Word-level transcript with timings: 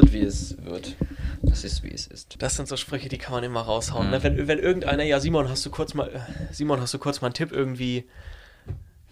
wird, 0.00 0.12
wie 0.12 0.22
es 0.22 0.56
wird. 0.64 0.94
Das 1.42 1.64
ist, 1.64 1.82
wie 1.82 1.92
es 1.92 2.06
ist. 2.06 2.36
Das 2.42 2.56
sind 2.56 2.68
so 2.68 2.76
Sprüche, 2.76 3.08
die 3.08 3.18
kann 3.18 3.32
man 3.32 3.44
immer 3.44 3.60
raushauen. 3.62 4.06
Mhm. 4.06 4.12
Ne? 4.12 4.22
Wenn, 4.22 4.48
wenn 4.48 4.58
irgendeiner, 4.58 5.02
ja, 5.04 5.20
Simon, 5.20 5.48
hast 5.48 5.64
du 5.66 5.70
kurz 5.70 5.94
mal, 5.94 6.26
Simon, 6.50 6.80
hast 6.80 6.94
du 6.94 6.98
kurz 6.98 7.20
mal 7.20 7.26
einen 7.28 7.34
Tipp 7.34 7.52
irgendwie? 7.52 8.04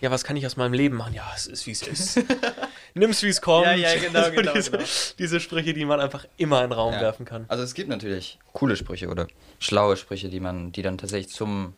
Ja, 0.00 0.10
was 0.10 0.24
kann 0.24 0.36
ich 0.36 0.44
aus 0.44 0.56
meinem 0.56 0.74
Leben 0.74 0.96
machen? 0.96 1.14
Ja, 1.14 1.24
es 1.34 1.46
ist, 1.46 1.66
wie 1.66 1.70
es 1.70 1.82
ist. 1.82 2.20
Nimm's, 2.94 3.22
wie 3.22 3.28
es 3.28 3.40
kommt. 3.40 3.66
Ja, 3.66 3.72
ja, 3.74 3.94
genau, 3.98 4.24
So 4.24 4.30
genau, 4.32 4.52
diese, 4.52 4.70
genau. 4.72 4.84
diese 5.18 5.40
Sprüche, 5.40 5.72
die 5.72 5.84
man 5.86 6.00
einfach 6.00 6.26
immer 6.36 6.62
in 6.62 6.68
den 6.70 6.72
Raum 6.78 6.92
Ja. 6.94 7.00
werfen 7.00 7.24
kann. 7.24 7.46
Also 7.48 7.62
es 7.64 7.72
gibt 7.74 7.88
natürlich 7.88 8.38
coole 8.52 8.76
Sprüche 8.76 9.08
oder 9.08 9.26
schlaue 9.58 9.96
Sprüche, 9.96 10.28
die 10.28 10.40
man, 10.40 10.70
die 10.72 10.82
dann 10.82 10.98
tatsächlich 10.98 11.32
zum, 11.32 11.74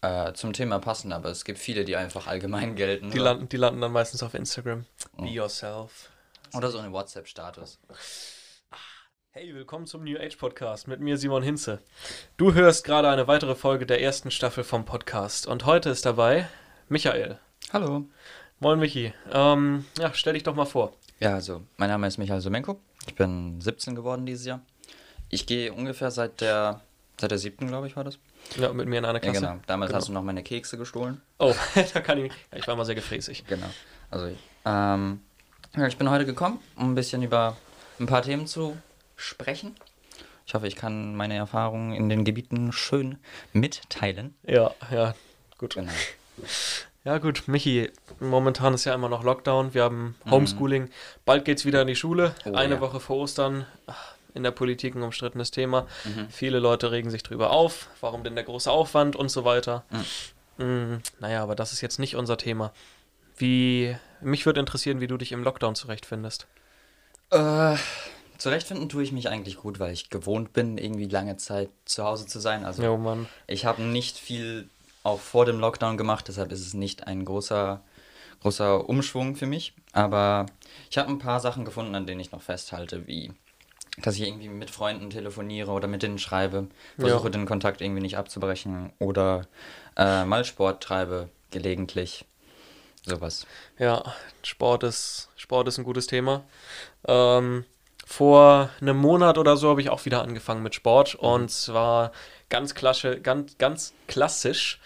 äh, 0.00 0.32
zum 0.32 0.54
Thema 0.54 0.78
passen, 0.78 1.12
aber 1.12 1.28
es 1.28 1.44
gibt 1.44 1.58
viele, 1.58 1.84
die 1.84 1.94
einfach 1.96 2.26
allgemein 2.26 2.74
gelten. 2.74 3.10
Die 3.10 3.18
landen, 3.18 3.48
die 3.50 3.58
landen 3.58 3.82
dann 3.82 3.92
meistens 3.92 4.22
auf 4.22 4.32
Instagram. 4.34 4.86
Be 5.18 5.22
Oh. 5.22 5.24
yourself. 5.26 6.08
Oder 6.54 6.70
so 6.70 6.78
eine 6.78 6.90
WhatsApp-Status. 6.92 7.78
Hey, 9.34 9.54
willkommen 9.54 9.86
zum 9.86 10.04
New 10.04 10.18
Age 10.18 10.36
Podcast 10.36 10.88
mit 10.88 11.00
mir 11.00 11.16
Simon 11.16 11.42
Hinze. 11.42 11.80
Du 12.36 12.52
hörst 12.52 12.84
gerade 12.84 13.08
eine 13.08 13.26
weitere 13.28 13.54
Folge 13.54 13.86
der 13.86 14.02
ersten 14.02 14.30
Staffel 14.30 14.62
vom 14.62 14.84
Podcast 14.84 15.46
und 15.46 15.64
heute 15.64 15.88
ist 15.90 16.04
dabei 16.04 16.48
Michael. 16.88 17.38
Hallo. 17.72 18.04
Moin 18.60 18.78
Michi. 18.78 19.12
Ähm, 19.32 19.86
ja, 19.98 20.12
stell 20.12 20.34
dich 20.34 20.42
doch 20.42 20.54
mal 20.54 20.66
vor. 20.66 20.92
Ja, 21.18 21.34
also, 21.34 21.62
mein 21.78 21.88
Name 21.88 22.06
ist 22.06 22.18
Michael 22.18 22.40
Somenko. 22.42 22.78
Ich 23.06 23.14
bin 23.14 23.60
17 23.60 23.94
geworden 23.94 24.26
dieses 24.26 24.44
Jahr. 24.44 24.60
Ich 25.30 25.46
gehe 25.46 25.72
ungefähr 25.72 26.10
seit 26.10 26.40
der, 26.42 26.82
seit 27.18 27.30
der 27.30 27.38
siebten, 27.38 27.66
glaube 27.68 27.86
ich, 27.86 27.96
war 27.96 28.04
das. 28.04 28.18
Ja, 28.58 28.72
mit 28.72 28.86
mir 28.86 28.98
in 28.98 29.04
einer 29.06 29.14
Ja, 29.14 29.30
Klasse. 29.30 29.40
genau. 29.40 29.60
Damals 29.66 29.88
Genau. 29.88 29.98
hast 29.98 30.08
du 30.08 30.12
noch 30.12 30.22
meine 30.22 30.42
Kekse 30.42 30.76
gestohlen. 30.76 31.22
Oh, 31.38 31.54
da 31.94 32.00
kann 32.00 32.18
ich. 32.18 32.32
Ja, 32.52 32.58
ich 32.58 32.66
war 32.68 32.76
mal 32.76 32.84
sehr 32.84 32.94
gefräßig. 32.96 33.46
Genau. 33.46 33.66
Also, 34.10 34.26
ähm, 34.66 35.20
ja, 35.74 35.86
ich 35.86 35.96
bin 35.96 36.10
heute 36.10 36.26
gekommen, 36.26 36.60
um 36.76 36.90
ein 36.92 36.94
bisschen 36.94 37.22
über 37.22 37.56
ein 37.98 38.06
paar 38.06 38.20
Themen 38.22 38.46
zu 38.46 38.76
sprechen. 39.22 39.76
Ich 40.46 40.54
hoffe, 40.54 40.66
ich 40.66 40.76
kann 40.76 41.14
meine 41.14 41.36
Erfahrungen 41.36 41.92
in 41.92 42.08
den 42.08 42.24
Gebieten 42.24 42.72
schön 42.72 43.18
mitteilen. 43.52 44.34
Ja, 44.46 44.74
ja, 44.90 45.14
gut. 45.58 45.74
Genau. 45.74 45.92
Ja, 47.04 47.18
gut, 47.18 47.48
Michi, 47.48 47.90
momentan 48.20 48.74
ist 48.74 48.84
ja 48.84 48.94
immer 48.94 49.08
noch 49.08 49.24
Lockdown. 49.24 49.74
Wir 49.74 49.82
haben 49.82 50.14
Homeschooling. 50.30 50.88
Bald 51.24 51.44
geht's 51.44 51.64
wieder 51.64 51.82
in 51.82 51.88
die 51.88 51.96
Schule. 51.96 52.32
Oh, 52.44 52.52
Eine 52.52 52.74
ja. 52.74 52.80
Woche 52.80 53.00
vor 53.00 53.16
Ostern. 53.16 53.66
In 54.34 54.44
der 54.44 54.52
Politik 54.52 54.94
ein 54.94 55.02
umstrittenes 55.02 55.50
Thema. 55.50 55.88
Mhm. 56.04 56.28
Viele 56.30 56.60
Leute 56.60 56.92
regen 56.92 57.10
sich 57.10 57.24
drüber 57.24 57.50
auf. 57.50 57.88
Warum 58.00 58.22
denn 58.22 58.36
der 58.36 58.44
große 58.44 58.70
Aufwand 58.70 59.16
und 59.16 59.30
so 59.30 59.44
weiter. 59.44 59.84
Mm, 60.58 60.98
naja, 61.18 61.42
aber 61.42 61.56
das 61.56 61.72
ist 61.72 61.80
jetzt 61.80 61.98
nicht 61.98 62.14
unser 62.14 62.36
Thema. 62.36 62.72
Wie, 63.36 63.96
mich 64.20 64.46
würde 64.46 64.60
interessieren, 64.60 65.00
wie 65.00 65.08
du 65.08 65.16
dich 65.16 65.32
im 65.32 65.42
Lockdown 65.42 65.74
zurechtfindest. 65.74 66.46
Äh, 67.30 67.76
zurechtfinden 68.42 68.88
tue 68.88 69.02
ich 69.02 69.12
mich 69.12 69.28
eigentlich 69.28 69.56
gut, 69.56 69.78
weil 69.78 69.92
ich 69.92 70.10
gewohnt 70.10 70.52
bin, 70.52 70.76
irgendwie 70.78 71.06
lange 71.06 71.36
Zeit 71.36 71.70
zu 71.84 72.04
Hause 72.04 72.26
zu 72.26 72.40
sein. 72.40 72.64
Also 72.64 72.82
Jo, 72.82 72.98
Mann. 72.98 73.28
ich 73.46 73.64
habe 73.64 73.82
nicht 73.82 74.18
viel 74.18 74.68
auch 75.04 75.20
vor 75.20 75.44
dem 75.46 75.58
Lockdown 75.60 75.96
gemacht, 75.96 76.26
deshalb 76.28 76.52
ist 76.52 76.60
es 76.66 76.74
nicht 76.74 77.06
ein 77.06 77.24
großer, 77.24 77.82
großer 78.40 78.88
Umschwung 78.88 79.36
für 79.36 79.46
mich. 79.46 79.74
Aber 79.92 80.46
ich 80.90 80.98
habe 80.98 81.08
ein 81.08 81.18
paar 81.18 81.40
Sachen 81.40 81.64
gefunden, 81.64 81.94
an 81.94 82.06
denen 82.06 82.20
ich 82.20 82.32
noch 82.32 82.42
festhalte, 82.42 83.06
wie 83.06 83.32
dass 83.98 84.16
ich 84.16 84.22
irgendwie 84.26 84.48
mit 84.48 84.70
Freunden 84.70 85.10
telefoniere 85.10 85.70
oder 85.70 85.86
mit 85.86 86.02
denen 86.02 86.18
schreibe, 86.18 86.68
versuche 86.98 87.24
Ja. 87.24 87.30
den 87.30 87.44
Kontakt 87.44 87.82
irgendwie 87.82 88.00
nicht 88.00 88.16
abzubrechen 88.16 88.90
oder 88.98 89.46
äh, 89.96 90.24
mal 90.24 90.44
Sport 90.46 90.82
treibe, 90.82 91.28
gelegentlich. 91.50 92.24
Sowas. 93.04 93.46
Ja, 93.78 94.14
Sport 94.42 94.84
ist, 94.84 95.28
Sport 95.36 95.68
ist 95.68 95.76
ein 95.78 95.84
gutes 95.84 96.06
Thema. 96.06 96.44
Ähm, 97.06 97.64
vor 98.12 98.68
einem 98.82 98.98
Monat 98.98 99.38
oder 99.38 99.56
so 99.56 99.70
habe 99.70 99.80
ich 99.80 99.88
auch 99.88 100.04
wieder 100.04 100.20
angefangen 100.22 100.62
mit 100.62 100.74
Sport 100.74 101.14
und 101.14 101.50
zwar 101.50 102.12
ganz, 102.50 102.74
klasche, 102.74 103.18
ganz, 103.20 103.56
ganz 103.56 103.94
klassisch 104.06 104.80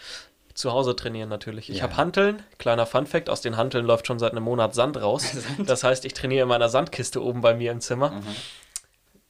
zu 0.53 0.71
Hause 0.71 0.95
trainieren 0.95 1.27
natürlich. 1.27 1.69
Ich 1.69 1.77
Ja. 1.79 1.83
habe 1.83 1.97
Hanteln, 1.97 2.41
kleiner 2.57 2.85
Funfact, 2.85 3.29
aus 3.29 3.41
den 3.41 3.57
Hanteln 3.57 3.85
läuft 3.85 4.07
schon 4.07 4.17
seit 4.17 4.31
einem 4.31 4.43
Monat 4.43 4.73
Sand 4.73 4.95
raus. 5.01 5.25
Das 5.65 5.83
heißt, 5.83 6.05
ich 6.05 6.13
trainiere 6.13 6.43
in 6.43 6.47
meiner 6.47 6.69
Sandkiste 6.69 7.21
oben 7.21 7.41
bei 7.41 7.53
mir 7.53 7.73
im 7.73 7.81
Zimmer. 7.81 8.11
Mhm. 8.11 8.35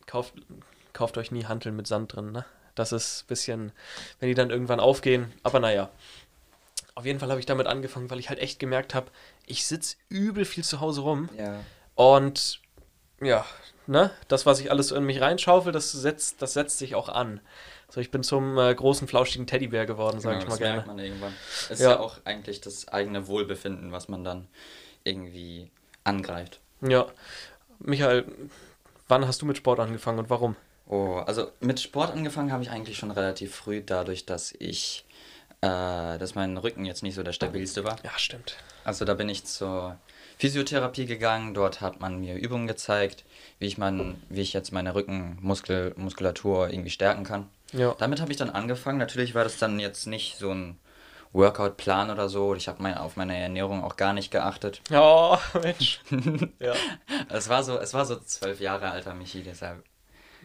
Kauft, 0.06 0.34
kauft 0.94 1.18
euch 1.18 1.32
nie 1.32 1.46
Hanteln 1.46 1.76
mit 1.76 1.88
Sand 1.88 2.16
drin, 2.16 2.32
ne? 2.32 2.46
Das 2.76 2.92
ist 2.92 3.24
ein 3.24 3.28
bisschen, 3.28 3.72
wenn 4.20 4.30
die 4.30 4.36
dann 4.36 4.52
irgendwann 4.52 4.80
aufgehen, 4.80 5.34
aber 5.42 5.60
naja. 5.60 5.90
Auf 6.94 7.06
jeden 7.06 7.20
Fall 7.20 7.30
habe 7.32 7.40
ich 7.40 7.48
damit 7.48 7.66
angefangen, 7.66 8.12
weil 8.12 8.20
ich 8.20 8.30
halt 8.30 8.38
echt 8.40 8.60
gemerkt 8.60 8.94
habe, 8.94 9.08
ich 9.48 9.66
sitze 9.66 9.96
übel 10.10 10.46
viel 10.46 10.64
zu 10.64 10.80
Hause 10.82 11.02
rum 11.02 11.30
Ja. 11.36 11.56
und 11.96 12.60
ja, 13.22 13.44
ne, 13.88 14.12
das, 14.28 14.46
was 14.46 14.60
ich 14.60 14.70
alles 14.72 14.92
in 14.92 15.04
mich 15.04 15.22
reinschaufel, 15.22 15.72
das 15.72 15.92
setzt, 15.92 16.42
das 16.42 16.54
setzt 16.54 16.78
sich 16.78 16.96
auch 16.96 17.10
an. 17.10 17.40
So, 17.90 18.02
ich 18.02 18.12
bin 18.12 18.22
zum 18.24 18.58
äh, 18.58 18.74
großen, 18.76 19.08
flauschigen 19.08 19.48
Teddybär 19.48 19.86
geworden, 19.86 20.20
sage 20.20 20.40
Genau, 20.40 20.44
ich 20.44 20.50
mal 20.50 20.54
das 20.54 20.60
gerne. 20.60 20.74
merkt 20.76 20.88
man 20.88 21.00
irgendwann. 21.00 21.34
Es 21.64 21.72
ist 21.72 21.80
Ja. 21.82 21.92
ja 21.92 22.00
auch 22.00 22.18
eigentlich 22.26 22.60
das 22.62 22.88
eigene 22.90 23.28
Wohlbefinden, 23.28 23.92
was 23.92 24.10
man 24.10 24.24
dann 24.24 24.48
irgendwie 25.04 25.72
angreift. 26.04 26.60
Ja. 26.82 27.08
Michael, 27.80 28.26
wann 29.08 29.26
hast 29.28 29.42
du 29.42 29.46
mit 29.46 29.58
Sport 29.58 29.80
angefangen 29.80 30.20
und 30.20 30.30
warum? 30.30 30.56
Oh, 30.88 31.18
also 31.26 31.52
mit 31.60 31.80
Sport 31.80 32.12
angefangen 32.12 32.52
habe 32.52 32.64
ich 32.64 32.70
eigentlich 32.72 32.98
schon 32.98 33.12
relativ 33.12 33.56
früh, 33.56 33.82
dadurch, 33.86 34.26
dass 34.26 34.54
ich, 34.58 35.06
äh, 35.62 35.68
dass 36.18 36.36
mein 36.36 36.58
Rücken 36.58 36.86
jetzt 36.86 37.04
nicht 37.04 37.16
so 37.16 37.24
der 37.24 37.34
stabilste 37.34 37.84
war. 37.84 37.98
Ja, 38.04 38.12
stimmt. 38.18 38.56
Also 38.84 39.06
da 39.06 39.14
bin 39.14 39.28
ich 39.30 39.46
zur 39.46 39.98
Physiotherapie 40.38 41.06
gegangen. 41.06 41.54
Dort 41.54 41.82
hat 41.82 42.00
man 42.00 42.20
mir 42.20 42.36
Übungen 42.36 42.68
gezeigt, 42.68 43.26
wie 43.60 43.66
ich 43.68 43.78
mein, 43.78 44.22
wie 44.30 44.42
ich 44.42 44.54
jetzt 44.54 44.72
meine 44.72 44.94
Rückenmuskulatur 44.96 46.70
irgendwie 46.70 46.90
stärken 46.90 47.24
kann. 47.24 47.48
Ja. 47.74 47.96
Damit 48.00 48.22
habe 48.22 48.32
ich 48.32 48.38
dann 48.38 48.50
angefangen. 48.50 48.98
Natürlich 48.98 49.36
war 49.36 49.44
das 49.44 49.58
dann 49.58 49.80
jetzt 49.80 50.08
nicht 50.08 50.38
so 50.38 50.52
ein 50.52 50.78
Workout-Plan 51.34 52.10
oder 52.10 52.30
so. 52.30 52.56
Ich 52.56 52.68
habe 52.68 52.82
mein, 52.82 52.96
auf 52.98 53.16
meine 53.18 53.38
Ernährung 53.38 53.84
auch 53.84 53.98
gar 53.98 54.14
nicht 54.14 54.32
geachtet. 54.32 54.82
Ja, 54.90 55.40
Mensch. 55.62 56.00
ja. 56.60 56.74
Es 57.30 57.50
war 57.50 57.64
so, 57.64 57.78
es 57.80 57.94
war 57.94 58.06
so 58.06 58.16
zwölf 58.18 58.60
Jahre 58.60 58.90
alter 58.92 59.14
Michi, 59.14 59.44
deshalb. 59.44 59.84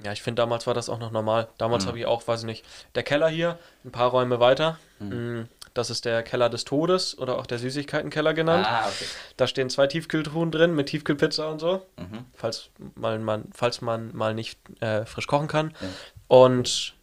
Ja, 0.03 0.11
ich 0.13 0.23
finde, 0.23 0.43
damals 0.43 0.67
war 0.67 0.75
das 0.75 0.89
auch 0.89 0.99
noch 0.99 1.13
normal. 1.13 1.49
Damals 1.59 1.85
Mhm. 1.85 1.89
habe 1.89 1.99
ich 2.01 2.07
auch, 2.07 2.27
weiß 2.27 2.41
ich 2.41 2.47
nicht, 2.47 2.65
der 2.97 3.05
Keller 3.05 3.29
hier, 3.29 3.59
ein 3.85 3.93
paar 3.93 4.11
Räume 4.11 4.41
weiter. 4.41 4.79
Mm, 4.99 5.43
Das 5.75 5.89
ist 5.91 6.05
der 6.05 6.23
Keller 6.23 6.51
des 6.51 6.65
Todes 6.65 7.17
oder 7.19 7.39
auch 7.39 7.47
der 7.47 7.59
Süßigkeitenkeller 7.59 8.35
genannt. 8.35 8.67
Ah, 8.69 8.87
okay. 8.87 9.07
Da 9.37 9.47
stehen 9.47 9.71
zwei 9.71 9.87
Tiefkühltruhen 9.87 10.51
drin 10.51 10.75
mit 10.75 10.89
Tiefkühlpizza 10.89 11.49
und 11.51 11.61
so, 11.61 11.87
Mhm. 11.99 12.27
falls 12.35 12.69
man, 12.95 13.25
man, 13.25 13.45
falls 13.55 13.81
man 13.81 14.15
mal 14.15 14.35
nicht 14.35 14.59
äh, 14.81 15.07
frisch 15.07 15.27
kochen 15.27 15.49
kann. 15.49 15.75
Ja. 15.81 15.89
Und 16.29 16.95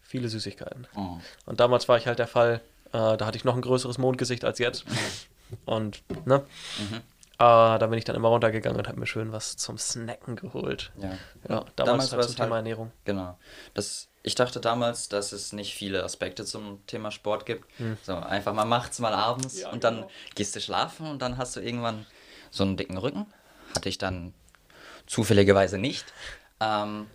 viele 0.00 0.28
Süßigkeiten. 0.28 0.86
Oh. 0.96 1.18
Und 1.46 1.58
damals 1.60 1.88
war 1.88 1.96
ich 1.98 2.06
halt 2.06 2.18
der 2.20 2.28
Fall, 2.28 2.60
äh, 2.92 3.16
da 3.16 3.26
hatte 3.26 3.36
ich 3.36 3.44
noch 3.44 3.56
ein 3.56 3.62
größeres 3.62 3.98
Mondgesicht 3.98 4.44
als 4.44 4.58
jetzt. 4.60 4.84
Und, 5.64 6.02
ne? 6.26 6.44
Mhm. 6.78 6.96
Äh, 7.38 7.78
da 7.78 7.86
bin 7.88 7.98
ich 7.98 8.04
dann 8.04 8.16
immer 8.16 8.28
runtergegangen 8.28 8.78
und 8.78 8.88
habe 8.88 8.98
mir 8.98 9.06
schön 9.06 9.30
was 9.32 9.56
zum 9.56 9.76
Snacken 9.78 10.36
geholt. 10.36 10.90
Ja. 10.98 11.08
Ja, 11.10 11.16
damals, 11.48 11.74
Damals 11.76 12.12
halt 12.12 12.12
war 12.12 12.20
es 12.28 12.34
Thema 12.34 12.44
halt- 12.50 12.52
Ernährung. 12.60 12.92
Genau. 13.04 13.38
Das, 13.74 14.08
ich 14.26 14.34
dachte 14.34 14.60
damals, 14.60 15.08
dass 15.08 15.30
es 15.30 15.52
nicht 15.52 15.74
viele 15.74 16.02
Aspekte 16.02 16.44
zum 16.44 16.84
Thema 16.88 17.12
Sport 17.12 17.46
gibt. 17.46 17.64
So, 18.02 18.16
einfach 18.16 18.52
mal 18.52 18.64
macht's 18.64 18.98
mal 18.98 19.14
abends 19.14 19.60
Ja, 19.60 19.70
und 19.70 19.84
dann 19.84 19.96
genau. 19.96 20.10
gehst 20.34 20.56
du 20.56 20.60
schlafen 20.60 21.06
und 21.06 21.22
dann 21.22 21.38
hast 21.38 21.54
du 21.54 21.60
irgendwann 21.60 22.04
so 22.50 22.64
einen 22.64 22.76
dicken 22.76 22.98
Rücken. 22.98 23.26
Hatte 23.74 23.88
ich 23.88 23.98
dann 23.98 24.34
zufälligerweise 25.06 25.78
nicht. 25.78 26.04
Ähm, 26.60 27.06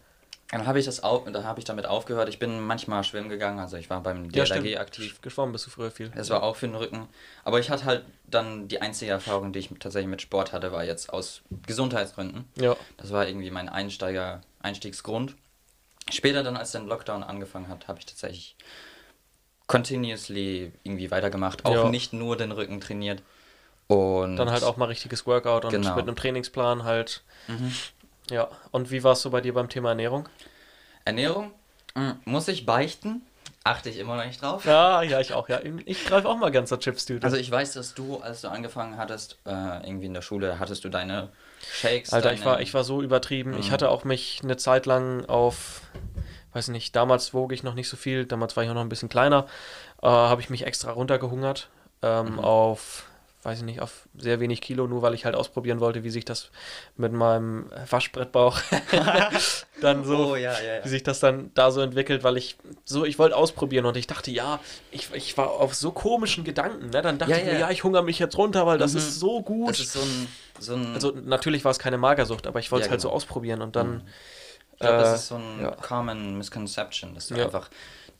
dann 0.51 0.65
habe 0.65 0.79
ich 0.79 0.85
das 0.85 1.03
au 1.03 1.19
dann 1.29 1.43
habe 1.43 1.59
ich 1.59 1.65
damit 1.65 1.85
aufgehört. 1.85 2.29
Ich 2.29 2.39
bin 2.39 2.61
manchmal 2.61 3.03
schwimmen 3.03 3.27
gegangen, 3.29 3.59
also 3.59 3.75
ich 3.77 3.89
war 3.89 4.01
beim 4.01 4.29
Ja, 4.29 4.45
DLRG 4.45 4.45
stimmt. 4.45 4.77
aktiv. 4.79 5.21
Geschwommen 5.21 5.51
bist 5.51 5.65
du 5.65 5.69
früher 5.69 5.91
viel. 5.91 6.09
Das 6.15 6.29
war 6.29 6.43
auch 6.43 6.55
für 6.55 6.67
den 6.67 6.75
Rücken. 6.75 7.07
Aber 7.43 7.59
ich 7.59 7.69
hatte 7.69 7.83
halt 7.85 8.05
dann 8.25 8.67
die 8.69 8.81
einzige 8.81 9.11
Erfahrung, 9.11 9.51
die 9.51 9.59
ich 9.59 9.69
tatsächlich 9.79 10.09
mit 10.09 10.21
Sport 10.21 10.53
hatte, 10.53 10.71
war 10.71 10.83
jetzt 10.85 11.11
aus 11.11 11.41
Gesundheitsgründen. 11.67 12.45
Ja, 12.55 12.75
Das 12.97 13.11
war 13.11 13.27
irgendwie 13.27 13.51
mein 13.51 13.67
Einsteiger, 13.67 14.41
Einstiegsgrund. 14.61 15.35
Später 16.11 16.43
dann, 16.43 16.57
als 16.57 16.71
der 16.71 16.81
Lockdown 16.81 17.23
angefangen 17.23 17.67
hat, 17.67 17.87
habe 17.87 17.99
ich 17.99 18.05
tatsächlich 18.05 18.55
continuously 19.67 20.71
irgendwie 20.83 21.11
weitergemacht. 21.11 21.65
Auch 21.65 21.73
Ja. 21.73 21.89
nicht 21.89 22.13
nur 22.13 22.35
den 22.37 22.51
Rücken 22.51 22.81
trainiert. 22.81 23.23
Und 23.87 24.35
dann 24.37 24.49
halt 24.51 24.63
auch 24.63 24.77
mal 24.77 24.85
richtiges 24.85 25.25
Workout 25.25 25.65
und 25.65 25.71
Genau. 25.71 25.95
mit 25.95 26.07
einem 26.07 26.15
Trainingsplan 26.15 26.83
halt. 26.83 27.23
Mhm. 27.47 27.73
Ja, 28.29 28.49
und 28.71 28.91
wie 28.91 29.03
war 29.03 29.13
es 29.13 29.21
so 29.21 29.29
bei 29.29 29.41
dir 29.41 29.53
beim 29.53 29.69
Thema 29.69 29.89
Ernährung? 29.89 30.29
Ernährung, 31.03 31.51
mm, 31.95 32.11
muss 32.25 32.47
ich 32.47 32.65
beichten, 32.65 33.21
achte 33.63 33.89
ich 33.89 33.97
immer 33.97 34.15
noch 34.17 34.25
nicht 34.25 34.41
drauf. 34.41 34.65
Ja, 34.65 35.01
ja, 35.03 35.19
ich 35.19 35.33
auch, 35.33 35.47
ja. 35.49 35.59
Ich 35.85 36.03
greife 36.05 36.27
auch 36.27 36.37
mal 36.37 36.51
ganzer 36.51 36.79
Chips-Tüte. 36.79 37.25
Also 37.25 37.37
ich 37.37 37.49
weiß, 37.49 37.73
dass 37.73 37.93
du, 37.93 38.17
als 38.19 38.41
du 38.41 38.47
angefangen 38.49 38.97
hattest, 38.97 39.37
äh, 39.45 39.51
irgendwie 39.87 40.07
in 40.07 40.13
der 40.13 40.21
Schule, 40.21 40.59
hattest 40.59 40.83
du 40.83 40.89
deine 40.89 41.29
Shakes. 41.81 42.11
Alter, 42.11 42.29
deine, 42.29 42.39
ich 42.39 42.45
war, 42.45 42.61
ich 42.61 42.73
war 42.73 42.83
so 42.83 43.01
übertrieben. 43.01 43.55
Ich 43.57 43.67
Mhm. 43.67 43.71
hatte 43.73 43.89
auch 43.89 44.03
mich 44.03 44.39
eine 44.43 44.57
Zeit 44.57 44.85
lang 44.85 45.25
auf, 45.25 45.81
weiß 46.53 46.69
nicht, 46.69 46.95
damals 46.95 47.33
wog 47.33 47.51
ich 47.53 47.63
noch 47.63 47.75
nicht 47.75 47.89
so 47.89 47.97
viel, 47.97 48.25
damals 48.25 48.55
war 48.57 48.63
ich 48.63 48.69
auch 48.69 48.73
noch 48.73 48.81
ein 48.81 48.89
bisschen 48.89 49.09
kleiner, 49.09 49.45
äh, 50.01 50.07
habe 50.07 50.41
ich 50.41 50.49
mich 50.49 50.65
extra 50.65 50.91
runtergehungert 50.91 51.69
ähm, 52.01 52.33
Mhm. 52.33 52.39
auf 52.39 53.05
weiß 53.43 53.59
ich 53.59 53.63
nicht, 53.65 53.81
auf 53.81 54.07
sehr 54.17 54.39
wenig 54.39 54.61
Kilo, 54.61 54.87
nur 54.87 55.01
weil 55.01 55.13
ich 55.15 55.25
halt 55.25 55.35
ausprobieren 55.35 55.79
wollte, 55.79 56.03
wie 56.03 56.09
sich 56.11 56.25
das 56.25 56.51
mit 56.95 57.11
meinem 57.11 57.65
Waschbrettbauch 57.89 58.59
dann 59.81 60.03
so, 60.03 60.15
Oh, 60.31 60.35
ja, 60.35 60.59
ja, 60.59 60.75
ja. 60.75 60.85
wie 60.85 60.89
sich 60.89 61.03
das 61.03 61.19
dann 61.19 61.51
da 61.53 61.71
so 61.71 61.81
entwickelt, 61.81 62.23
weil 62.23 62.37
ich 62.37 62.57
so, 62.85 63.03
ich 63.05 63.17
wollte 63.19 63.35
ausprobieren 63.35 63.85
und 63.85 63.97
ich 63.97 64.07
dachte, 64.07 64.31
ja, 64.31 64.59
ich, 64.91 65.11
ich 65.13 65.37
war 65.37 65.49
auf 65.51 65.73
so 65.73 65.91
komischen 65.91 66.43
Gedanken, 66.43 66.89
ne? 66.89 67.01
Dann 67.01 67.17
dachte 67.17 67.33
ich 67.33 67.45
mir, 67.45 67.59
ja. 67.59 67.69
ich 67.71 67.83
hungere 67.83 68.03
mich 68.03 68.19
jetzt 68.19 68.37
runter, 68.37 68.65
weil 68.67 68.77
das 68.77 68.93
Mhm. 68.93 68.97
ist 68.99 69.19
so 69.19 69.41
gut. 69.41 69.69
Das 69.69 69.79
ist 69.79 69.93
so 69.93 70.01
ein, 70.01 70.27
so 70.59 70.75
ein 70.75 70.93
also 70.93 71.11
natürlich 71.11 71.63
war 71.65 71.71
es 71.71 71.79
keine 71.79 71.97
Magersucht, 71.97 72.45
aber 72.47 72.59
ich 72.59 72.71
wollte 72.71 72.83
es 72.83 72.87
Ja, 72.87 72.91
halt 72.91 73.01
so 73.01 73.07
genau. 73.07 73.17
ausprobieren 73.17 73.61
und 73.61 73.75
dann, 73.75 74.03
Ich 74.73 74.79
glaube, 74.79 74.95
Äh, 74.97 75.01
das 75.03 75.21
ist 75.21 75.27
so 75.27 75.35
ein 75.35 75.71
common 75.81 76.37
misconception, 76.37 77.15
dass 77.15 77.27
du 77.27 77.35
einfach 77.35 77.69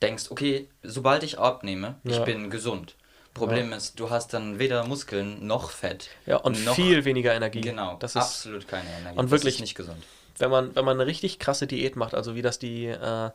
denkst, 0.01 0.25
okay, 0.29 0.67
sobald 0.83 1.24
ich 1.24 1.38
abnehme, 1.39 1.95
ich 2.06 2.24
bin 2.24 2.50
gesund. 2.50 2.95
Problem 3.33 3.72
ist, 3.74 4.00
du 4.00 4.10
hast 4.10 4.33
dann 4.33 4.60
weder 4.60 4.83
Muskeln 4.86 5.45
noch 5.48 5.72
Fett. 5.72 6.10
ja, 6.25 6.38
und 6.38 6.56
viel 6.57 7.06
weniger 7.06 7.33
Energie. 7.33 7.62
Genau, 7.62 7.95
Das 8.00 8.12
ist, 8.12 8.22
absolut 8.22 8.68
keine 8.68 8.89
Energie. 9.00 9.18
und 9.19 9.31
wirklich- 9.31 9.60
nicht 9.62 9.75
gesund. 9.75 10.04
wenn 10.38 10.50
man, 10.51 10.75
wenn 10.75 10.86
man 10.86 10.98
eine 11.00 11.06
richtig 11.07 11.39
krasse 11.39 11.68
Diät 11.68 11.95
macht, 11.95 12.13
also 12.16 12.36
wie 12.36 12.42
das 12.42 12.57
die 12.60 12.88
äh, 12.88 13.30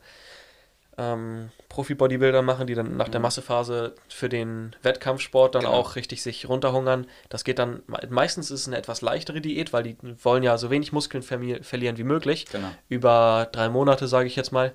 ähm, 0.98 1.50
Profi-Bodybuilder 1.69 2.40
machen, 2.43 2.66
die 2.66 2.75
dann 2.75 2.96
nach 2.96 3.08
der 3.10 3.20
Massephase 3.20 3.94
für 4.08 4.28
den 4.31 4.75
Wettkampfsport 4.82 5.54
dann 5.54 5.62
Mhm. 5.62 5.66
Genau. 5.66 5.78
auch 5.78 5.94
richtig 5.96 6.22
sich 6.22 6.49
runterhungern. 6.49 7.06
Das 7.28 7.44
geht 7.44 7.58
dann, 7.58 7.82
meistens 8.08 8.50
ist 8.50 8.62
es 8.62 8.66
eine 8.66 8.78
etwas 8.78 9.02
leichtere 9.02 9.40
Diät, 9.42 9.72
weil 9.75 9.82
die 9.82 9.96
wollen 10.25 10.42
ja 10.42 10.56
so 10.56 10.70
wenig 10.70 10.92
Muskeln 10.92 11.22
vermi- 11.22 11.62
verlieren 11.62 11.99
wie 11.99 12.04
möglich. 12.04 12.46
Genau. 12.50 12.69
Über 12.88 13.49
drei 13.52 13.69
Monate, 13.69 14.08
sage 14.08 14.26
ich 14.26 14.37
jetzt 14.37 14.52
mal. 14.52 14.72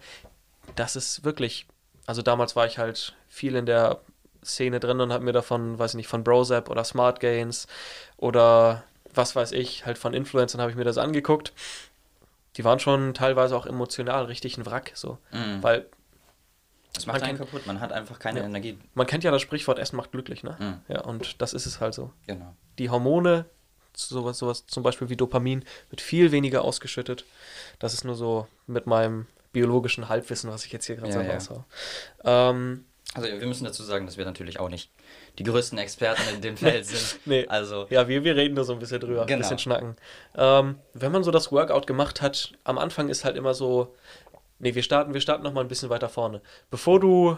Das 0.75 0.95
ist 0.95 1.23
wirklich, 1.25 1.65
also 2.05 2.21
damals 2.21 2.55
war 2.55 2.67
ich 2.67 2.77
halt 2.77 3.15
viel 3.27 3.55
in 3.55 3.65
der 3.65 3.99
Szene 4.43 4.79
drin 4.79 4.99
und 5.01 5.11
habe 5.13 5.23
mir 5.23 5.33
davon, 5.33 5.77
weiß 5.79 5.91
ich 5.91 5.97
nicht, 5.97 6.07
von 6.07 6.23
Brozap 6.23 6.69
oder 6.69 6.83
Smart 6.83 7.19
Gains 7.19 7.67
oder 8.17 8.83
was 9.13 9.35
weiß 9.35 9.51
ich, 9.51 9.85
halt 9.85 9.97
von 9.97 10.13
Influencern 10.13 10.61
habe 10.61 10.71
ich 10.71 10.77
mir 10.77 10.83
das 10.85 10.97
angeguckt. 10.97 11.53
Die 12.57 12.63
waren 12.63 12.79
schon 12.79 13.13
teilweise 13.13 13.55
auch 13.55 13.65
emotional 13.65 14.25
richtig 14.25 14.57
ein 14.57 14.65
Wrack, 14.65 14.91
so. 14.95 15.17
Mhm. 15.31 15.61
Weil 15.61 15.85
Das 16.93 17.05
macht 17.05 17.19
man 17.21 17.29
einen 17.29 17.37
kennt- 17.37 17.49
kaputt, 17.49 17.67
man 17.67 17.79
hat 17.79 17.91
einfach 17.93 18.19
keine 18.19 18.39
Ja. 18.39 18.45
Energie. 18.45 18.77
man 18.93 19.07
kennt 19.07 19.23
ja 19.23 19.31
das 19.31 19.41
Sprichwort, 19.41 19.79
Essen 19.79 19.95
macht 19.95 20.11
glücklich, 20.11 20.43
ne? 20.43 20.55
Mhm. 20.59 20.93
Ja, 20.93 21.01
und 21.01 21.41
das 21.41 21.53
ist 21.53 21.65
es 21.65 21.79
halt 21.79 21.93
so. 21.93 22.11
Genau. 22.27 22.53
Die 22.79 22.89
Hormone, 22.89 23.45
sowas, 23.95 24.37
sowas 24.37 24.65
zum 24.67 24.83
Beispiel 24.83 25.09
wie 25.09 25.15
Dopamin, 25.17 25.63
wird 25.89 26.01
viel 26.01 26.31
weniger 26.31 26.63
ausgeschüttet. 26.63 27.25
Das 27.79 27.93
ist 27.93 28.03
nur 28.05 28.15
so 28.15 28.47
mit 28.67 28.87
meinem 28.87 29.27
biologischen 29.53 30.07
Halbwissen, 30.09 30.49
was 30.49 30.65
ich 30.65 30.71
jetzt 30.71 30.85
hier 30.85 30.95
gerade 30.95 31.09
Ja, 31.13 31.39
so 31.39 31.53
ja. 32.23 32.49
Ähm, 32.49 32.85
Also 33.13 33.27
wir 33.27 33.45
müssen 33.47 33.65
dazu 33.65 33.83
sagen, 33.83 34.05
dass 34.05 34.17
wir 34.17 34.23
natürlich 34.25 34.59
auch 34.59 34.69
nicht 34.69 34.89
die 35.37 35.43
größten 35.43 35.77
Experten 35.77 36.21
in 36.33 36.41
dem 36.41 36.55
Feld 36.57 36.85
sind. 36.85 37.19
Nee. 37.25 37.45
Also 37.47 37.87
Ja, 37.89 38.07
wir, 38.07 38.23
wir 38.23 38.35
reden 38.35 38.55
nur 38.55 38.63
so 38.63 38.73
ein 38.73 38.79
bisschen 38.79 39.01
drüber, 39.01 39.21
ein 39.21 39.27
Genau. 39.27 39.39
bisschen 39.39 39.59
schnacken. 39.59 39.95
Ähm, 40.37 40.79
wenn 40.93 41.11
man 41.11 41.23
so 41.23 41.31
das 41.31 41.51
Workout 41.51 41.87
gemacht 41.87 42.21
hat, 42.21 42.53
am 42.63 42.77
Anfang 42.77 43.09
ist 43.09 43.25
halt 43.25 43.35
immer 43.35 43.53
so, 43.53 43.93
nee, 44.59 44.75
wir 44.75 44.83
starten, 44.83 45.13
wir 45.13 45.21
starten 45.21 45.43
nochmal 45.43 45.63
ein 45.65 45.67
bisschen 45.67 45.89
weiter 45.89 46.07
vorne. 46.09 46.41
Bevor 46.69 46.99
du, 47.01 47.37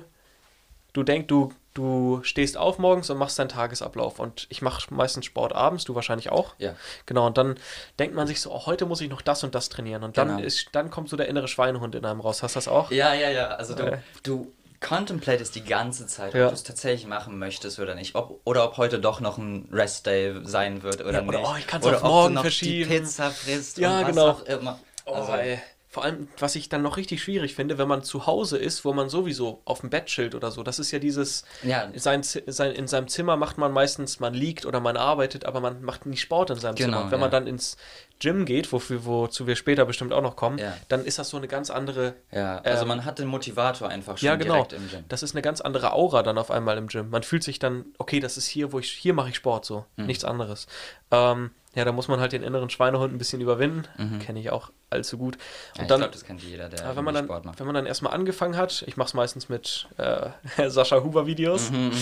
du 0.93 1.01
denkst, 1.01 1.25
du, 1.27 1.51
du 1.73 2.19
stehst 2.21 2.55
auf 2.55 2.77
morgens 2.77 3.09
und 3.09 3.17
machst 3.17 3.39
deinen 3.39 3.49
Tagesablauf 3.49 4.19
und 4.19 4.45
ich 4.49 4.61
mache 4.61 4.93
meistens 4.93 5.25
Sport 5.25 5.53
abends, 5.53 5.85
du 5.85 5.95
wahrscheinlich 5.95 6.29
auch. 6.29 6.53
ja, 6.59 6.75
Genau, 7.07 7.25
und 7.25 7.37
dann 7.39 7.57
denkt 7.97 8.15
man 8.15 8.27
sich 8.27 8.41
so, 8.41 8.51
oh, 8.51 8.67
heute 8.67 8.85
muss 8.85 9.01
ich 9.01 9.09
noch 9.09 9.23
das 9.23 9.43
und 9.43 9.55
das 9.55 9.69
trainieren. 9.69 10.03
Und 10.03 10.19
dann, 10.19 10.27
Genau. 10.37 10.39
ist, 10.43 10.67
dann 10.73 10.91
kommt 10.91 11.09
so 11.09 11.17
der 11.17 11.27
innere 11.29 11.47
Schweinehund 11.47 11.95
in 11.95 12.05
einem 12.05 12.19
raus. 12.21 12.43
Hast 12.43 12.53
du 12.55 12.57
das 12.57 12.67
auch? 12.67 12.91
ja, 12.91 13.15
ja, 13.15 13.31
ja. 13.31 13.47
Also 13.55 13.73
du, 13.73 13.83
Äh. 13.93 13.97
du 14.21 14.51
contemplatest 14.83 15.55
die 15.55 15.63
ganze 15.63 16.05
Zeit, 16.05 16.29
ob 16.29 16.35
Ja. 16.35 16.47
du 16.49 16.53
es 16.53 16.63
tatsächlich 16.63 17.07
machen 17.07 17.39
möchtest 17.39 17.79
oder 17.79 17.95
nicht. 17.95 18.13
Ob, 18.15 18.41
oder 18.43 18.65
ob 18.65 18.77
heute 18.77 18.99
doch 18.99 19.19
noch 19.19 19.37
ein 19.39 19.67
Restday 19.71 20.41
sein 20.43 20.83
wird 20.83 21.01
oder 21.01 21.21
Ja, 21.21 21.27
oder, 21.27 21.39
nicht. 21.39 21.49
oh, 21.49 21.55
ich 21.57 21.65
kann's 21.67 21.85
oder 21.85 21.97
auf 21.97 22.03
ob 22.03 22.09
morgen 22.09 22.37
verschieben. 22.37 22.89
die 22.89 22.99
Pizza 22.99 23.31
frisst 23.31 23.77
Ja, 23.79 23.97
und 23.99 24.03
was 24.05 24.09
genau. 24.11 24.29
auch 24.29 24.43
immer. 24.43 24.79
Oh, 25.05 25.13
Also, 25.13 25.31
ey. 25.33 25.59
Vor 25.89 26.03
allem, 26.03 26.27
was 26.39 26.55
ich 26.55 26.69
dann 26.69 26.81
noch 26.81 26.97
richtig 26.97 27.21
schwierig 27.21 27.53
finde, 27.53 27.77
wenn 27.77 27.87
man 27.87 28.01
zu 28.01 28.25
Hause 28.25 28.57
ist, 28.57 28.83
wo 28.83 28.93
man 28.93 29.09
sowieso 29.09 29.61
auf 29.65 29.81
dem 29.81 29.91
Bett 29.91 30.07
chillt 30.07 30.33
oder 30.33 30.49
so. 30.49 30.63
Das 30.63 30.79
ist 30.79 30.89
ja 30.89 30.97
dieses, 30.97 31.43
Ja. 31.61 31.87
sein, 31.95 32.23
sein, 32.23 32.71
in 32.71 32.87
seinem 32.87 33.07
Zimmer 33.07 33.37
macht 33.37 33.59
man 33.59 33.71
meistens, 33.71 34.19
man 34.19 34.33
liegt 34.33 34.65
oder 34.65 34.79
man 34.79 34.97
arbeitet, 34.97 35.45
aber 35.45 35.59
man 35.61 35.83
macht 35.83 36.07
nie 36.07 36.17
Sport 36.17 36.49
in 36.49 36.55
seinem 36.57 36.73
Genau, 36.73 36.87
Zimmer. 36.93 37.03
Und 37.05 37.11
wenn 37.11 37.19
man 37.19 37.31
ja. 37.31 37.39
dann 37.39 37.45
ins 37.45 37.77
Gym 38.23 38.45
geht, 38.45 38.71
wofür, 38.71 39.05
wozu 39.05 39.45
wir 39.47 39.55
später 39.55 39.85
bestimmt 39.85 40.13
auch 40.13 40.21
noch 40.21 40.35
kommen, 40.35 40.57
Ja. 40.57 40.75
dann 40.87 41.03
ist 41.05 41.19
das 41.19 41.29
so 41.29 41.37
eine 41.37 41.47
ganz 41.47 41.69
andere, 41.69 42.15
ja, 42.31 42.59
also 42.59 42.83
Ähm, 42.83 42.87
man 42.87 43.05
hat 43.05 43.19
den 43.19 43.27
Motivator 43.27 43.89
einfach 43.89 44.17
schon 44.17 44.25
ja 44.27 44.35
genau, 44.35 44.53
direkt 44.63 44.73
im 44.73 44.89
Gym. 44.89 45.03
das 45.09 45.21
ist 45.23 45.35
eine 45.35 45.41
ganz 45.41 45.59
andere 45.61 45.91
Aura 45.93 46.23
dann 46.23 46.37
auf 46.37 46.49
einmal 46.49 46.77
im 46.77 46.87
Gym. 46.87 47.09
Man 47.09 47.23
fühlt 47.23 47.43
sich 47.43 47.59
dann, 47.59 47.85
okay, 47.97 48.19
das 48.21 48.37
ist 48.37 48.47
hier, 48.47 48.71
wo 48.71 48.79
ich, 48.79 48.89
hier 48.91 49.13
mache 49.13 49.29
ich 49.29 49.35
Sport 49.35 49.65
so, 49.65 49.85
Mhm. 49.97 50.05
nichts 50.07 50.23
anderes. 50.23 50.67
Ähm, 51.11 51.51
ja, 51.75 51.83
da 51.85 51.91
muss 51.91 52.07
man 52.07 52.19
halt 52.19 52.31
den 52.33 52.43
inneren 52.43 52.69
Schweinehund 52.69 53.13
ein 53.13 53.17
bisschen 53.17 53.41
überwinden, 53.41 53.83
Mhm. 53.97 54.19
kenne 54.19 54.39
ich 54.39 54.51
auch 54.51 54.71
allzu 54.91 55.17
gut. 55.17 55.35
Ja, 55.37 55.41
Und 55.41 55.81
ich 55.81 55.87
dann, 55.87 55.97
glaube, 56.01 56.13
das 56.13 56.23
kennt 56.23 56.43
jeder, 56.43 56.69
der 56.69 56.95
wenn 56.95 57.03
man, 57.03 57.15
dann, 57.15 57.25
Sport 57.25 57.45
macht. 57.45 57.59
wenn 57.59 57.65
man 57.65 57.73
dann 57.75 57.87
erstmal 57.87 58.13
angefangen 58.13 58.55
hat, 58.55 58.83
ich 58.87 58.95
mache 58.95 59.07
es 59.07 59.13
meistens 59.15 59.49
mit 59.49 59.87
äh, 59.97 60.29
Sascha 60.69 61.03
Huber 61.03 61.25
Videos, 61.25 61.71
Mhm, 61.71 61.87
mhm. 61.89 61.93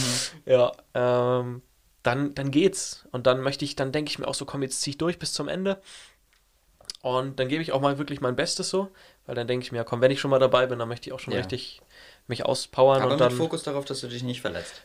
ja, 0.45 0.71
ähm, 0.94 1.62
dann, 2.03 2.33
dann 2.33 2.50
geht's. 2.51 3.06
Und 3.12 3.27
dann 3.27 3.41
möchte 3.41 3.63
ich, 3.63 3.75
dann 3.75 3.91
denke 3.91 4.09
ich 4.09 4.17
mir 4.19 4.27
auch 4.27 4.33
so, 4.33 4.44
komm, 4.45 4.63
jetzt 4.63 4.81
zieh 4.81 4.89
ich 4.91 4.97
durch 4.97 5.19
bis 5.19 5.33
zum 5.33 5.47
Ende. 5.47 5.79
Und 7.01 7.39
dann 7.39 7.48
gebe 7.48 7.62
ich 7.63 7.71
auch 7.71 7.81
mal 7.81 7.98
wirklich 7.98 8.21
mein 8.21 8.36
Bestes 8.36 8.69
so, 8.69 8.89
weil 9.25 9.36
dann 9.36 9.48
denke 9.48 9.63
ich 9.65 9.71
mir, 9.71 9.83
komm, 9.83 10.01
wenn 10.01 10.12
ich 10.12 10.19
schon 10.19 10.30
mal 10.31 10.39
dabei 10.39 10.68
bin, 10.68 10.77
dann 10.80 10.88
möchte 10.88 11.09
ich 11.09 11.13
auch 11.13 11.19
schon 11.19 11.33
Ja. 11.33 11.39
richtig 11.39 11.81
mich 12.27 12.45
auspowern 12.45 12.98
Aber 13.01 13.06
und 13.06 13.12
mit 13.12 13.19
dann. 13.19 13.31
Fokus 13.31 13.63
darauf, 13.63 13.86
dass 13.86 14.01
du 14.01 14.07
dich 14.07 14.24
nicht 14.24 14.42
verletzt. 14.42 14.81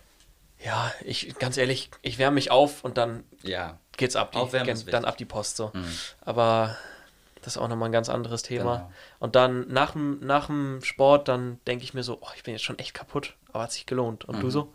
Ja, 0.64 0.92
ich, 1.04 1.38
ganz 1.38 1.58
ehrlich, 1.58 1.90
ich 2.02 2.18
wärme 2.18 2.36
mich 2.36 2.50
auf 2.50 2.82
und 2.84 2.96
dann 2.96 3.24
Ja, 3.42 3.78
geht's 3.98 4.16
ab, 4.16 4.32
die, 4.32 4.38
Aufwärmen 4.38 4.66
dann 4.68 4.76
wichtig. 4.86 5.04
ab 5.04 5.16
die 5.18 5.24
Post 5.26 5.56
so. 5.56 5.70
Mhm. 5.74 5.84
Aber 6.22 6.76
das 7.42 7.56
ist 7.56 7.58
auch 7.62 7.68
nochmal 7.68 7.90
ein 7.90 7.92
ganz 7.92 8.08
anderes 8.08 8.42
Thema. 8.42 8.76
Genau. 8.76 8.92
Und 9.20 9.36
dann 9.36 9.68
nach 9.68 9.92
dem, 9.92 10.18
nach 10.20 10.46
dem 10.46 10.82
Sport, 10.82 11.28
dann 11.28 11.60
denke 11.66 11.84
ich 11.84 11.92
mir 11.92 12.02
so, 12.02 12.18
oh, 12.22 12.28
ich 12.34 12.42
bin 12.42 12.52
jetzt 12.54 12.64
schon 12.64 12.78
echt 12.78 12.94
kaputt, 12.94 13.36
aber 13.52 13.64
hat 13.64 13.72
sich 13.72 13.84
gelohnt. 13.86 14.24
Und 14.24 14.40
du 14.42 14.46
Mhm. 14.46 14.50
so? 14.50 14.74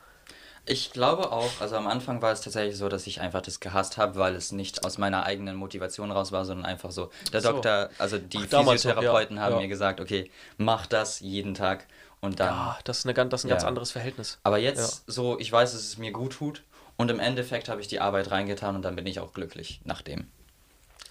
Ich 0.66 0.92
glaube 0.94 1.32
auch, 1.32 1.60
also 1.60 1.76
am 1.76 1.88
Anfang 1.88 2.22
war 2.22 2.32
es 2.32 2.42
tatsächlich 2.42 2.78
so, 2.78 2.88
dass 2.88 3.08
ich 3.08 3.20
einfach 3.20 3.42
das 3.42 3.60
gehasst 3.60 3.98
habe, 3.98 4.16
weil 4.20 4.36
es 4.36 4.52
nicht 4.52 4.86
aus 4.86 4.98
meiner 5.00 5.24
eigenen 5.24 5.56
Motivation 5.56 6.12
raus 6.12 6.32
war, 6.32 6.46
sondern 6.46 6.66
einfach 6.66 6.92
so. 6.92 7.10
Der 7.34 7.42
So. 7.42 7.54
Doktor, 7.54 7.90
also 7.98 8.20
die 8.20 8.38
Ach, 8.38 8.48
Physiotherapeuten 8.48 9.38
ja, 9.38 9.44
haben 9.44 9.54
ja. 9.56 9.62
mir 9.62 9.68
gesagt, 9.68 10.00
okay, 10.00 10.30
mach 10.58 10.86
das 10.86 11.20
jeden 11.20 11.56
Tag 11.56 11.88
und 12.20 12.40
dann. 12.40 12.50
Ja, 12.54 12.80
das 12.84 13.00
ist, 13.00 13.06
eine, 13.06 13.16
ganz- 13.16 13.32
das 13.32 13.42
ist 13.42 13.46
ein 13.46 13.50
ganz 13.50 13.64
Ja. 13.64 13.68
anderes 13.68 13.92
Verhältnis. 13.92 14.38
Aber 14.44 14.60
jetzt 14.60 15.04
so, 15.08 15.40
ich 15.40 15.52
weiß, 15.52 15.72
dass 15.74 15.82
es 15.82 15.98
mir 15.98 16.12
gut 16.12 16.34
tut 16.34 16.64
und 16.96 17.10
im 17.10 17.20
Endeffekt 17.20 17.68
habe 17.68 17.82
ich 17.82 17.88
die 17.88 18.00
Arbeit 18.00 18.30
reingetan 18.30 18.76
und 18.76 18.84
dann 18.84 18.96
bin 18.96 19.08
ich 19.08 19.20
auch 19.20 19.34
glücklich 19.34 19.82
nach 19.84 20.04
dem. 20.04 20.28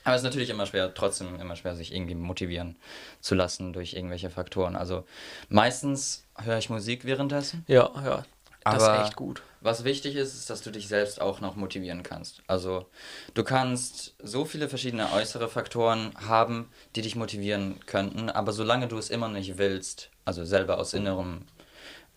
Aber 0.04 0.14
es 0.14 0.22
ist 0.22 0.25
natürlich 0.26 0.48
immer 0.48 0.64
schwer, 0.64 0.94
trotzdem 0.94 1.38
immer 1.40 1.56
schwer, 1.56 1.75
sich 1.75 1.92
irgendwie 1.92 2.14
motivieren 2.14 2.76
zu 3.20 3.34
lassen 3.34 3.72
durch 3.72 3.94
irgendwelche 3.94 4.30
Faktoren. 4.30 4.76
Also 4.76 5.04
meistens 5.50 6.25
höre 6.40 6.56
ich 6.58 6.70
Musik 6.70 7.04
währenddessen. 7.04 7.64
Ja, 7.66 7.90
ja. 8.04 8.25
Das 8.64 8.82
Aber- 8.82 8.96
ist 9.00 9.06
echt 9.08 9.16
gut. 9.16 9.42
Was 9.62 9.84
wichtig 9.84 10.16
ist, 10.16 10.34
ist, 10.34 10.48
dass 10.50 10.62
du 10.62 10.70
dich 10.70 10.88
selbst 10.88 11.20
auch 11.20 11.40
noch 11.40 11.56
motivieren 11.56 12.02
kannst. 12.02 12.42
Also 12.46 12.86
du 13.34 13.42
kannst 13.44 14.14
so 14.22 14.44
viele 14.44 14.68
verschiedene 14.68 15.12
äußere 15.12 15.48
Faktoren 15.48 16.12
haben, 16.26 16.70
die 16.96 17.02
dich 17.02 17.14
motivieren 17.16 17.80
könnten, 17.86 18.30
aber 18.30 18.52
solange 18.52 18.88
du 18.88 18.96
es 18.98 19.10
immer 19.10 19.28
nicht 19.28 19.58
willst, 19.58 20.10
also 20.24 20.44
selber 20.44 20.78
aus 20.78 20.94
innerem, 20.94 21.46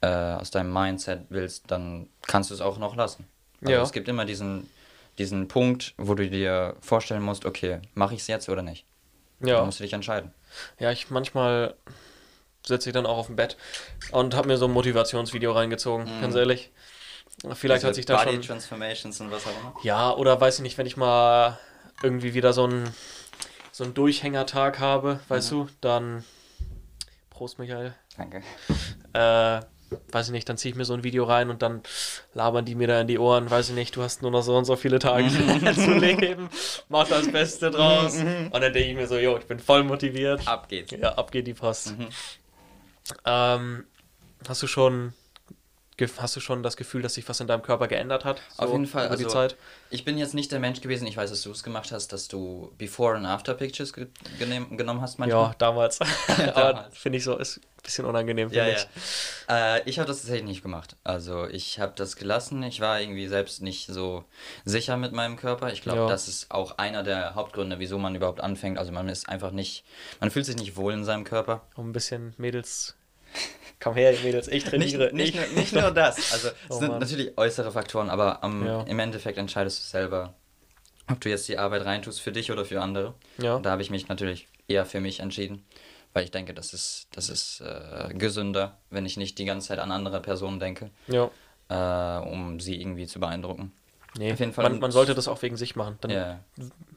äh, 0.02 0.08
aus 0.08 0.52
deinem 0.52 0.72
Mindset 0.74 1.26
willst, 1.30 1.70
dann 1.72 2.08
kannst 2.28 2.50
du 2.50 2.54
es 2.54 2.62
auch 2.62 2.78
noch 2.78 2.96
lassen. 2.96 3.26
Also 3.62 3.74
Ja. 3.74 3.82
Es 3.82 3.92
gibt 3.94 4.08
immer 4.10 4.26
diesen, 4.26 4.70
diesen 5.18 5.48
Punkt, 5.48 5.94
wo 5.98 6.14
du 6.16 6.30
dir 6.30 6.76
vorstellen 6.82 7.22
musst, 7.24 7.46
okay, 7.46 7.80
mache 7.94 8.14
ich 8.16 8.22
es 8.22 8.28
jetzt 8.28 8.50
oder 8.50 8.62
nicht? 8.64 8.86
Da 9.40 9.48
Ja. 9.50 9.66
musst 9.66 9.80
du 9.80 9.84
dich 9.84 9.94
entscheiden. 9.94 10.34
Ja, 10.80 10.92
ich 10.92 11.10
manchmal 11.10 11.76
sitze 12.66 12.90
ich 12.90 12.94
dann 12.94 13.06
auch 13.06 13.18
auf 13.18 13.28
dem 13.28 13.36
Bett 13.36 13.58
und 14.12 14.36
habe 14.36 14.48
mir 14.48 14.58
so 14.58 14.66
ein 14.66 14.72
Motivationsvideo 14.72 15.52
reingezogen, 15.52 16.08
ganz 16.22 16.36
ehrlich. 16.36 16.72
Vielleicht 17.56 17.84
Also 17.84 17.88
hat 17.88 17.96
sich 17.96 18.06
da 18.06 18.18
Body 18.18 18.32
schon. 18.36 18.42
Transformations 18.44 19.20
und 19.20 19.32
was 19.32 19.46
auch 19.46 19.60
immer. 19.60 19.74
Ja, 19.84 20.12
oder 20.16 20.40
weiß 20.40 20.56
ich 20.58 20.62
nicht, 20.62 20.78
wenn 20.78 20.86
ich 20.86 20.96
mal 20.98 21.60
irgendwie 22.02 22.34
wieder 22.34 22.54
so 22.54 22.64
einen 22.66 22.94
so 23.72 23.84
einen 23.84 23.94
Durchhängertag 23.96 24.80
habe, 24.80 25.20
weißt 25.30 25.50
du, 25.52 25.68
dann 25.82 26.24
Prost 27.32 27.58
Michael. 27.58 27.96
Danke. 28.18 28.44
Äh, 29.14 29.66
weiß 30.12 30.28
ich 30.28 30.32
nicht, 30.32 30.48
dann 30.48 30.58
ziehe 30.58 30.72
ich 30.72 30.76
mir 30.78 30.86
so 30.86 30.94
ein 30.94 31.04
Video 31.04 31.24
rein 31.24 31.50
und 31.50 31.64
dann 31.64 31.82
labern 32.36 32.66
die 32.66 32.76
mir 32.76 32.88
da 32.88 33.02
in 33.02 33.08
die 33.08 33.18
Ohren, 33.18 33.50
weiß 33.50 33.70
ich 33.70 33.76
nicht, 33.76 33.96
du 33.96 34.04
hast 34.04 34.22
nur 34.22 34.30
noch 34.30 34.44
so 34.44 34.56
und 34.56 34.66
so 34.66 34.76
viele 34.76 35.00
Tage 35.00 35.28
zu 35.74 35.92
leben, 35.98 36.50
mach 36.90 37.08
das 37.08 37.32
Beste 37.32 37.72
draus. 37.72 38.16
Und 38.18 38.54
dann 38.54 38.74
denke 38.74 38.90
ich 38.92 38.96
mir 38.96 39.08
so, 39.08 39.18
jo, 39.18 39.38
ich 39.38 39.46
bin 39.46 39.60
voll 39.60 39.84
motiviert. 39.84 40.48
Ab 40.48 40.70
geht's. 40.70 40.92
Ja, 40.92 41.16
ab 41.16 41.32
geht 41.32 41.48
die 41.48 41.54
Post. 41.56 41.98
Mhm. 41.98 42.08
Ähm, 43.26 43.86
hast 44.48 44.64
du 44.64 44.68
schon 44.68 45.14
hast 46.20 46.36
du 46.36 46.40
schon 46.40 46.64
das 46.64 46.78
Gefühl, 46.78 47.02
dass 47.02 47.14
sich 47.16 47.28
was 47.28 47.40
in 47.40 47.48
deinem 47.48 47.62
Körper 47.62 47.88
geändert 47.88 48.26
hat? 48.26 48.42
Auf 48.58 48.72
jeden 48.72 48.86
Fall. 48.88 49.08
Über 49.08 49.18
die 49.18 49.26
also, 49.26 49.34
Zeit? 49.36 49.56
Ich 49.90 50.06
bin 50.06 50.18
jetzt 50.18 50.34
nicht 50.34 50.52
der 50.52 50.60
Mensch 50.60 50.82
gewesen, 50.82 51.08
ich 51.08 51.18
weiß, 51.18 51.30
dass 51.30 51.42
du 51.44 51.52
es 51.52 51.64
gemacht 51.64 51.92
hast, 51.92 52.14
dass 52.14 52.28
du 52.28 52.72
Before- 52.78 53.16
und 53.16 53.26
After-Pictures 53.26 53.94
ge 53.94 54.08
genommen 54.40 55.02
hast 55.02 55.20
manchmal. 55.20 55.44
Ja, 55.50 55.56
damals. 55.58 56.00
Aber 56.02 56.52
Damals. 56.74 56.98
finde 56.98 57.18
ich 57.18 57.24
so, 57.24 57.38
ist 57.38 57.58
ein 57.58 57.62
bisschen 57.84 58.06
unangenehm 58.06 58.50
für 58.50 58.56
Ja, 58.56 58.66
mich. 58.66 58.88
ja. 59.50 59.76
Äh, 59.78 59.82
ich 59.90 60.00
habe 60.00 60.08
das 60.08 60.18
tatsächlich 60.22 60.46
nicht 60.46 60.62
gemacht. 60.64 60.96
Also 61.04 61.48
ich 61.48 61.80
habe 61.80 61.94
das 61.96 62.16
gelassen. 62.16 62.64
Ich 62.64 62.80
war 62.80 63.00
irgendwie 63.02 63.28
selbst 63.28 63.62
nicht 63.62 63.88
so 63.88 64.24
sicher 64.66 64.96
mit 64.98 65.12
meinem 65.12 65.36
Körper. 65.38 65.72
Ich 65.74 65.82
glaube, 65.82 66.00
Ja. 66.02 66.08
das 66.08 66.28
ist 66.28 66.50
auch 66.52 66.78
einer 66.78 67.04
der 67.04 67.36
Hauptgründe, 67.36 67.80
wieso 67.80 67.98
man 67.98 68.16
überhaupt 68.16 68.40
anfängt. 68.42 68.78
Also 68.78 68.92
man 68.92 69.10
ist 69.10 69.28
einfach 69.30 69.52
nicht, 69.52 69.84
man 70.20 70.32
fühlt 70.32 70.46
sich 70.46 70.56
nicht 70.56 70.76
wohl 70.78 70.94
in 70.94 71.04
seinem 71.04 71.24
Körper. 71.26 71.62
Um 71.76 71.90
ein 71.90 71.94
bisschen 71.94 72.34
Mädels. 72.38 72.96
Komm 73.84 73.96
her, 73.96 74.14
Mädels, 74.24 74.48
ich 74.48 74.54
Nicht, 74.54 74.68
trainiere. 74.70 75.14
nicht, 75.14 75.36
ich. 75.36 75.42
nur, 75.42 75.60
nicht 75.60 75.74
nur 75.74 75.92
das. 75.92 76.32
Also 76.34 76.48
es 76.48 76.54
Oh 76.70 76.80
sind 76.80 76.90
Mann. 76.90 77.00
natürlich 77.00 77.38
äußere 77.38 77.72
Faktoren, 77.72 78.10
aber 78.10 78.44
am, 78.44 78.66
Ja. 78.66 78.84
im 78.84 78.98
Endeffekt 79.00 79.38
entscheidest 79.38 79.80
du 79.80 79.84
selber, 79.88 80.34
ob 81.12 81.20
du 81.20 81.30
jetzt 81.30 81.48
die 81.50 81.58
Arbeit 81.58 81.84
reintust 81.86 82.22
für 82.22 82.32
dich 82.32 82.52
oder 82.52 82.64
für 82.66 82.82
andere. 82.82 83.14
Ja. 83.40 83.56
Und 83.56 83.66
da 83.66 83.72
habe 83.72 83.82
ich 83.82 83.90
mich 83.90 84.08
natürlich 84.08 84.48
eher 84.70 84.86
für 84.86 85.02
mich 85.02 85.20
entschieden, 85.20 85.66
weil 86.14 86.24
ich 86.24 86.32
denke, 86.32 86.54
das 86.54 86.74
ist, 86.74 87.08
das 87.12 87.28
ist 87.30 87.60
äh, 87.62 88.14
gesünder, 88.14 88.78
wenn 88.90 89.06
ich 89.06 89.18
nicht 89.18 89.38
die 89.38 89.46
ganze 89.46 89.68
Zeit 89.68 89.80
an 89.80 89.92
andere 89.92 90.22
Personen 90.22 90.60
denke, 90.62 90.90
Ja. 91.08 91.30
äh, 91.70 92.26
um 92.26 92.60
sie 92.62 92.80
irgendwie 92.80 93.06
zu 93.08 93.20
beeindrucken. 93.20 93.74
Nee, 94.18 94.32
Auf 94.32 94.40
jeden 94.40 94.54
Fall- 94.54 94.70
man, 94.70 94.80
man 94.80 94.92
sollte 94.92 95.14
das 95.16 95.28
auch 95.28 95.42
wegen 95.42 95.58
sich 95.58 95.76
machen. 95.76 95.98
Dann 96.02 96.12
Ja. 96.12 96.40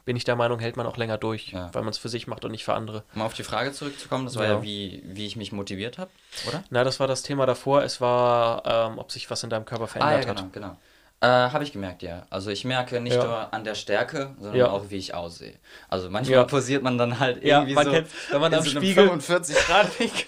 Bin 0.07 0.17
ich 0.17 0.25
der 0.25 0.37
Meinung, 0.37 0.59
hält 0.61 0.79
man 0.79 0.87
auch 0.87 0.97
länger 0.97 1.19
durch, 1.19 1.49
Ja. 1.53 1.69
weil 1.75 1.83
man 1.83 1.91
es 1.91 1.99
für 1.99 2.09
sich 2.09 2.27
macht 2.27 2.45
und 2.47 2.53
nicht 2.53 2.65
für 2.65 2.73
andere. 2.73 3.03
Um 3.15 3.21
auf 3.23 3.35
die 3.35 3.43
Frage 3.43 3.73
zurückzukommen, 3.73 4.25
das 4.25 4.37
war 4.37 4.45
ja, 4.47 4.53
Ja. 4.55 4.63
wie, 4.63 5.03
wie 5.05 5.27
ich 5.27 5.37
mich 5.37 5.53
motiviert 5.53 5.99
habe, 5.99 6.11
oder? 6.49 6.65
Na, 6.71 6.83
das 6.85 6.99
war 7.01 7.07
das 7.09 7.23
Thema 7.23 7.45
davor. 7.45 7.83
Es 7.83 8.01
war, 8.01 8.63
ähm, 8.65 8.99
ob 8.99 9.13
sich 9.13 9.29
was 9.31 9.43
in 9.43 9.51
deinem 9.51 9.67
Körper 9.67 9.87
verändert 9.87 10.15
ah, 10.19 10.23
ja, 10.23 10.29
hat. 10.29 10.37
genau, 10.37 10.49
genau. 10.53 10.77
Äh, 11.21 11.27
habe 11.51 11.65
ich 11.65 11.73
gemerkt, 11.73 12.03
ja. 12.03 12.27
Also 12.31 12.51
ich 12.51 12.65
merke 12.65 13.01
nicht 13.01 13.17
Ja. 13.17 13.25
nur 13.25 13.55
an 13.55 13.65
der 13.65 13.75
Stärke, 13.75 14.35
sondern 14.39 14.57
Ja. 14.57 14.71
auch, 14.71 14.91
wie 14.91 14.97
ich 14.97 15.13
aussehe. 15.15 15.55
Also 15.89 16.09
manchmal 16.11 16.39
Ja. 16.39 16.45
posiert 16.45 16.83
man 16.83 16.99
dann 16.99 17.19
halt 17.19 17.43
Ja, 17.43 17.57
irgendwie 17.59 17.75
man 17.75 17.87
so 17.87 17.93
wenn 18.31 18.41
man 18.41 18.55
am 18.55 18.63
so 18.63 18.71
Spiegel- 18.71 19.07
45 19.09 19.57
Grad 19.67 19.99
Winkel. 19.99 20.25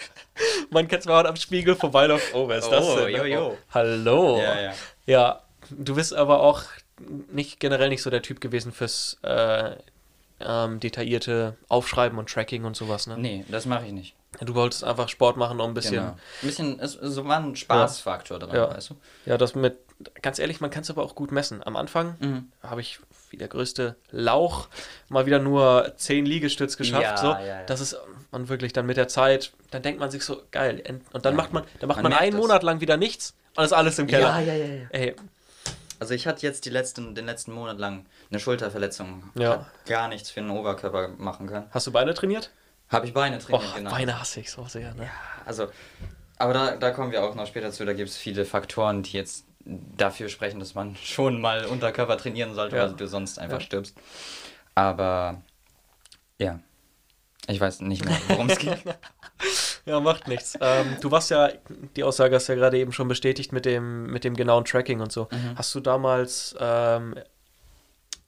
Man 0.70 0.88
kennt 0.88 1.00
es 1.02 1.06
mal 1.06 1.26
am 1.26 1.36
Spiegel 1.36 1.74
vorbeiläuft. 1.76 2.34
Oh, 2.34 2.48
wer 2.48 2.58
ist 2.58 2.68
das 2.70 2.84
Oh, 2.84 2.96
denn? 2.96 3.10
jo, 3.14 3.24
jo. 3.24 3.46
Oh, 3.52 3.56
hallo. 3.74 4.38
Ja, 4.40 4.60
ja. 4.60 4.72
Ja, 5.06 5.40
du 5.70 5.94
bist 5.94 6.14
aber 6.14 6.40
auch 6.40 6.62
nicht 7.30 7.60
generell 7.60 7.88
nicht 7.88 8.02
so 8.02 8.10
der 8.10 8.22
Typ 8.22 8.40
gewesen 8.40 8.72
fürs 8.72 9.18
äh, 9.22 9.76
ähm, 10.40 10.78
detaillierte 10.80 11.56
Aufschreiben 11.68 12.18
und 12.18 12.28
Tracking 12.30 12.64
und 12.64 12.76
sowas, 12.76 13.06
ne? 13.06 13.16
Nee, 13.18 13.44
das 13.48 13.66
mache 13.66 13.86
ich 13.86 13.92
nicht. 13.92 14.14
Du 14.40 14.54
wolltest 14.54 14.84
einfach 14.84 15.08
Sport 15.08 15.36
machen, 15.36 15.58
um 15.60 15.70
ein 15.70 15.74
bisschen. 15.74 15.94
Genau. 15.96 16.06
Ein 16.10 16.18
bisschen, 16.42 16.80
es, 16.80 16.92
so 16.92 17.26
war 17.26 17.38
ein 17.38 17.56
Spaßfaktor 17.56 18.38
dran, 18.38 18.54
Ja. 18.54 18.70
weißt 18.70 18.90
du? 18.90 18.94
Ja, 19.26 19.38
das 19.38 19.54
mit. 19.54 19.78
Ganz 20.22 20.38
ehrlich, 20.38 20.60
man 20.60 20.70
kann 20.70 20.82
es 20.82 20.90
aber 20.90 21.02
auch 21.02 21.16
gut 21.16 21.32
messen. 21.32 21.60
Am 21.66 21.74
Anfang 21.74 22.14
Mhm. 22.20 22.52
habe 22.62 22.80
ich 22.82 23.00
wie 23.30 23.36
der 23.36 23.48
größte 23.48 23.96
Lauch 24.12 24.68
mal 25.08 25.26
wieder 25.26 25.40
nur 25.40 25.92
10 25.96 26.24
Liegestütz 26.24 26.76
geschafft. 26.76 27.02
Ja, 27.02 27.16
so. 27.16 27.26
ja, 27.32 27.44
ja. 27.44 27.62
Das 27.64 27.80
ist 27.80 27.96
man 28.30 28.48
wirklich 28.48 28.72
dann 28.72 28.86
mit 28.86 28.96
der 28.96 29.08
Zeit, 29.08 29.52
dann 29.72 29.82
denkt 29.82 29.98
man 29.98 30.10
sich 30.12 30.22
so, 30.24 30.40
geil. 30.52 30.84
Und 31.12 31.24
dann 31.24 31.32
Ja. 31.32 31.36
macht 31.36 31.52
man, 31.52 31.64
dann 31.80 31.88
macht 31.88 32.02
Man 32.02 32.12
man, 32.12 32.20
einen 32.20 32.32
das. 32.32 32.40
Monat 32.40 32.62
lang 32.62 32.80
wieder 32.80 32.96
nichts 32.96 33.34
und 33.56 33.64
ist 33.64 33.72
alles 33.72 33.98
im 33.98 34.06
Keller. 34.06 34.38
ja, 34.40 34.54
ja, 34.54 34.64
ja. 34.66 34.86
Ey, 34.90 35.16
Also 36.00 36.14
ich 36.14 36.26
hatte 36.26 36.42
jetzt 36.46 36.64
die 36.64 36.70
letzten, 36.70 37.14
den 37.14 37.26
letzten 37.26 37.52
Monat 37.52 37.78
lang 37.78 38.06
eine 38.30 38.38
Schulterverletzung. 38.40 39.24
Ja. 39.34 39.66
Gar 39.86 40.08
nichts 40.08 40.30
für 40.30 40.40
den 40.40 40.50
Oberkörper 40.50 41.08
machen 41.18 41.46
können. 41.46 41.66
hast 41.70 41.86
du 41.86 41.92
Beine 41.92 42.14
trainiert? 42.14 42.50
Habe 42.88 43.06
ich 43.06 43.12
Beine 43.12 43.38
trainiert, 43.38 43.74
genau. 43.74 43.90
Beine 43.90 44.18
hasse 44.18 44.40
ich 44.40 44.50
so 44.50 44.64
sehr, 44.64 44.94
ne? 44.94 45.10
Also, 45.44 45.66
aber 46.38 46.54
da, 46.54 46.76
da 46.76 46.90
kommen 46.92 47.12
wir 47.12 47.22
auch 47.24 47.34
noch 47.34 47.46
später 47.46 47.70
zu. 47.72 47.84
Da 47.84 47.92
gibt 47.92 48.08
es 48.08 48.16
viele 48.16 48.44
Faktoren, 48.44 49.02
die 49.02 49.12
jetzt 49.12 49.44
dafür 49.66 50.28
sprechen, 50.30 50.58
dass 50.60 50.74
man 50.74 50.96
schon 51.02 51.40
mal 51.40 51.66
Unterkörper 51.66 52.16
trainieren 52.16 52.54
sollte, 52.54 52.76
Ja. 52.76 52.84
weil 52.84 52.94
du 52.94 53.06
sonst 53.06 53.38
einfach 53.38 53.58
Ja. 53.58 53.64
stirbst. 53.66 53.94
Aber 54.74 55.42
ja, 56.38 56.60
ich 57.48 57.60
weiß 57.60 57.80
nicht 57.80 58.04
mehr, 58.04 58.16
worum 58.28 58.48
es 58.48 58.58
ging. 58.58 58.76
Ja, 59.88 60.00
macht 60.00 60.28
nichts. 60.28 60.56
ähm, 60.60 60.96
du 61.00 61.10
warst 61.10 61.30
ja, 61.30 61.50
die 61.96 62.04
Aussage 62.04 62.34
hast 62.36 62.48
du 62.48 62.52
ja 62.52 62.58
gerade 62.58 62.78
eben 62.78 62.92
schon 62.92 63.08
bestätigt 63.08 63.52
mit 63.52 63.64
dem, 63.64 64.06
mit 64.06 64.22
dem 64.24 64.34
genauen 64.36 64.64
Tracking 64.64 65.00
und 65.00 65.10
so. 65.10 65.28
Mhm. 65.30 65.56
Hast 65.56 65.74
du 65.74 65.80
damals, 65.80 66.54
ähm, 66.60 67.14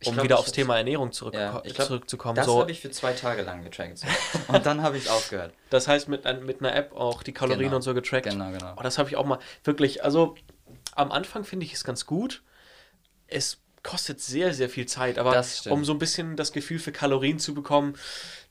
um 0.07 0.14
glaub, 0.14 0.25
wieder 0.25 0.38
aufs 0.38 0.52
Thema 0.52 0.79
Ernährung 0.79 1.12
zurück, 1.12 1.35
Ja, 1.35 1.61
glaub, 1.62 1.87
zurückzukommen, 1.87 2.35
Das 2.37 2.47
so, 2.47 2.61
habe 2.61 2.71
ich 2.71 2.81
für 2.81 2.90
zwei 2.90 3.12
Tage 3.12 3.43
lang 3.43 3.62
getrackt. 3.62 4.00
Und 4.49 4.64
dann 4.64 4.83
habe 4.83 4.97
ich 4.97 5.05
es 5.05 5.11
aufgehört. 5.11 5.52
das 5.71 5.87
heißt 5.88 6.09
mit, 6.09 6.25
mit 6.43 6.61
einer 6.61 6.75
App 6.75 6.95
auch 6.97 7.23
die 7.23 7.33
Kalorien 7.33 7.64
Genau. 7.64 7.76
und 7.76 7.83
so 7.83 7.93
getrackt? 7.93 8.25
Genau, 8.29 8.50
genau. 8.50 8.75
Oh, 8.79 8.83
das 8.83 8.97
habe 8.97 9.11
ich 9.11 9.17
auch 9.17 9.26
mal 9.26 9.38
wirklich, 9.64 10.02
also 10.02 10.37
am 10.95 11.12
Anfang 11.12 11.45
finde 11.45 11.67
ich 11.67 11.75
es 11.75 11.85
ganz 11.85 12.07
gut. 12.07 12.43
Es 13.26 13.59
kostet 13.83 14.21
sehr, 14.21 14.53
sehr 14.53 14.69
viel 14.69 14.87
Zeit, 14.87 15.19
aber 15.19 15.43
um 15.71 15.85
so 15.85 15.93
ein 15.93 15.99
bisschen 15.99 16.37
das 16.37 16.53
Gefühl 16.53 16.79
für 16.79 16.93
Kalorien 16.93 17.39
zu 17.39 17.55
bekommen, 17.55 17.95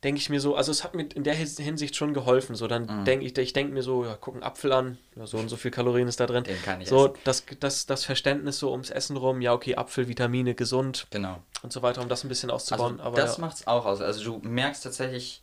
denke 0.04 0.20
ich 0.20 0.30
mir 0.30 0.40
so, 0.40 0.56
also 0.56 0.72
es 0.72 0.84
hat 0.84 0.96
mir 0.96 1.08
in 1.14 1.24
der 1.24 1.36
Hinsicht 1.36 1.96
schon 1.96 2.14
geholfen. 2.14 2.56
So, 2.56 2.68
dann 2.68 2.86
Mhm. 3.02 3.06
denke 3.06 3.26
ich, 3.26 3.38
ich 3.38 3.54
denke 3.54 3.74
mir 3.74 3.84
so, 3.84 4.06
ja, 4.06 4.18
guck 4.20 4.34
einen 4.36 4.44
Apfel 4.44 4.72
an, 4.74 4.98
ja, 5.16 5.28
so 5.28 5.38
und 5.38 5.50
so 5.50 5.56
viel 5.58 5.72
Kalorien 5.72 6.08
ist 6.08 6.20
da 6.20 6.26
drin. 6.26 6.44
Den 6.46 6.62
kann 6.64 6.82
ich 6.82 6.88
So, 6.90 7.08
essen. 7.08 7.18
das, 7.26 7.44
das, 7.60 7.86
das 7.86 8.06
Verständnis 8.06 8.58
so 8.60 8.72
ums 8.72 8.90
Essen 8.90 9.18
rum, 9.18 9.42
ja, 9.42 9.54
okay, 9.54 9.76
Apfel, 9.76 10.08
Vitamine, 10.08 10.56
gesund 10.56 11.06
Genau. 11.12 11.44
und 11.62 11.72
so 11.74 11.82
weiter, 11.82 12.02
um 12.02 12.10
das 12.10 12.24
ein 12.24 12.30
bisschen 12.30 12.50
Also 12.50 12.56
auszubauen. 12.74 13.00
aber 13.00 13.18
das 13.18 13.38
ja. 13.38 13.42
macht's 13.42 13.68
auch 13.68 13.86
aus. 13.86 14.02
Also 14.02 14.24
du 14.40 14.48
merkst 14.48 14.84
tatsächlich, 14.84 15.42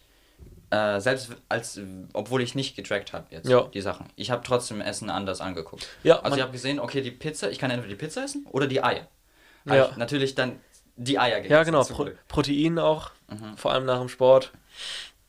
äh, 0.70 0.98
selbst 1.00 1.30
als, 1.48 1.78
obwohl 2.12 2.42
ich 2.42 2.54
nicht 2.56 2.74
getrackt 2.74 3.12
habe 3.12 3.26
jetzt 3.30 3.48
Ja. 3.48 3.62
die 3.72 3.80
Sachen, 3.80 4.06
ich 4.16 4.30
habe 4.32 4.42
trotzdem 4.44 4.80
Essen 4.80 5.10
anders 5.10 5.40
angeguckt. 5.40 5.86
Ja, 6.02 6.18
also 6.20 6.36
ich 6.36 6.42
habe 6.42 6.50
gesehen, 6.52 6.80
okay, 6.80 7.02
die 7.02 7.12
Pizza, 7.12 7.50
ich 7.50 7.58
kann 7.60 7.70
entweder 7.70 7.90
die 7.90 7.94
Pizza 8.04 8.24
essen 8.24 8.46
oder 8.50 8.66
die 8.66 8.82
Eier. 8.82 9.06
Ja. 9.74 9.88
ich 9.90 9.96
natürlich 9.96 10.34
dann 10.34 10.60
die 10.96 11.18
Eier 11.18 11.36
gegessen. 11.36 11.52
Ja, 11.52 11.62
genau. 11.64 11.84
Pro. 11.84 12.08
Protein 12.28 12.78
auch, 12.78 13.10
Mhm. 13.28 13.56
vor 13.56 13.72
allem 13.72 13.84
nach 13.84 13.98
dem 13.98 14.08
Sport. 14.08 14.52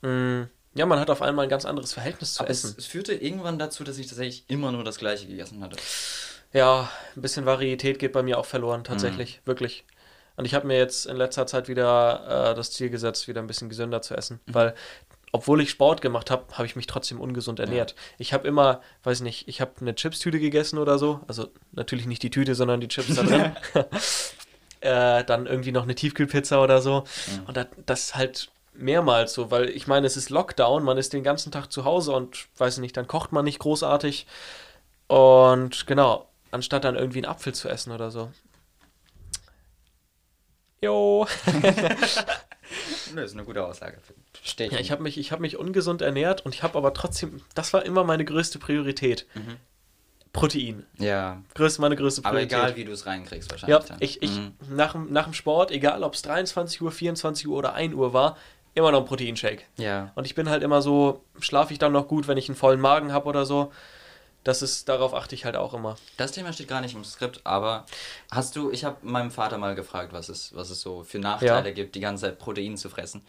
Mm, 0.02 0.44
Ja, 0.76 0.86
man 0.86 1.00
hat 1.00 1.10
auf 1.10 1.24
einmal 1.24 1.46
ein 1.48 1.50
ganz 1.50 1.66
anderes 1.66 1.94
Verhältnis 1.94 2.36
zu 2.36 2.42
Aber 2.42 2.52
es, 2.52 2.64
Essen. 2.64 2.76
es 2.78 2.86
führte 2.86 3.14
irgendwann 3.16 3.58
dazu, 3.58 3.84
dass 3.84 3.98
ich 3.98 4.06
tatsächlich 4.08 4.46
immer 4.48 4.72
nur 4.72 4.84
das 4.84 5.00
Gleiche 5.00 5.26
gegessen 5.26 5.64
hatte. 5.64 5.76
Ja, 6.54 6.90
ein 7.16 7.22
bisschen 7.24 7.46
Varietät 7.48 7.98
geht 7.98 8.14
bei 8.14 8.22
mir 8.22 8.38
auch 8.38 8.46
verloren, 8.46 8.82
Mhm. 8.82 8.86
tatsächlich, 8.86 9.42
wirklich. 9.46 9.86
Und 10.36 10.46
ich 10.46 10.54
habe 10.54 10.68
mir 10.68 10.78
jetzt 10.78 11.08
in 11.08 11.18
letzter 11.18 11.48
Zeit 11.48 11.68
wieder 11.68 12.52
äh, 12.52 12.56
das 12.56 12.72
Ziel 12.72 12.92
gesetzt, 12.92 13.28
wieder 13.28 13.42
ein 13.42 13.48
bisschen 13.48 13.70
gesünder 13.70 14.04
zu 14.04 14.16
essen, 14.16 14.40
Mhm. 14.46 14.54
weil 14.54 14.76
obwohl 15.32 15.62
ich 15.62 15.70
Sport 15.70 16.02
gemacht 16.02 16.32
habe, 16.32 16.46
habe 16.54 16.66
ich 16.66 16.76
mich 16.76 16.88
trotzdem 16.88 17.20
ungesund 17.20 17.60
ernährt. 17.60 17.96
Ich 18.18 18.34
habe 18.34 18.48
immer, 18.48 18.82
weiß 19.04 19.22
nicht, 19.22 19.48
ich 19.48 19.62
habe 19.62 19.74
eine 19.82 19.94
Chipstüte 19.94 20.40
gegessen 20.40 20.80
oder 20.80 20.98
so, 20.98 21.20
also 21.28 21.50
natürlich 21.74 22.06
nicht 22.08 22.24
die 22.24 22.30
Tüte, 22.30 22.56
sondern 22.56 22.80
die 22.80 22.88
Chips 22.88 23.16
da 23.16 23.24
drin. 23.24 23.56
äh, 24.82 25.24
dann 25.24 25.46
irgendwie 25.46 25.72
noch 25.72 25.84
eine 25.84 25.96
Tiefkühlpizza 25.96 26.62
oder 26.64 26.82
so. 26.82 27.04
Mhm. 27.28 27.46
Und 27.48 27.58
das, 27.58 27.68
das 27.86 28.16
halt 28.16 28.50
mehrmals 28.74 29.34
so, 29.34 29.52
weil 29.52 29.70
ich 29.70 29.88
meine, 29.88 30.08
es 30.08 30.18
ist 30.18 30.30
Lockdown, 30.30 30.84
man 30.84 30.98
ist 30.98 31.14
den 31.14 31.24
ganzen 31.24 31.52
Tag 31.52 31.72
zu 31.72 31.84
Hause 31.84 32.14
und 32.14 32.48
weiß 32.58 32.78
nicht, 32.78 32.96
dann 32.96 33.08
kocht 33.08 33.32
man 33.32 33.46
nicht 33.46 33.60
großartig. 33.60 34.28
Und 35.08 35.88
genau, 35.88 36.28
anstatt 36.52 36.84
dann 36.84 36.96
irgendwie 36.96 37.20
einen 37.20 37.32
Apfel 37.32 37.54
zu 37.54 37.70
essen 37.70 37.92
oder 37.92 38.12
so. 38.12 38.32
Jo. 40.82 41.28
Nö, 43.14 43.22
ist 43.24 43.34
eine 43.34 43.44
gute 43.44 43.66
Aussage. 43.66 43.98
Stehe 44.44 44.68
ich. 44.70 44.74
Ja, 44.76 44.80
ich 44.80 44.92
habe 44.92 45.02
mich, 45.04 45.18
ich 45.18 45.32
hab 45.32 45.40
mich 45.40 45.58
ungesund 45.58 46.02
ernährt 46.02 46.46
und 46.46 46.54
ich 46.56 46.64
habe 46.64 46.78
aber 46.78 46.94
trotzdem, 46.94 47.42
das 47.56 47.74
war 47.74 47.86
immer 47.86 48.04
meine 48.04 48.26
größte 48.26 48.60
Priorität. 48.60 49.26
Mhm. 49.36 49.58
Protein. 50.34 50.86
ja, 51.00 51.42
Größte, 51.56 51.82
meine 51.82 51.96
größte 51.96 52.22
aber 52.24 52.36
Priorität. 52.38 52.58
egal, 52.60 52.76
wie 52.76 52.84
du 52.86 52.92
es 52.92 53.06
reinkriegst 53.08 53.50
Ja, 53.52 53.80
wahrscheinlich. 53.80 53.88
dann. 53.88 53.98
ich, 54.02 54.22
ich 54.22 54.38
Mhm. 54.38 54.54
nach, 54.76 54.92
dem- 54.92 55.12
nach 55.12 55.24
dem 55.24 55.34
Sport, 55.34 55.72
egal 55.72 56.04
ob 56.04 56.14
es 56.14 56.22
23 56.22 56.82
Uhr, 56.82 56.92
24 56.92 57.48
Uhr 57.48 57.58
oder 57.58 57.74
1 57.74 57.96
Uhr 57.96 58.14
war, 58.14 58.38
immer 58.76 58.92
noch 58.92 59.00
ein 59.00 59.06
Proteinshake. 59.06 59.64
Ja. 59.78 60.12
Und 60.14 60.26
ich 60.28 60.36
bin 60.36 60.48
halt 60.50 60.62
immer 60.62 60.84
so, 60.84 61.24
schlafe 61.40 61.74
ich 61.74 61.80
dann 61.80 61.92
noch 61.94 62.08
gut, 62.08 62.28
wenn 62.28 62.38
ich 62.38 62.50
einen 62.50 62.56
vollen 62.56 62.80
Magen 62.80 63.12
habe 63.14 63.26
oder 63.28 63.46
so. 63.46 63.72
Das 64.48 64.62
ist, 64.62 64.88
darauf 64.88 65.14
achte 65.14 65.36
ich 65.36 65.44
halt 65.44 65.58
auch 65.58 65.74
immer. 65.74 65.98
Das 66.16 66.32
Thema 66.32 66.54
steht 66.54 66.70
gar 66.70 66.80
nicht 66.80 66.96
im 66.96 67.04
Skript, 67.04 67.42
aber 67.44 67.86
hast 68.32 68.56
du, 68.56 68.72
ich 68.72 68.86
habe 68.86 68.96
meinem 69.02 69.30
Vater 69.30 69.58
mal 69.58 69.76
gefragt, 69.76 70.14
was 70.14 70.30
es, 70.30 70.56
was 70.56 70.70
es 70.70 70.80
so 70.80 71.04
für 71.04 71.20
Nachteile 71.20 71.68
Ja. 71.68 71.74
gibt, 71.74 71.96
die 71.96 72.00
ganze 72.00 72.26
Zeit 72.28 72.40
Protein 72.40 72.78
zu 72.78 72.90
fressen. 72.90 73.26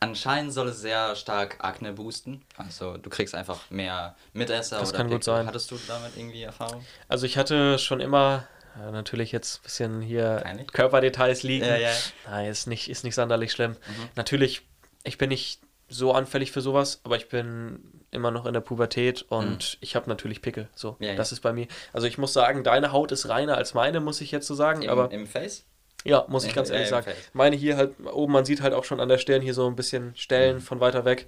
Anscheinend 0.00 0.52
soll 0.52 0.68
es 0.68 0.80
sehr 0.80 1.14
stark 1.14 1.58
Akne 1.64 1.92
boosten. 1.92 2.42
Also 2.56 2.96
du 2.96 3.08
kriegst 3.10 3.34
einfach 3.34 3.70
mehr 3.70 4.16
Mitesser 4.32 4.80
Das 4.80 4.88
oder 4.90 4.98
kann 4.98 5.06
gut 5.06 5.20
Pickel. 5.20 5.34
sein. 5.34 5.46
Hattest 5.46 5.70
du 5.70 5.78
damit 5.86 6.16
irgendwie 6.16 6.42
Erfahrung? 6.42 6.84
Also 7.08 7.26
ich 7.26 7.38
hatte 7.38 7.78
schon 7.78 8.00
immer, 8.00 8.46
ja, 8.76 8.90
natürlich 8.90 9.30
jetzt 9.32 9.60
ein 9.60 9.62
bisschen 9.62 10.00
hier 10.02 10.40
Peinlich. 10.42 10.66
Körperdetails 10.72 11.44
liegen. 11.44 11.64
Ja, 11.64 11.76
ja. 11.76 11.92
Nein, 12.28 12.50
ist 12.50 12.66
nicht, 12.66 12.90
ist 12.90 13.04
nicht 13.04 13.14
sonderlich 13.14 13.52
schlimm. 13.52 13.70
Mhm. 13.72 14.08
Natürlich, 14.16 14.62
ich 15.04 15.16
bin 15.16 15.28
nicht 15.30 15.60
so 15.88 16.12
anfällig 16.12 16.50
für 16.50 16.60
sowas, 16.60 17.00
aber 17.04 17.16
ich 17.16 17.28
bin 17.28 17.95
immer 18.16 18.30
noch 18.32 18.46
in 18.46 18.52
der 18.54 18.60
Pubertät 18.60 19.24
und 19.28 19.78
ich 19.80 19.94
habe 19.94 20.08
natürlich 20.08 20.42
Pickel. 20.42 20.68
So, 20.74 20.92
Mhm. 20.98 21.04
Ja, 21.04 21.10
ja. 21.10 21.16
das 21.16 21.30
ist 21.32 21.40
bei 21.40 21.52
mir. 21.52 21.68
Also 21.92 22.06
ich 22.08 22.18
muss 22.18 22.32
sagen, 22.32 22.64
deine 22.64 22.90
Haut 22.92 23.12
ist 23.12 23.28
reiner 23.28 23.56
als 23.56 23.74
meine, 23.74 24.00
muss 24.00 24.20
ich 24.20 24.32
jetzt 24.32 24.46
so 24.48 24.54
sagen. 24.56 24.82
Im, 24.82 24.90
aber 24.90 25.10
Im 25.12 25.26
Face? 25.26 25.64
ja, 26.04 26.24
muss 26.28 26.42
ich 26.44 26.50
Ja, 26.50 26.56
ganz 26.56 26.68
ja, 26.70 26.74
ehrlich 26.76 26.88
sagen. 26.90 27.10
Meine 27.32 27.54
hier 27.56 27.76
halt 27.76 27.94
oben, 28.12 28.32
man 28.32 28.44
sieht 28.44 28.60
halt 28.62 28.74
auch 28.74 28.84
schon 28.84 28.98
an 29.00 29.08
der 29.08 29.18
Stirn 29.18 29.42
hier 29.42 29.54
so 29.54 29.66
ein 29.68 29.76
bisschen 29.76 30.16
Stellen 30.16 30.56
Mhm. 30.56 30.60
von 30.62 30.80
weiter 30.80 31.04
weg. 31.04 31.26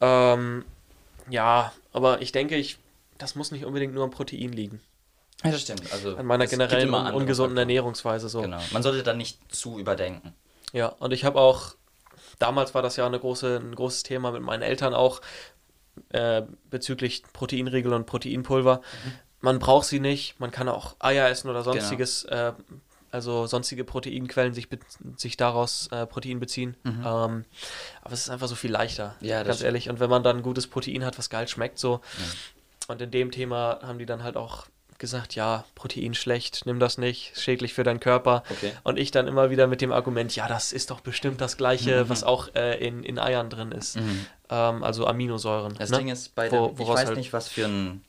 Ähm, 0.00 0.64
ja, 1.30 1.72
aber 1.92 2.20
ich 2.22 2.32
denke, 2.32 2.56
ich, 2.56 2.78
das 3.18 3.34
muss 3.34 3.50
nicht 3.52 3.64
unbedingt 3.64 3.94
nur 3.94 4.04
am 4.04 4.10
Protein 4.10 4.52
liegen. 4.52 4.80
Ja, 5.44 5.50
das 5.50 5.62
stimmt. 5.62 5.92
Also, 5.92 6.16
An 6.16 6.26
meiner 6.26 6.46
generellen 6.46 6.88
ungesunden 6.94 7.26
Faktoren. 7.26 7.56
Ernährungsweise 7.58 8.28
so. 8.28 8.42
Genau. 8.42 8.60
Man 8.72 8.82
sollte 8.82 9.02
dann 9.02 9.18
nicht 9.18 9.38
zu 9.54 9.78
überdenken. 9.78 10.34
Ja, 10.72 10.88
und 10.88 11.12
ich 11.12 11.24
habe 11.24 11.38
auch, 11.40 11.74
damals 12.38 12.74
war 12.74 12.82
das 12.82 12.96
ja 12.96 13.06
eine 13.06 13.18
große, 13.20 13.56
ein 13.62 13.74
großes 13.74 14.02
Thema 14.04 14.30
mit 14.32 14.42
meinen 14.42 14.62
Eltern 14.62 14.94
auch 14.94 15.20
äh, 16.10 16.42
bezüglich 16.70 17.22
Proteinriegel 17.32 17.92
und 17.92 18.06
Proteinpulver. 18.06 18.80
Man 19.40 19.58
braucht 19.58 19.86
sie 19.86 20.00
nicht, 20.00 20.40
man 20.40 20.50
kann 20.50 20.68
auch 20.68 20.96
Eier 21.00 21.28
essen 21.28 21.50
oder 21.50 21.62
sonstiges, 21.62 22.24
äh, 22.24 22.52
also 23.10 23.46
sonstige 23.46 23.84
Proteinquellen 23.84 24.54
sich, 24.54 24.68
sich 25.16 25.36
daraus 25.36 25.88
äh, 25.92 26.06
Protein 26.06 26.40
beziehen. 26.40 26.76
Ähm, 26.84 27.44
aber 28.02 28.14
es 28.14 28.20
ist 28.20 28.30
einfach 28.30 28.48
so 28.48 28.54
viel 28.54 28.72
leichter, 28.72 29.16
Ja, 29.20 29.42
ganz 29.42 29.60
ehrlich. 29.62 29.88
Und 29.90 30.00
wenn 30.00 30.10
man 30.10 30.22
dann 30.22 30.42
gutes 30.42 30.66
Protein 30.66 31.04
hat, 31.04 31.18
was 31.18 31.30
geil 31.30 31.46
schmeckt, 31.46 31.78
so. 31.78 32.00
Und 32.88 33.00
in 33.00 33.10
dem 33.10 33.30
Thema 33.30 33.80
haben 33.82 33.98
die 33.98 34.06
dann 34.06 34.22
halt 34.22 34.36
auch 34.36 34.66
gesagt, 35.04 35.34
ja, 35.34 35.64
Protein 35.74 36.14
schlecht, 36.14 36.62
nimm 36.66 36.80
das 36.80 36.98
nicht, 36.98 37.32
schädlich 37.38 37.74
für 37.74 37.84
deinen 37.84 38.00
Körper. 38.00 38.42
Okay. 38.50 38.72
Und 38.84 38.98
ich 38.98 39.10
dann 39.10 39.28
immer 39.28 39.50
wieder 39.50 39.66
mit 39.66 39.80
dem 39.80 39.92
Argument, 39.92 40.34
ja, 40.34 40.48
das 40.48 40.72
ist 40.72 40.90
doch 40.90 41.00
bestimmt 41.00 41.40
das 41.40 41.56
gleiche, 41.56 42.04
Mhm. 42.04 42.08
was 42.08 42.24
auch 42.24 42.48
äh, 42.54 42.76
in, 42.86 43.02
in 43.04 43.18
Eiern 43.18 43.50
drin 43.50 43.70
ist. 43.72 43.96
Ähm, 44.50 44.82
also 44.82 45.06
Aminosäuren. 45.06 45.74
Das 45.78 45.90
ne? 45.90 45.98
Ding 45.98 46.08
ist, 46.08 46.34
bei 46.34 46.50
Wo- 46.50 46.66
dem, 46.68 46.72
ich 46.74 46.78
woraus 46.80 46.96
weiß 47.00 47.06
halt- 47.08 47.16
nicht, 47.18 47.32
was 47.32 47.48
für 47.48 47.66
ein 47.66 48.02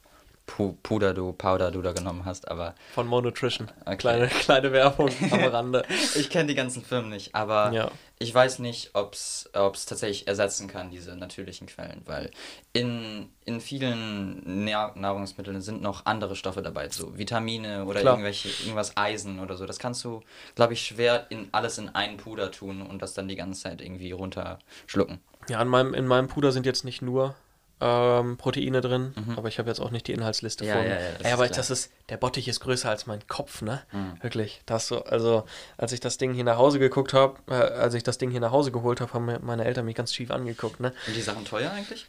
Puder 0.48 1.14
du, 1.16 1.34
Powder 1.34 1.72
du 1.72 1.82
da 1.82 1.92
genommen 1.92 2.24
hast, 2.24 2.48
aber 2.50 2.76
Von 2.94 3.08
Monutrition. 3.08 3.72
Okay. 3.82 3.98
Kleine, 3.98 4.28
kleine 4.28 4.72
Werbung 4.72 5.10
am 5.32 5.40
Rande. 5.44 5.84
ich 6.16 6.30
kenne 6.30 6.48
die 6.48 6.56
ganzen 6.56 6.84
Firmen 6.84 7.10
nicht, 7.10 7.34
aber 7.34 7.72
Ja. 7.74 7.90
ich 8.20 8.34
weiß 8.34 8.60
nicht, 8.60 8.92
ob 8.94 9.14
es 9.16 9.50
tatsächlich 9.54 10.28
ersetzen 10.28 10.68
kann, 10.68 10.92
diese 10.92 11.16
natürlichen 11.16 11.66
Quellen, 11.68 12.02
weil 12.06 12.30
in, 12.74 13.30
in 13.46 13.60
vielen 13.60 14.66
Nahr 14.66 14.94
Nahrungsmitteln 14.96 15.62
sind 15.62 15.82
noch 15.82 16.06
andere 16.06 16.36
Stoffe 16.36 16.62
dabei, 16.62 16.90
so 16.90 17.18
Vitamine 17.18 17.86
oder 17.86 18.02
Klar. 18.02 18.14
irgendwelche, 18.14 18.50
irgendwas 18.64 18.96
Eisen 18.98 19.40
oder 19.40 19.56
so. 19.58 19.66
Das 19.66 19.80
kannst 19.80 20.04
du, 20.06 20.22
glaube 20.54 20.74
ich, 20.74 20.86
schwer 20.86 21.26
in 21.30 21.50
alles 21.54 21.80
in 21.80 21.90
einen 21.90 22.18
Puder 22.18 22.52
tun 22.52 22.82
und 22.84 23.02
das 23.02 23.14
dann 23.16 23.28
die 23.28 23.36
ganze 23.36 23.64
Zeit 23.64 23.82
irgendwie 23.82 24.12
runterschlucken. 24.12 25.20
Ja, 25.50 25.62
in 25.62 25.68
meinem, 25.68 25.94
in 25.94 26.08
meinem 26.08 26.28
Puder 26.28 26.52
sind 26.52 26.66
jetzt 26.66 26.86
nicht 26.86 27.02
nur 27.02 27.36
ähm, 27.82 28.38
Proteine 28.38 28.80
drin, 28.82 29.14
aber 29.36 29.50
ich 29.50 29.60
habe 29.60 29.68
jetzt 29.70 29.80
auch 29.80 29.92
nicht 29.92 30.08
die 30.08 30.14
Inhaltsliste 30.14 30.64
Mhm. 30.64 30.68
Ja, 30.70 30.76
vor 30.76 30.84
ja, 30.84 30.90
mir. 30.90 31.02
ja, 31.02 31.12
das 31.18 31.28
Ey, 31.28 31.34
aber 31.34 31.48
das 31.48 31.70
ist, 31.70 31.92
der 32.10 32.18
Bottich 32.18 32.48
ist 32.48 32.60
größer 32.62 32.90
als 32.90 33.06
mein 33.06 33.28
Kopf, 33.28 33.62
ne? 33.62 33.82
Mhm. 33.92 34.14
Wirklich. 34.22 34.62
Das 34.66 34.88
so, 34.88 35.04
also, 35.04 35.44
als 35.78 35.92
ich 35.92 36.00
das 36.00 36.18
Ding 36.18 36.34
hier 36.34 36.46
nach 36.46 36.58
Hause 36.58 36.80
geguckt 36.80 37.14
habe, 37.14 37.38
äh, 37.48 37.54
als 37.54 37.94
ich 37.94 38.04
das 38.04 38.18
Ding 38.18 38.32
hier 38.32 38.40
nach 38.40 38.52
Hause 38.52 38.72
geholt 38.72 39.02
habe, 39.02 39.14
haben 39.14 39.30
meine 39.42 39.66
Eltern 39.66 39.86
mich 39.86 39.96
ganz 39.96 40.14
schief 40.14 40.32
angeguckt, 40.32 40.80
ne? 40.80 40.94
Sind 41.06 41.18
die 41.18 41.22
Sachen 41.22 41.44
teuer 41.46 41.72
eigentlich? 41.72 42.08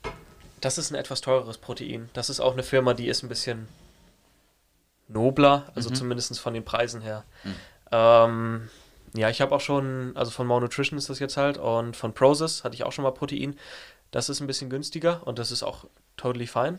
Das 0.61 0.79
ist 0.79 0.91
ein 0.91 0.95
etwas 0.95 1.21
teureres 1.21 1.59
Protein. 1.59 2.09
Das 2.13 2.31
ist 2.31 2.41
auch 2.41 2.53
eine 2.53 2.63
Firma, 2.63 2.95
die 2.95 3.09
ist 3.09 3.23
ein 3.23 3.29
bisschen 3.29 3.69
nobler, 5.09 5.67
also 5.75 5.91
zumindest 5.91 6.39
von 6.41 6.55
den 6.55 6.65
Preisen 6.65 7.01
her. 7.01 7.25
Ähm, 7.93 8.69
ja, 9.15 9.31
ich 9.31 9.41
habe 9.41 9.55
auch 9.55 9.61
schon, 9.61 10.13
also 10.17 10.31
von 10.31 10.47
Malnutrition 10.47 10.99
ist 10.99 11.09
das 11.09 11.19
jetzt 11.21 11.37
halt 11.37 11.59
und 11.59 11.97
von 11.97 12.13
Prozess 12.13 12.65
hatte 12.65 12.75
ich 12.75 12.85
auch 12.85 12.93
schon 12.93 13.03
mal 13.05 13.13
Protein. 13.13 13.57
Das 14.17 14.31
ist 14.31 14.41
ein 14.41 14.47
bisschen 14.47 14.71
günstiger 14.71 15.21
und 15.27 15.39
das 15.39 15.51
ist 15.51 15.63
auch 15.63 15.85
totally 16.17 16.47
fine. 16.47 16.79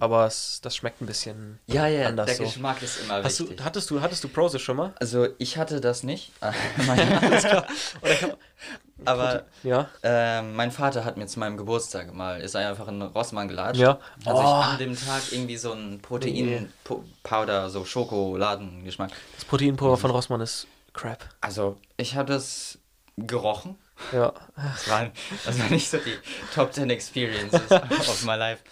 Aber 0.00 0.24
es, 0.26 0.60
das 0.62 0.74
schmeckt 0.76 1.00
ein 1.02 1.06
bisschen 1.06 1.58
Ja, 1.66 1.86
ja, 1.86 2.08
anders 2.08 2.26
der 2.26 2.36
so. 2.36 2.44
Geschmack 2.44 2.82
ist 2.82 3.00
immer 3.02 3.22
Hast 3.22 3.40
wichtig. 3.40 3.56
du, 3.58 3.64
hattest 3.64 3.90
du, 3.90 4.00
hattest 4.00 4.24
du 4.24 4.28
Prozess 4.28 4.60
schon 4.62 4.76
mal? 4.76 4.92
also 5.00 5.28
ich 5.38 5.56
hatte 5.58 5.80
das 5.82 6.02
nicht, 6.02 6.32
aber 9.04 9.44
Ja. 9.62 9.88
ähm, 10.02 10.56
mein 10.56 10.70
Vater 10.72 11.04
hat 11.04 11.16
mir 11.16 11.26
zu 11.26 11.38
meinem 11.38 11.56
Geburtstag 11.56 12.12
mal, 12.12 12.40
ist 12.40 12.56
einfach 12.56 12.88
in 12.88 13.00
Rossmann 13.02 13.48
gelatscht. 13.48 13.80
Ja. 13.80 13.98
Oh. 14.26 14.36
sich 14.36 14.46
an 14.46 14.78
dem 14.78 14.96
Tag 14.96 15.22
irgendwie 15.30 15.56
so 15.56 15.72
ein 15.72 16.00
Protein-Powder, 16.00 17.70
so 17.70 17.84
Schokoladengeschmack. 17.84 19.12
Das 19.36 19.44
Proteinpulver 19.44 19.96
von 19.96 20.10
Rossmann 20.10 20.40
ist 20.40 20.66
crap. 20.92 21.24
Also 21.40 21.76
ich 21.96 22.16
habe 22.16 22.32
das 22.32 22.78
gerochen. 23.16 23.76
Ja. 24.12 24.32
Das 24.56 24.88
war, 24.88 25.10
das 25.44 25.58
war 25.58 25.70
nicht 25.70 25.88
so 25.90 25.98
die 25.98 26.16
Top 26.54 26.72
10 26.72 26.90
Experiences 26.90 27.70
of 27.70 28.24
my 28.24 28.36
life. 28.36 28.62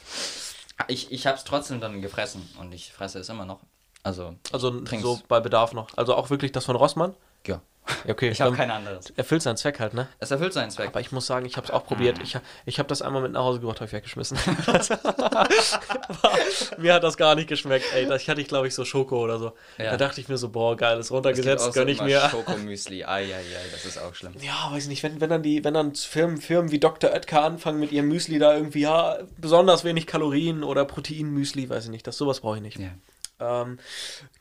Ich, 0.89 1.11
ich 1.11 1.27
habe 1.27 1.37
es 1.37 1.45
trotzdem 1.45 1.81
dann 1.81 2.01
gefressen 2.03 2.49
und 2.59 2.73
ich 2.73 2.93
fresse 2.93 3.19
es 3.19 3.29
immer 3.29 3.45
noch. 3.45 3.61
Also, 4.03 4.37
Also 4.53 4.85
so 5.01 5.21
bei 5.27 5.41
Bedarf 5.41 5.73
noch. 5.73 5.89
Also 5.97 6.15
auch 6.15 6.31
wirklich 6.31 6.53
das 6.53 6.65
von 6.65 6.77
Rossmann? 6.77 7.15
ja. 7.47 7.61
Okay. 8.09 8.31
Ich 8.31 8.41
habe 8.41 8.57
kein 8.57 8.71
anderes. 8.71 9.11
Erfüllt 9.17 9.43
seinen 9.43 9.57
Zweck 9.57 9.81
halt, 9.81 9.95
ne? 9.95 10.09
Es 10.19 10.31
erfüllt 10.31 10.53
seinen 10.53 10.71
Zweck. 10.71 10.89
Aber 10.89 11.01
ich 11.01 11.13
muss 11.13 11.27
sagen, 11.27 11.47
ich 11.47 11.57
habe 11.57 11.67
es 11.67 11.73
auch 11.73 11.85
probiert. 11.85 12.19
Ich, 12.23 12.37
ich 12.65 12.79
habe 12.79 12.89
das 12.89 13.03
einmal 13.03 13.23
mit 13.23 13.33
nach 13.33 13.43
Hause 13.43 13.61
gebracht, 13.61 13.81
habe 13.81 13.87
ich 13.87 13.93
weggeschmissen. 13.93 14.37
mir 16.79 16.95
hat 16.95 17.05
das 17.05 17.17
gar 17.17 17.35
nicht 17.35 17.49
geschmeckt. 17.49 17.87
Ey, 17.95 18.07
das 18.07 18.27
hatte 18.29 18.41
ich, 18.41 18.49
glaube 18.49 18.69
ich, 18.69 18.75
so 18.75 18.85
Schoko 18.85 19.23
oder 19.23 19.39
so. 19.39 19.53
Ja. 19.79 19.93
Da 19.93 19.97
dachte 19.97 20.21
ich 20.21 20.29
mir 20.29 20.37
so, 20.37 20.49
boah, 20.49 20.77
geil, 20.77 20.99
ist 20.99 21.11
runtergesetzt, 21.11 21.65
auch 21.65 21.73
so 21.73 21.81
gönn 21.81 21.89
ich 21.89 22.01
mir. 22.01 22.21
Schokomüsli. 22.31 23.05
Ai, 23.05 23.25
ai, 23.25 23.35
ai, 23.35 23.71
das 23.73 23.85
ist 23.85 23.99
auch 23.99 24.15
schlimm. 24.15 24.35
Ja, 24.41 24.71
weiß 24.73 24.85
ich 24.85 24.89
nicht, 24.89 25.03
wenn, 25.03 25.21
wenn 25.21 25.31
dann 25.31 25.43
die, 25.43 25.65
wenn 25.65 25.75
dann 25.75 25.95
Firmen, 25.95 26.39
Firmen 26.39 26.71
wie 26.71 26.79
Dr. 26.79 27.11
Oetker 27.11 27.43
anfangen 27.43 27.81
mit 27.81 27.93
ihrem 27.93 28.09
Müsli 28.09 28.39
da 28.39 28.55
irgendwie, 28.55 28.81
ja, 28.81 29.19
besonders 29.39 29.85
wenig 29.85 30.07
Kalorien 30.07 30.65
oder 30.65 30.85
Proteinmüsli, 30.85 31.69
weiß 31.69 31.85
ich 31.85 31.91
nicht, 31.91 32.07
das 32.07 32.17
sowas 32.17 32.41
brauche 32.41 32.57
ich 32.57 32.63
nicht. 32.63 32.79
Ja. 32.79 33.63
Ähm, 33.63 33.79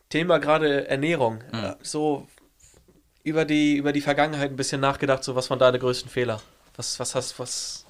Thema 0.10 0.40
gerade 0.40 0.88
Ernährung. 0.88 1.44
Mhm. 1.52 1.76
So 1.82 2.28
über 3.26 3.44
die, 3.44 3.76
über 3.76 3.92
die 3.92 4.02
Vergangenheit 4.02 4.52
ein 4.52 4.56
bisschen 4.56 4.80
nachgedacht, 4.80 5.24
so 5.24 5.36
was 5.36 5.50
waren 5.50 5.60
deine 5.60 5.80
größten 5.80 6.10
Fehler? 6.10 6.42
Was, 6.78 7.00
was 7.00 7.16
hast, 7.16 7.38
was. 7.40 7.86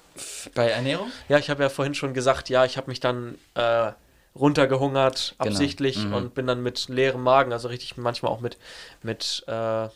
Bei 0.54 0.70
Ernährung? 0.70 1.10
Ja, 1.28 1.36
ich 1.38 1.50
habe 1.50 1.62
ja 1.62 1.68
vorhin 1.68 1.94
schon 1.94 2.14
gesagt, 2.14 2.48
ja, 2.48 2.64
ich 2.64 2.78
habe 2.78 2.88
mich 2.88 3.00
dann 3.00 3.36
äh, 3.54 3.92
runtergehungert, 4.34 5.34
Genau. 5.38 5.50
absichtlich 5.50 6.06
Mhm. 6.06 6.14
und 6.14 6.34
bin 6.34 6.46
dann 6.46 6.62
mit 6.62 6.88
leerem 6.88 7.22
Magen, 7.22 7.52
also 7.52 7.68
richtig 7.68 7.96
manchmal 7.98 8.32
auch 8.32 8.40
mit, 8.40 8.56
mit, 9.02 9.44
äh, 9.46 9.88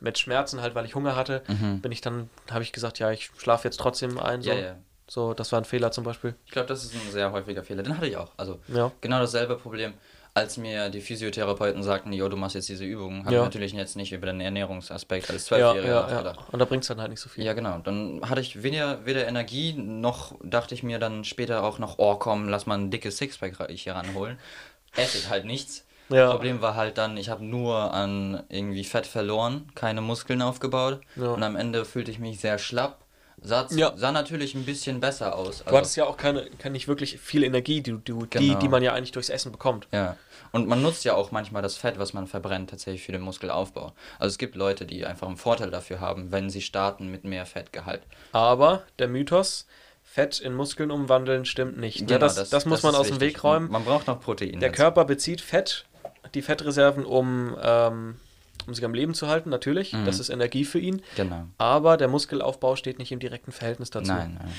mit 0.00 0.18
Schmerzen 0.18 0.60
halt, 0.62 0.74
weil 0.74 0.84
ich 0.84 0.96
Hunger 0.96 1.14
hatte, 1.14 1.42
Mhm. 1.46 1.80
bin 1.80 1.92
ich 1.92 2.00
dann, 2.00 2.28
habe 2.50 2.64
ich 2.64 2.72
gesagt, 2.72 2.98
ja, 2.98 3.10
ich 3.12 3.30
schlafe 3.38 3.68
jetzt 3.68 3.78
trotzdem 3.78 4.18
ein. 4.18 4.42
So. 4.42 4.50
Ja, 4.50 4.56
ja. 4.56 4.76
so, 5.06 5.32
das 5.34 5.52
war 5.52 5.60
ein 5.60 5.64
Fehler 5.64 5.92
zum 5.92 6.02
Beispiel. 6.02 6.34
Ich 6.46 6.52
glaube, 6.52 6.66
das 6.66 6.84
ist 6.84 6.92
ein 6.94 7.10
sehr 7.12 7.30
häufiger 7.30 7.62
Fehler. 7.62 7.84
Den 7.84 7.96
hatte 7.96 8.06
ich 8.08 8.16
auch. 8.16 8.30
Also 8.36 8.58
Ja. 8.68 8.90
genau 9.00 9.20
dasselbe 9.20 9.56
Problem. 9.56 9.94
Als 10.32 10.56
mir 10.56 10.90
die 10.90 11.00
Physiotherapeuten 11.00 11.82
sagten, 11.82 12.12
jo, 12.12 12.28
du 12.28 12.36
machst 12.36 12.54
jetzt 12.54 12.68
diese 12.68 12.84
Übungen, 12.84 13.24
habe 13.24 13.34
Ja. 13.34 13.40
ich 13.40 13.46
natürlich 13.46 13.72
jetzt 13.72 13.96
nicht 13.96 14.12
über 14.12 14.26
den 14.26 14.40
Ernährungsaspekt 14.40 15.28
als 15.30 15.48
Ja, 15.50 15.56
Zwölfjähriger 15.58 15.88
ja, 15.92 16.00
ja. 16.00 16.06
nachgedacht. 16.06 16.38
Und 16.52 16.58
da 16.60 16.64
bringt 16.64 16.84
es 16.84 16.88
dann 16.88 17.00
halt 17.00 17.10
nicht 17.10 17.20
so 17.20 17.28
viel. 17.28 17.44
Ja, 17.44 17.52
genau. 17.52 17.78
Dann 17.78 18.20
hatte 18.28 18.40
ich 18.40 18.62
weder, 18.62 19.04
weder 19.06 19.26
Energie, 19.26 19.72
noch 19.72 20.36
dachte 20.44 20.74
ich 20.74 20.82
mir 20.84 20.98
dann 21.00 21.24
später 21.24 21.64
auch 21.64 21.78
noch, 21.80 21.96
oh 21.98 22.14
komm, 22.14 22.48
lass 22.48 22.66
mal 22.66 22.78
ein 22.78 22.90
dickes 22.90 23.18
Sixpack 23.18 23.56
hier 23.70 23.94
ranholen. 23.94 24.38
Esse 24.96 25.18
ich 25.18 25.28
halt 25.30 25.44
nichts. 25.46 25.84
Ja. 26.10 26.30
Problem 26.30 26.60
war 26.60 26.74
halt 26.74 26.98
dann, 26.98 27.16
ich 27.16 27.28
habe 27.28 27.44
nur 27.44 27.92
an 27.94 28.42
irgendwie 28.48 28.84
Fett 28.84 29.06
verloren, 29.06 29.68
keine 29.74 30.00
Muskeln 30.00 30.42
aufgebaut. 30.42 31.00
Ja. 31.16 31.30
Und 31.32 31.42
am 31.42 31.54
Ende 31.56 31.84
fühlte 31.84 32.10
ich 32.10 32.18
mich 32.18 32.40
sehr 32.40 32.58
schlapp. 32.58 32.99
Sah, 33.42 33.66
Ja. 33.70 33.92
sah 33.96 34.12
natürlich 34.12 34.54
ein 34.54 34.64
bisschen 34.64 35.00
besser 35.00 35.34
aus. 35.34 35.64
Du 35.64 35.76
hattest 35.76 35.96
ja 35.96 36.04
auch 36.04 36.16
keine, 36.16 36.50
keine 36.58 36.74
nicht 36.74 36.88
wirklich 36.88 37.18
viel 37.18 37.42
Energie, 37.42 37.80
die, 37.80 37.92
die, 37.92 38.12
die, 38.12 38.26
Genau. 38.28 38.58
die 38.58 38.68
man 38.68 38.82
ja 38.82 38.92
eigentlich 38.92 39.12
durchs 39.12 39.30
Essen 39.30 39.50
bekommt. 39.50 39.88
Ja, 39.92 40.16
und 40.52 40.68
man 40.68 40.82
nutzt 40.82 41.04
ja 41.04 41.14
auch 41.14 41.30
manchmal 41.30 41.62
das 41.62 41.76
Fett, 41.76 41.98
was 41.98 42.12
man 42.12 42.26
verbrennt, 42.26 42.70
tatsächlich 42.70 43.02
für 43.02 43.12
den 43.12 43.22
Muskelaufbau. 43.22 43.92
Also 44.18 44.32
es 44.32 44.38
gibt 44.38 44.56
Leute, 44.56 44.84
die 44.84 45.06
einfach 45.06 45.26
einen 45.26 45.36
Vorteil 45.36 45.70
dafür 45.70 46.00
haben, 46.00 46.32
wenn 46.32 46.50
sie 46.50 46.60
starten 46.60 47.10
mit 47.10 47.24
mehr 47.24 47.46
Fettgehalt. 47.46 48.02
Aber 48.32 48.82
der 48.98 49.08
Mythos, 49.08 49.66
Fett 50.02 50.40
in 50.40 50.54
Muskeln 50.54 50.90
umwandeln, 50.90 51.44
stimmt 51.44 51.78
nicht. 51.78 52.00
Ne? 52.00 52.06
Genau, 52.06 52.18
das, 52.18 52.50
das, 52.50 52.66
muss 52.66 52.82
man 52.82 52.94
ist 52.94 53.00
aus 53.00 53.06
dem 53.06 53.20
wichtig. 53.20 53.36
Weg 53.36 53.44
räumen. 53.44 53.70
Man 53.70 53.84
braucht 53.84 54.06
noch 54.08 54.20
Protein. 54.20 54.58
Der. 54.58 54.72
Körper 54.72 55.04
bezieht 55.04 55.40
Fett, 55.40 55.84
die 56.34 56.42
Fettreserven, 56.42 57.04
um, 57.04 57.56
ähm, 57.62 58.16
um 58.68 58.74
sich 58.74 58.84
am 58.84 58.94
Leben 58.94 59.14
zu 59.14 59.28
halten, 59.28 59.50
natürlich. 59.50 59.92
Mhm. 59.92 60.04
Das 60.04 60.18
ist 60.20 60.28
Energie 60.30 60.64
für 60.64 60.78
ihn. 60.78 61.02
Genau. 61.16 61.44
Aber 61.58 61.96
der 61.96 62.08
Muskelaufbau 62.08 62.76
steht 62.76 62.98
nicht 62.98 63.12
im 63.12 63.18
direkten 63.18 63.52
Verhältnis 63.52 63.90
dazu. 63.90 64.12
Nein, 64.12 64.38
nein. 64.38 64.50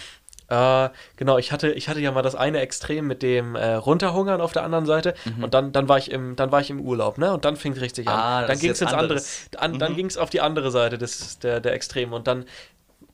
Äh, 0.50 0.90
genau, 1.16 1.38
ich 1.38 1.54
hatte, 1.54 1.72
ich 1.72 1.88
hatte 1.88 2.02
ja 2.02 2.12
mal 2.12 2.24
das 2.24 2.36
eine 2.36 2.60
Extrem 2.60 3.08
mit 3.08 3.22
dem 3.24 3.56
äh, 3.56 3.74
Runterhungern 3.76 4.42
auf 4.42 4.52
der 4.52 4.64
anderen 4.64 4.86
Seite 4.86 5.14
und 5.42 5.54
dann, 5.54 5.72
dann, 5.72 5.88
war 5.88 5.98
ich 5.98 6.12
im, 6.12 6.36
dann 6.36 6.52
war 6.52 6.60
ich 6.60 6.70
im 6.70 6.82
Urlaub, 6.82 7.18
ne? 7.18 7.32
Und 7.34 7.46
dann 7.46 7.56
fing 7.56 7.72
es 7.72 7.80
richtig 7.80 8.06
Mhm. 8.08 8.12
Ah, 8.12 8.40
an. 8.40 8.42
das 8.42 8.48
Dann 8.50 8.60
ging 8.60 8.72
es 8.72 8.82
ins 8.82 8.94
andere, 8.94 9.22
an, 9.58 9.80
dann 9.80 9.92
Mhm. 9.94 9.96
ging 9.96 10.06
es 10.08 10.18
auf 10.18 10.30
die 10.30 10.42
andere 10.42 10.70
Seite 10.72 10.98
des, 10.98 11.40
der, 11.40 11.62
der 11.62 11.72
Extreme 11.74 12.14
und 12.14 12.28
dann 12.28 12.44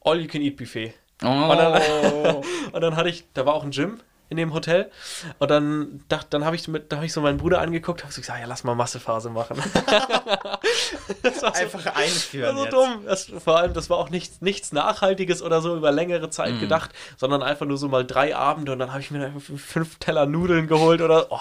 All-You-Can-Eat-Buffet. 0.03 0.93
Oh. 1.23 1.27
Und 1.27 1.57
dann, 1.57 1.81
und 2.71 2.81
dann 2.81 2.95
hatte 2.95 3.09
ich, 3.09 3.25
da 3.33 3.45
war 3.45 3.53
auch 3.53 3.63
ein 3.63 3.71
Gym 3.71 3.99
in 4.29 4.37
dem 4.37 4.53
Hotel 4.53 4.91
und 5.39 5.49
dann 5.49 6.03
dachte, 6.09 6.27
dann 6.31 6.43
habe 6.45 6.55
ich 6.55 6.67
mit, 6.67 6.91
da 6.91 6.97
habe 6.97 7.05
ich 7.05 7.13
so 7.13 7.21
meinen 7.21 7.37
Bruder 7.37 7.61
angeguckt, 7.61 8.03
habe 8.03 8.11
so 8.13 8.19
gesagt, 8.21 8.39
ja, 8.39 8.45
lass 8.45 8.63
mal 8.63 8.75
Massephase 8.75 9.29
machen. 9.29 9.57
das 11.23 11.41
war 11.41 11.53
so, 11.55 11.61
Einfach 11.61 11.83
das 11.83 11.95
einführen 11.95 12.55
war 12.55 12.63
so 12.65 12.69
dumm. 12.69 13.05
Das, 13.05 13.25
vor 13.43 13.57
allem, 13.57 13.73
das 13.73 13.89
war 13.89 13.97
auch 13.97 14.09
nichts, 14.09 14.41
nichts 14.41 14.71
Nachhaltiges 14.71 15.41
oder 15.41 15.61
so 15.61 15.75
über 15.75 15.91
längere 15.91 16.29
Zeit 16.29 16.55
Mhm. 16.55 16.59
gedacht, 16.59 16.91
sondern 17.17 17.41
einfach 17.43 17.65
nur 17.65 17.77
so 17.77 17.87
mal 17.87 18.05
drei 18.05 18.35
Abende 18.35 18.71
und 18.71 18.79
dann 18.79 18.91
habe 18.91 19.01
ich 19.01 19.11
mir 19.11 19.25
einfach 19.25 19.41
fünf 19.57 19.97
Teller 19.99 20.25
Nudeln 20.25 20.67
geholt 20.67 21.01
oder, 21.01 21.27
oh, 21.31 21.39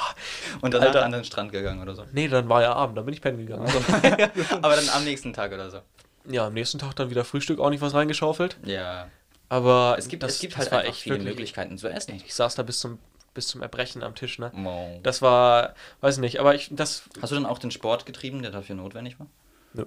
Und 0.61 0.75
danach 0.75 0.87
Alter. 0.89 1.05
an 1.05 1.13
den 1.13 1.25
Strand 1.25 1.53
gegangen 1.53 1.81
oder 1.83 1.95
so. 1.95 2.05
nee, 2.13 2.29
dann 2.29 2.49
war 2.49 2.63
ja 2.63 2.73
Abend, 2.73 2.97
dann 2.99 3.05
bin 3.05 3.15
ich 3.15 3.21
pennen 3.21 3.39
gegangen. 3.39 3.67
Also, 3.67 3.79
Aber 4.63 4.77
dann 4.77 4.89
am 4.91 5.05
nächsten 5.05 5.33
Tag 5.33 5.53
oder 5.53 5.71
so. 5.71 5.81
ja, 6.29 6.47
am 6.47 6.55
nächsten 6.55 6.79
Tag 6.79 6.95
dann 6.97 7.11
wieder 7.11 7.25
Frühstück, 7.25 7.59
auch 7.61 7.71
nicht 7.71 7.81
was 7.83 7.95
reingeschaufelt, 7.95 8.57
Ja. 8.65 9.09
Aber 9.49 9.97
Es 9.99 10.09
gibt, 10.09 10.23
das, 10.23 10.35
es 10.35 10.41
gibt 10.41 10.57
halt 10.57 10.73
einfach 10.73 10.89
echt 10.89 11.01
viele 11.03 11.17
wirklich- 11.17 11.29
Möglichkeiten 11.31 11.79
zu 11.79 11.89
essen. 11.89 12.15
Ich 12.25 12.35
saß 12.35 12.55
da 12.55 12.63
bis 12.63 12.81
zum 12.81 12.99
bis 13.35 13.49
zum 13.49 13.61
Erbrechen 13.61 14.03
am 14.03 14.15
Tisch, 14.15 14.39
ne? 14.39 14.51
Wow. 14.55 14.99
Das 15.03 15.21
war, 15.21 15.75
weiß 16.01 16.17
nicht, 16.19 16.41
aber 16.41 16.55
ich, 16.55 16.69
das, 16.71 17.03
Hast 17.21 17.33
du 17.33 17.35
dann 17.35 17.45
auch 17.45 17.59
den 17.59 17.71
Sport 17.71 18.07
getrieben, 18.07 18.41
der 18.41 18.51
dafür 18.51 18.77
notwendig 18.77 19.19
war? 19.21 19.27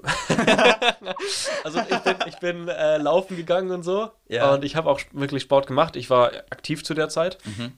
also 1.63 1.79
ich 1.79 1.97
bin, 1.99 2.15
ich 2.27 2.37
bin 2.37 2.67
äh, 2.67 2.97
laufen 2.97 3.35
gegangen 3.37 3.71
und 3.71 3.81
so. 3.83 4.11
Ja. 4.27 4.53
Und 4.53 4.63
ich 4.63 4.75
habe 4.75 4.89
auch 4.89 4.99
wirklich 5.11 5.41
Sport 5.43 5.65
gemacht. 5.67 5.95
Ich 5.95 6.11
war 6.11 6.27
aktiv 6.51 6.83
zu 6.83 6.93
der 6.93 7.09
Zeit. 7.09 7.39
Mhm. 7.45 7.73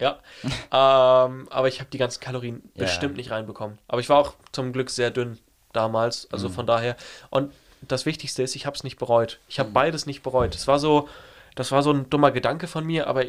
Ja. 0.00 0.18
ähm, 0.72 1.46
aber 1.50 1.68
ich 1.68 1.78
habe 1.80 1.90
die 1.90 1.98
ganzen 1.98 2.20
Kalorien 2.20 2.62
Ja. 2.74 2.84
bestimmt 2.84 3.16
nicht 3.16 3.30
reinbekommen. 3.30 3.78
Aber 3.86 4.00
ich 4.00 4.08
war 4.08 4.18
auch 4.18 4.34
zum 4.50 4.72
Glück 4.72 4.90
sehr 4.90 5.10
dünn 5.12 5.38
damals. 5.72 6.28
Also 6.32 6.48
Mhm. 6.48 6.52
von 6.54 6.66
daher. 6.66 6.96
Und 7.30 7.52
das 7.88 8.06
Wichtigste 8.06 8.42
ist, 8.42 8.54
ich 8.56 8.66
habe 8.66 8.76
es 8.76 8.84
nicht 8.84 8.98
bereut. 8.98 9.38
Ich 9.48 9.58
habe 9.58 9.70
Mhm. 9.70 9.74
beides 9.74 10.06
nicht 10.06 10.22
bereut. 10.22 10.54
Es 10.54 10.66
war 10.66 10.78
so, 10.78 11.08
das 11.54 11.72
war 11.72 11.82
so 11.82 11.92
ein 11.92 12.08
dummer 12.10 12.30
Gedanke 12.30 12.66
von 12.66 12.84
mir, 12.84 13.06
aber 13.06 13.24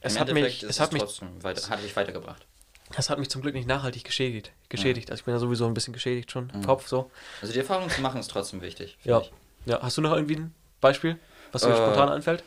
es 0.00 0.14
Im 0.14 0.20
hat 0.20 0.28
Endeffekt 0.28 0.62
mich, 0.62 0.70
es 0.70 0.80
hat 0.80 0.92
mich, 0.92 1.02
trotzdem 1.02 1.42
weiter, 1.42 1.68
hat 1.70 1.82
dich 1.82 1.94
weitergebracht. 1.96 2.44
es 2.96 3.08
hat 3.10 3.18
mich 3.18 3.30
zum 3.30 3.40
Glück 3.42 3.54
nicht 3.54 3.68
nachhaltig 3.68 4.04
geschädigt. 4.04 4.52
Geschädigt. 4.68 5.10
Also 5.10 5.20
ich 5.20 5.24
bin 5.24 5.34
ja 5.34 5.38
sowieso 5.40 5.66
ein 5.66 5.74
bisschen 5.74 5.92
geschädigt 5.94 6.30
schon 6.30 6.50
im 6.50 6.60
Mhm. 6.60 6.66
Kopf 6.66 6.88
so. 6.88 7.10
Also 7.40 7.52
die 7.52 7.60
Erfahrung 7.60 7.88
zu 7.88 8.00
machen 8.00 8.20
ist 8.20 8.28
trotzdem 8.30 8.60
wichtig. 8.60 8.98
Ja. 9.04 9.20
ich. 9.20 9.32
Ja. 9.64 9.80
Hast 9.80 9.96
du 9.96 10.02
noch 10.02 10.12
irgendwie 10.12 10.36
ein 10.36 10.54
Beispiel, 10.80 11.18
was 11.52 11.62
dir 11.62 11.68
Äh, 11.70 11.76
spontan 11.76 12.08
einfällt? 12.08 12.42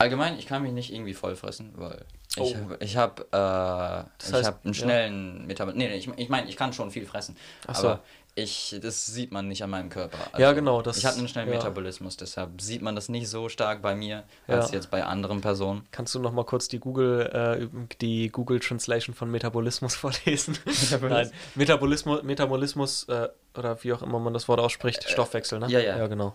Allgemein, 0.00 0.38
ich 0.38 0.46
kann 0.46 0.62
mich 0.62 0.70
nicht 0.72 0.92
irgendwie 0.92 1.14
voll 1.14 1.34
fressen, 1.34 1.72
weil 1.76 2.04
ich, 2.36 2.42
Oh. 2.54 2.54
ich 2.78 2.96
habe 2.96 3.22
äh, 3.32 4.08
Das 4.18 4.28
ich 4.28 4.32
heißt, 4.34 4.46
hab 4.46 4.64
einen 4.64 4.74
ja. 4.74 4.80
schnellen 4.80 5.46
Metabolismus. 5.46 5.82
Nee, 5.82 5.88
nee, 5.90 5.96
ich, 5.96 6.08
ich 6.18 6.28
meine, 6.28 6.48
ich 6.48 6.56
kann 6.56 6.72
schon 6.72 6.90
viel 6.92 7.04
fressen, 7.06 7.36
Ach 7.66 7.74
so. 7.74 7.98
Ich, 8.38 8.76
das 8.82 9.06
sieht 9.06 9.32
man 9.32 9.48
nicht 9.48 9.62
an 9.62 9.70
meinem 9.70 9.88
Körper. 9.90 10.18
Ja, 10.38 10.52
genau, 10.52 10.80
das- 10.82 10.98
ich 10.98 11.06
habe 11.06 11.18
einen 11.18 11.28
schnellen 11.28 11.48
ja. 11.48 11.56
Metabolismus, 11.56 12.16
deshalb 12.16 12.60
sieht 12.60 12.80
man 12.82 12.94
das 12.94 13.08
nicht 13.08 13.28
so 13.28 13.48
stark 13.48 13.82
bei 13.82 13.94
mir 13.94 14.24
als 14.46 14.70
Ja. 14.70 14.76
jetzt 14.76 14.90
bei 14.90 15.04
anderen 15.04 15.40
Personen. 15.40 15.86
Kannst 15.90 16.14
du 16.14 16.18
noch 16.20 16.32
mal 16.32 16.44
kurz 16.44 16.68
die 16.68 16.78
Google, 16.78 17.70
äh, 17.72 17.94
die 18.00 18.28
Google 18.30 18.60
Translation 18.60 19.14
von 19.14 19.30
Metabolismus 19.30 19.94
vorlesen? 19.96 20.56
Nein, 21.02 21.30
Metabolismus, 21.54 22.22
Metabolismus 22.22 23.04
äh, 23.08 23.28
oder 23.56 23.82
wie 23.82 23.92
auch 23.92 24.02
immer 24.02 24.18
man 24.18 24.32
das 24.34 24.48
Wort 24.48 24.60
ausspricht, 24.60 25.08
Stoffwechsel, 25.08 25.58
ne? 25.58 25.66
ja, 25.68 25.80
ja. 25.80 25.98
Ja, 25.98 26.06
genau. 26.06 26.34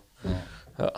Ja. 0.78 0.92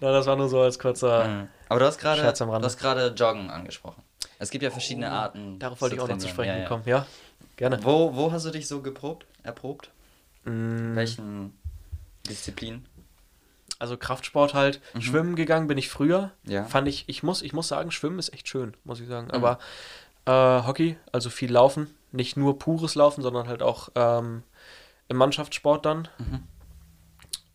Na, 0.00 0.12
das 0.12 0.26
war 0.26 0.36
nur 0.36 0.48
so 0.48 0.60
als 0.60 0.78
kurzer. 0.78 1.26
Mhm. 1.28 1.48
Aber 1.68 1.80
du 1.80 1.86
hast 1.86 1.98
gerade 1.98 2.20
du 2.22 2.64
hast 2.64 2.78
gerade 2.78 3.08
Joggen 3.16 3.50
angesprochen. 3.50 4.02
Es 4.38 4.50
gibt 4.50 4.62
ja 4.64 4.70
verschiedene 4.70 5.10
Arten. 5.10 5.54
Oh, 5.54 5.58
Darauf 5.58 5.80
wollte 5.82 5.96
ich 5.96 6.00
auch 6.00 6.08
noch 6.08 6.16
zu 6.18 6.28
sprechen 6.28 6.48
Ja, 6.54 6.58
ja. 6.60 6.66
kommen. 6.68 6.82
Ja, 6.86 7.06
gerne. 7.60 7.82
Wo, 7.84 8.14
wo 8.16 8.32
hast 8.32 8.44
du 8.46 8.50
dich 8.50 8.66
so 8.66 8.82
geprobt, 8.82 9.26
erprobt? 9.44 9.90
Mm, 10.44 10.96
Welchen 10.96 11.56
Disziplin? 12.28 12.84
Also 13.78 13.96
Kraftsport 13.96 14.52
halt. 14.54 14.80
Mhm. 14.94 15.00
Schwimmen 15.00 15.36
gegangen 15.36 15.66
bin 15.68 15.78
ich 15.78 15.88
früher. 15.88 16.32
Ja. 16.44 16.64
Fand 16.64 16.88
ich, 16.88 17.04
ich 17.08 17.22
muss, 17.22 17.40
ich 17.42 17.52
muss 17.52 17.68
sagen, 17.68 17.90
Schwimmen 17.90 18.18
ist 18.18 18.32
echt 18.32 18.48
schön, 18.48 18.76
muss 18.84 19.00
ich 19.00 19.08
sagen. 19.08 19.28
Mhm. 19.28 19.32
Aber 19.32 19.58
äh, 20.26 20.66
Hockey, 20.66 20.96
also 21.12 21.30
viel 21.30 21.50
Laufen, 21.52 21.94
nicht 22.12 22.36
nur 22.36 22.58
pures 22.58 22.94
Laufen, 22.94 23.22
sondern 23.22 23.48
halt 23.48 23.62
auch 23.62 23.88
ähm, 23.94 24.42
im 25.08 25.16
Mannschaftssport 25.16 25.86
dann. 25.86 26.08
Mhm. 26.18 26.42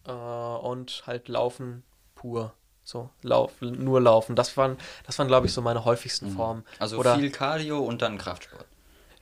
Äh, 0.08 0.12
und 0.12 1.04
halt 1.06 1.28
Laufen 1.28 1.84
pur. 2.15 2.54
So, 2.84 3.10
Lauf, 3.24 3.52
nur 3.62 4.00
Laufen. 4.00 4.36
Das 4.36 4.56
waren, 4.58 4.78
das 5.08 5.18
waren, 5.18 5.28
glaube 5.28 5.48
ich, 5.48 5.54
so 5.54 5.62
meine 5.63 5.86
häufigsten 5.86 6.30
Formen. 6.32 6.63
Also 6.78 6.98
Oder- 6.98 7.15
viel 7.18 7.32
Cardio 7.32 7.80
und 7.80 8.02
dann 8.04 8.20
Kraftsport. 8.20 8.65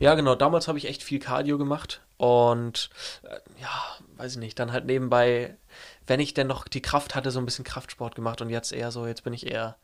Ja, 0.04 0.16
genau. 0.16 0.36
Damals 0.36 0.68
habe 0.68 0.78
ich 0.78 0.86
echt 0.86 1.02
viel 1.02 1.20
Cardio 1.20 1.58
gemacht. 1.58 2.02
Und 2.18 2.90
äh, 3.24 3.40
ja, 3.62 3.70
weiß 4.18 4.34
ich 4.34 4.38
nicht, 4.38 4.60
dann 4.60 4.74
halt 4.74 4.86
nebenbei, 4.86 5.56
wenn 6.06 6.20
ich 6.20 6.34
denn 6.34 6.48
noch 6.48 6.68
die 6.68 6.82
Kraft 6.82 7.16
hatte, 7.16 7.32
so 7.32 7.40
ein 7.40 7.46
bisschen 7.46 7.64
Kraftsport 7.64 8.14
gemacht. 8.14 8.42
Und 8.42 8.50
jetzt 8.50 8.74
eher 8.74 8.92
so, 8.92 9.08
jetzt 9.08 9.24
bin 9.24 9.32
ich 9.32 9.48
eher 9.48 9.78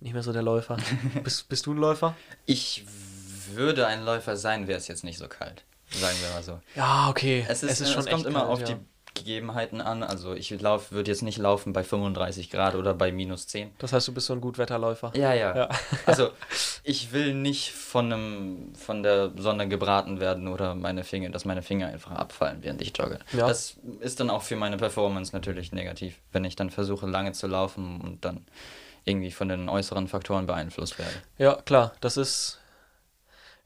nicht 0.00 0.14
mehr 0.14 0.22
so 0.22 0.32
der 0.32 0.42
Läufer. 0.42 0.78
bist, 1.22 1.50
bist 1.50 1.66
du 1.66 1.74
ein 1.74 1.76
Läufer? 1.76 2.16
Ich 2.46 2.86
würde 3.52 3.86
ein 3.86 4.04
Läufer 4.04 4.38
sein, 4.38 4.68
wäre 4.68 4.78
es 4.78 4.88
jetzt 4.88 5.04
nicht 5.04 5.18
so 5.18 5.28
kalt. 5.28 5.64
Sagen 5.90 6.16
wir 6.22 6.30
mal 6.30 6.42
so. 6.42 6.60
Ja, 6.74 7.10
okay. 7.10 7.44
Es, 7.46 7.62
ist, 7.62 7.80
es, 7.82 7.94
kommt 7.94 8.06
echt 8.06 8.24
immer 8.24 8.40
kalt, 8.40 8.50
auf 8.50 8.60
ja. 8.60 8.66
die 8.68 8.76
Gegebenheiten 9.14 9.80
an. 9.80 10.02
Also 10.02 10.34
ich 10.34 10.50
lauf, 10.60 10.92
würde 10.92 11.10
jetzt 11.10 11.22
nicht 11.22 11.38
laufen 11.38 11.72
bei 11.72 11.84
35 11.84 12.50
Grad 12.50 12.74
oder 12.74 12.94
bei 12.94 13.12
minus 13.12 13.46
10. 13.46 13.70
Das 13.78 13.92
heißt, 13.92 14.08
du 14.08 14.12
bist 14.12 14.26
so 14.26 14.32
ein 14.32 14.40
Gutwetterläufer. 14.40 15.12
Ja, 15.14 15.34
ja. 15.34 15.56
Ja. 15.56 15.68
Also 16.06 16.30
ich 16.82 17.12
will 17.12 17.34
nicht 17.34 17.72
von 17.72 18.12
einem 18.12 18.74
von 18.74 19.02
der 19.02 19.30
Sonne 19.36 19.68
gebraten 19.68 20.20
werden 20.20 20.48
oder 20.48 20.74
meine 20.74 21.04
Finger, 21.04 21.30
dass 21.30 21.44
meine 21.44 21.62
Finger 21.62 21.88
einfach 21.88 22.12
abfallen, 22.12 22.58
während 22.62 22.82
ich 22.82 22.96
jogge. 22.96 23.18
Ja. 23.32 23.46
Das 23.46 23.76
ist 24.00 24.20
dann 24.20 24.30
auch 24.30 24.42
für 24.42 24.56
meine 24.56 24.76
Performance 24.76 25.34
natürlich 25.34 25.72
negativ, 25.72 26.18
wenn 26.32 26.44
ich 26.44 26.56
dann 26.56 26.70
versuche 26.70 27.06
lange 27.06 27.32
zu 27.32 27.46
laufen 27.46 28.00
und 28.00 28.24
dann 28.24 28.44
irgendwie 29.04 29.30
von 29.30 29.48
den 29.48 29.68
äußeren 29.68 30.08
Faktoren 30.08 30.46
beeinflusst 30.46 30.98
werde. 30.98 31.14
Ja, 31.38 31.54
klar, 31.64 31.92
das 32.00 32.16
ist. 32.16 32.58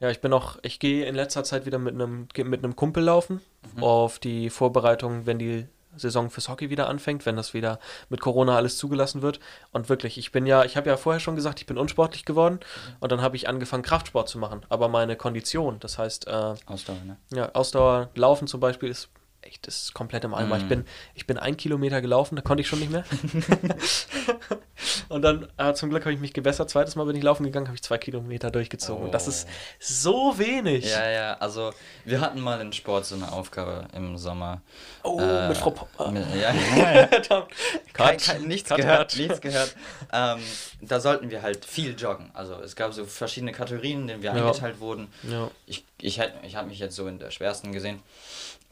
Ja, 0.00 0.10
ich 0.10 0.20
bin 0.20 0.32
auch, 0.32 0.58
ich 0.62 0.78
gehe 0.78 1.06
in 1.06 1.14
letzter 1.14 1.42
Zeit 1.44 1.64
wieder 1.66 1.78
mit 1.78 1.94
einem 1.94 2.28
mit 2.36 2.62
einem 2.62 2.76
Kumpel 2.76 3.02
laufen 3.02 3.40
Mhm. 3.74 3.82
auf 3.82 4.18
die 4.18 4.50
Vorbereitung, 4.50 5.26
wenn 5.26 5.38
die 5.38 5.66
Saison 5.96 6.28
fürs 6.30 6.48
Hockey 6.50 6.68
wieder 6.68 6.88
anfängt, 6.88 7.24
wenn 7.24 7.36
das 7.36 7.54
wieder 7.54 7.78
mit 8.10 8.20
Corona 8.20 8.54
alles 8.56 8.76
zugelassen 8.76 9.22
wird. 9.22 9.40
Und 9.72 9.88
wirklich, 9.88 10.18
ich 10.18 10.30
bin 10.30 10.46
ja, 10.46 10.62
ich 10.64 10.76
habe 10.76 10.90
ja 10.90 10.96
vorher 10.98 11.20
schon 11.20 11.34
gesagt, 11.36 11.58
ich 11.60 11.66
bin 11.66 11.78
unsportlich 11.78 12.24
geworden 12.26 12.60
und 13.00 13.10
dann 13.12 13.22
habe 13.22 13.34
ich 13.36 13.48
angefangen 13.48 13.82
Kraftsport 13.82 14.28
zu 14.28 14.38
machen. 14.38 14.60
Aber 14.68 14.88
meine 14.88 15.16
Kondition, 15.16 15.78
das 15.80 15.96
heißt, 15.98 16.26
äh, 16.26 16.54
Ausdauer, 16.66 16.96
ne? 17.06 17.16
ja, 17.32 17.50
Ausdauer, 17.54 18.10
Laufen 18.14 18.46
zum 18.46 18.60
Beispiel 18.60 18.90
ist 18.90 19.08
echt, 19.46 19.66
das 19.66 19.76
ist 19.84 19.94
komplett 19.94 20.24
im 20.24 20.34
Eimer. 20.34 20.56
Ich 20.56 20.64
Mhm. 20.64 20.68
bin, 20.68 20.84
ich 21.14 21.26
bin 21.26 21.38
ein 21.38 21.56
Kilometer 21.56 22.00
gelaufen, 22.00 22.36
da 22.36 22.42
konnte 22.42 22.60
ich 22.62 22.68
schon 22.68 22.80
nicht 22.80 22.90
mehr. 22.90 23.04
und 25.08 25.22
dann, 25.22 25.48
äh, 25.56 25.72
zum 25.74 25.90
Glück 25.90 26.02
habe 26.04 26.12
ich 26.12 26.20
mich 26.20 26.32
gebessert. 26.32 26.68
Zweites 26.70 26.96
Mal 26.96 27.04
bin 27.06 27.16
ich 27.16 27.22
laufen 27.22 27.44
gegangen, 27.44 27.66
habe 27.66 27.74
ich 27.76 27.82
zwei 27.82 27.98
Kilometer 27.98 28.50
durchgezogen. 28.50 29.04
Und 29.06 29.12
das 29.14 29.28
ist 29.28 29.48
so 29.78 30.38
wenig. 30.38 30.84
Ja, 30.90 31.08
ja, 31.10 31.34
also 31.38 31.72
wir 32.04 32.20
hatten 32.20 32.40
mal 32.40 32.60
in 32.60 32.72
Sport 32.72 33.06
so 33.06 33.14
eine 33.14 33.30
Aufgabe 33.32 33.88
im 33.94 34.16
Sommer. 34.18 34.60
Oh, 35.02 35.20
Äh, 35.20 35.48
mit 35.48 35.56
Frau 35.56 35.70
Popper. 35.70 36.10
Mit, 36.10 36.24
ja, 36.34 36.52
ja. 36.76 37.06
Cut. 37.28 37.48
Kein, 37.94 38.18
kein, 38.18 38.42
nichts 38.42 38.68
Cut, 38.68 38.78
gehört, 38.78 39.10
cut. 39.12 39.18
nichts 39.20 39.40
gehört. 39.40 39.74
Ähm, 40.12 40.38
da 40.82 41.00
sollten 41.00 41.30
wir 41.30 41.42
halt 41.42 41.64
viel 41.64 41.94
joggen. 41.98 42.30
Also 42.34 42.54
es 42.60 42.76
gab 42.76 42.92
so 42.92 43.04
verschiedene 43.06 43.52
Kategorien, 43.52 44.02
in 44.02 44.06
denen 44.08 44.22
wir 44.22 44.34
Ja. 44.34 44.46
eingeteilt 44.46 44.80
wurden. 44.80 45.08
Ja. 45.22 45.50
Ich, 45.66 45.84
ich, 46.00 46.20
ich 46.42 46.56
habe 46.56 46.68
mich 46.68 46.78
jetzt 46.78 46.96
so 46.96 47.06
in 47.08 47.18
der 47.18 47.30
schwersten 47.30 47.72
gesehen. 47.72 48.02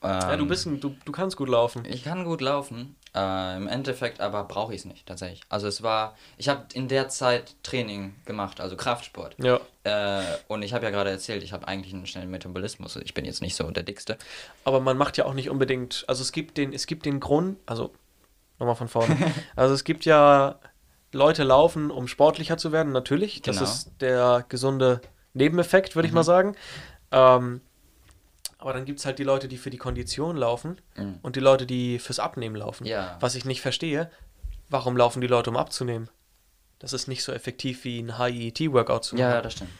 Ähm, 0.04 0.10
ja, 0.30 0.36
du 0.36 0.46
bist 0.46 0.66
ein, 0.66 0.80
du, 0.80 0.94
du 1.04 1.12
kannst 1.12 1.36
gut 1.36 1.48
laufen. 1.48 1.84
Ich 1.86 2.04
kann 2.04 2.24
gut 2.24 2.40
laufen. 2.40 2.96
Äh, 3.14 3.56
Im 3.56 3.68
Endeffekt 3.68 4.20
aber 4.20 4.44
brauche 4.44 4.74
ich 4.74 4.80
es 4.80 4.84
nicht, 4.84 5.06
tatsächlich. 5.06 5.40
Also 5.48 5.66
es 5.68 5.82
war, 5.82 6.16
ich 6.36 6.48
habe 6.48 6.64
in 6.74 6.88
der 6.88 7.08
Zeit 7.08 7.54
Training 7.62 8.14
gemacht, 8.24 8.60
also 8.60 8.76
Kraftsport. 8.76 9.36
Ja. 9.42 9.60
Äh, 9.84 10.22
und 10.48 10.62
ich 10.62 10.72
habe 10.74 10.84
ja 10.84 10.90
gerade 10.90 11.10
erzählt, 11.10 11.42
ich 11.42 11.52
habe 11.52 11.68
eigentlich 11.68 11.94
einen 11.94 12.06
schnellen 12.06 12.30
Metabolismus. 12.30 12.96
Ich 12.96 13.14
bin 13.14 13.24
jetzt 13.24 13.40
nicht 13.40 13.54
so 13.54 13.70
der 13.70 13.82
Dickste. 13.84 14.18
Aber 14.64 14.80
man 14.80 14.96
macht 14.96 15.16
ja 15.16 15.26
auch 15.26 15.34
nicht 15.34 15.48
unbedingt, 15.50 16.04
also 16.08 16.22
es 16.22 16.32
gibt 16.32 16.56
den, 16.58 16.72
es 16.72 16.86
gibt 16.86 17.06
den 17.06 17.20
Grund, 17.20 17.58
also 17.66 17.92
nochmal 18.58 18.76
von 18.76 18.88
vorne. 18.88 19.16
also 19.56 19.74
es 19.74 19.84
gibt 19.84 20.04
ja 20.04 20.58
Leute 21.12 21.44
laufen, 21.44 21.90
um 21.92 22.08
sportlicher 22.08 22.56
zu 22.56 22.72
werden, 22.72 22.92
natürlich. 22.92 23.42
Das 23.42 23.58
Genau. 23.58 23.70
ist 23.70 23.92
der 24.00 24.44
gesunde 24.48 25.00
Nebeneffekt, 25.34 25.94
würde 25.94 26.06
ich 26.06 26.12
Mhm. 26.12 26.16
mal 26.16 26.24
sagen. 26.24 26.56
Ähm, 27.12 27.60
aber 28.64 28.72
dann 28.72 28.85
gibt 28.87 28.98
es 28.98 29.07
halt 29.07 29.18
die 29.18 29.24
Leute, 29.24 29.46
die 29.46 29.59
für 29.59 29.70
die 29.70 29.77
Kondition 29.79 30.37
laufen 30.37 30.81
Mhm. 30.96 31.18
und 31.22 31.37
die 31.37 31.40
Leute, 31.40 31.66
die 31.66 31.98
fürs 31.98 32.18
Abnehmen 32.18 32.57
laufen. 32.57 32.87
Ja. 32.87 33.16
Was 33.20 33.35
ich 33.35 33.44
nicht 33.44 33.61
verstehe, 33.61 34.11
warum 34.70 34.96
laufen 34.96 35.20
die 35.20 35.27
Leute, 35.27 35.50
um 35.50 35.57
abzunehmen? 35.57 36.09
Das 36.79 36.92
ist 36.92 37.07
nicht 37.07 37.22
so 37.22 37.33
effektiv 37.33 37.85
wie 37.85 38.00
ein 38.00 38.18
HIIT-Workout 38.18 39.05
zu 39.05 39.14
machen. 39.16 39.24
Ja, 39.31 39.40
das 39.42 39.53
stimmt. 39.55 39.70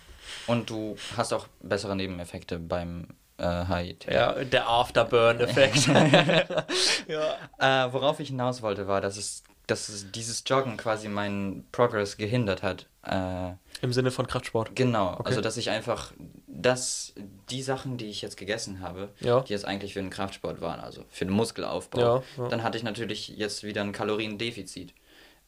Und 0.47 0.69
du 0.71 0.97
hast 1.17 1.33
auch 1.33 1.47
bessere 1.61 1.97
Nebeneffekte 1.97 2.59
beim 2.59 3.09
äh, 3.39 3.65
HIT. 3.67 4.05
Ja, 4.05 4.33
der 4.45 4.69
Afterburn-Effekt. 4.69 5.87
ja. 7.09 7.87
Äh, 7.87 7.93
worauf 7.93 8.21
ich 8.21 8.29
hinaus 8.29 8.63
wollte, 8.63 8.87
war, 8.87 9.01
dass 9.01 9.17
es, 9.17 9.43
dass 9.67 9.89
es 9.89 10.11
dieses 10.13 10.45
Joggen 10.47 10.77
quasi 10.77 11.09
meinen 11.09 11.67
Progress 11.73 12.17
gehindert 12.17 12.63
hat. 12.63 12.87
Äh, 13.03 13.53
Im 13.85 13.93
Sinne 13.93 14.11
von 14.11 14.27
Kraftsport. 14.27 14.75
genau, 14.75 15.13
Okay. 15.13 15.23
also 15.27 15.41
dass 15.43 15.57
ich 15.59 15.69
einfach, 15.71 16.13
dass 16.49 17.13
die 17.51 17.63
Sachen, 17.63 17.99
die 17.99 18.07
ich 18.07 18.23
jetzt 18.23 18.37
gegessen 18.37 18.81
habe, 18.81 19.11
Ja. 19.21 19.41
die 19.43 19.53
jetzt 19.53 19.67
eigentlich 19.67 19.93
für 19.93 20.01
den 20.01 20.11
Kraftsport 20.11 20.61
waren, 20.63 20.81
also 20.81 21.05
für 21.11 21.27
den 21.27 21.35
Muskelaufbau, 21.35 22.01
Ja, 22.01 22.23
ja. 22.39 22.49
dann 22.49 22.63
hatte 22.63 22.79
ich 22.79 22.83
natürlich 22.85 23.29
jetzt 23.29 23.63
wieder 23.63 23.83
ein 23.83 23.93
Kaloriendefizit. 23.93 24.95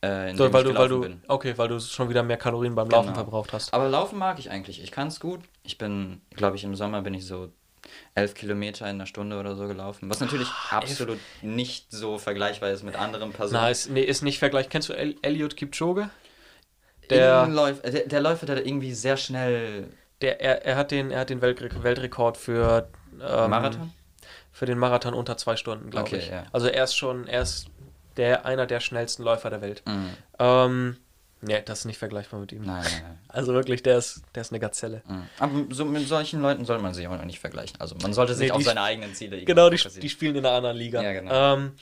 Äh, 0.05 0.31
in 0.31 0.37
So, 0.37 0.53
weil 0.53 0.64
du, 0.64 0.75
weil 0.75 0.88
du, 0.90 1.01
bin. 1.01 1.22
okay, 1.29 1.55
weil 1.57 1.68
du 1.68 1.81
schon 1.81 2.11
wieder 2.11 2.22
mehr 2.22 2.37
Kalorien 2.37 2.75
beim 2.75 2.90
Laufen 2.90 3.07
Genau. 3.07 3.14
verbraucht 3.16 3.55
hast. 3.55 3.72
Aber 3.72 3.88
Laufen 3.88 4.18
mag 4.18 4.38
ich 4.38 4.51
eigentlich. 4.51 4.83
Ich 4.83 4.92
kann 4.92 5.09
es 5.09 5.18
gut. 5.20 5.40
Ich 5.62 5.79
bin, 5.79 6.20
glaube 6.35 6.57
ich, 6.57 6.64
im 6.64 6.75
Sommer 6.77 7.01
bin 7.01 7.14
ich 7.14 7.25
so 7.27 7.49
elf 8.14 8.35
Kilometer 8.35 8.85
in 8.85 8.96
einer 8.96 9.07
Stunde 9.07 9.38
oder 9.40 9.57
so 9.57 9.66
gelaufen. 9.66 10.11
Was 10.11 10.20
natürlich 10.20 10.49
Ah, 10.70 10.79
absolut 10.79 11.18
nicht 11.40 11.87
so 11.90 12.18
vergleichbar 12.18 12.70
ist 12.72 12.83
mit 12.83 12.94
anderen 12.96 13.33
Personen. 13.33 13.70
Ist, 13.70 13.88
nee, 13.90 14.03
ist 14.03 14.22
nicht 14.22 14.38
vergleichbar. 14.38 14.70
Kennst 14.70 14.90
du 14.90 14.92
El 14.92 15.16
Eliud 15.22 15.57
Kipchoge? 15.57 16.11
Der- 17.10 17.40
Irgendein 17.42 17.54
Läuf- 17.54 17.84
äh, 17.84 17.90
der, 17.90 18.06
der 18.06 18.20
Läufer, 18.20 18.46
der 18.46 18.66
irgendwie 18.66 18.92
sehr 18.94 19.16
schnell 19.16 19.88
Der, 20.22 20.40
er, 20.40 20.64
er 20.64 20.76
hat 20.76 20.90
den, 20.90 21.10
er 21.10 21.20
hat 21.20 21.30
den 21.30 21.40
Weltre 21.42 21.82
Weltrekord 21.82 22.36
für 22.36 22.88
ähm, 23.14 23.50
Marathon? 23.50 23.92
Für 24.52 24.66
den 24.66 24.78
Marathon 24.78 25.12
unter 25.14 25.36
zwei 25.36 25.56
Stunden, 25.56 25.90
glaube 25.90 26.06
Okay, 26.08 26.18
ich. 26.18 26.28
ja. 26.30 26.44
Also 26.52 26.68
er 26.68 26.84
ist 26.84 26.94
schon, 26.96 27.26
er 27.26 27.42
ist 27.42 27.66
der, 28.16 28.46
einer 28.46 28.66
der 28.66 28.80
schnellsten 28.80 29.22
Läufer 29.22 29.50
der 29.50 29.60
Welt. 29.60 29.82
Mhm. 29.86 30.10
Ähm, 30.38 30.96
Nee, 31.42 31.60
das 31.64 31.80
ist 31.80 31.84
nicht 31.84 31.98
vergleichbar 31.98 32.40
mit 32.40 32.50
ihm. 32.50 32.62
Nein, 32.62 32.82
nein, 32.82 33.02
nein. 33.02 33.18
Also 33.28 33.52
wirklich, 33.52 33.82
der 33.82 33.98
ist, 33.98 34.22
der 34.34 34.40
ist 34.40 34.52
eine 34.52 34.58
Gazelle. 34.58 35.02
Mhm. 35.06 35.22
Aber 35.38 35.52
so, 35.74 35.84
mit 35.84 36.08
solchen 36.08 36.40
Leuten 36.40 36.64
soll 36.64 36.78
man 36.78 36.94
sich 36.94 37.06
auch 37.06 37.24
nicht 37.24 37.38
vergleichen. 37.38 37.78
Also 37.78 37.94
man 38.00 38.14
sollte 38.14 38.34
sich 38.34 38.46
Nee, 38.48 38.52
auf 38.52 38.58
die- 38.58 38.64
seine 38.64 38.80
eigenen 38.80 39.14
Ziele 39.14 39.44
Genau, 39.44 39.68
die, 39.68 39.76
die 40.00 40.08
spielen 40.08 40.34
in 40.34 40.46
einer 40.46 40.56
anderen 40.56 40.78
Liga. 40.78 41.02
Ja, 41.02 41.12
genau. 41.12 41.54
Ähm, 41.54 41.72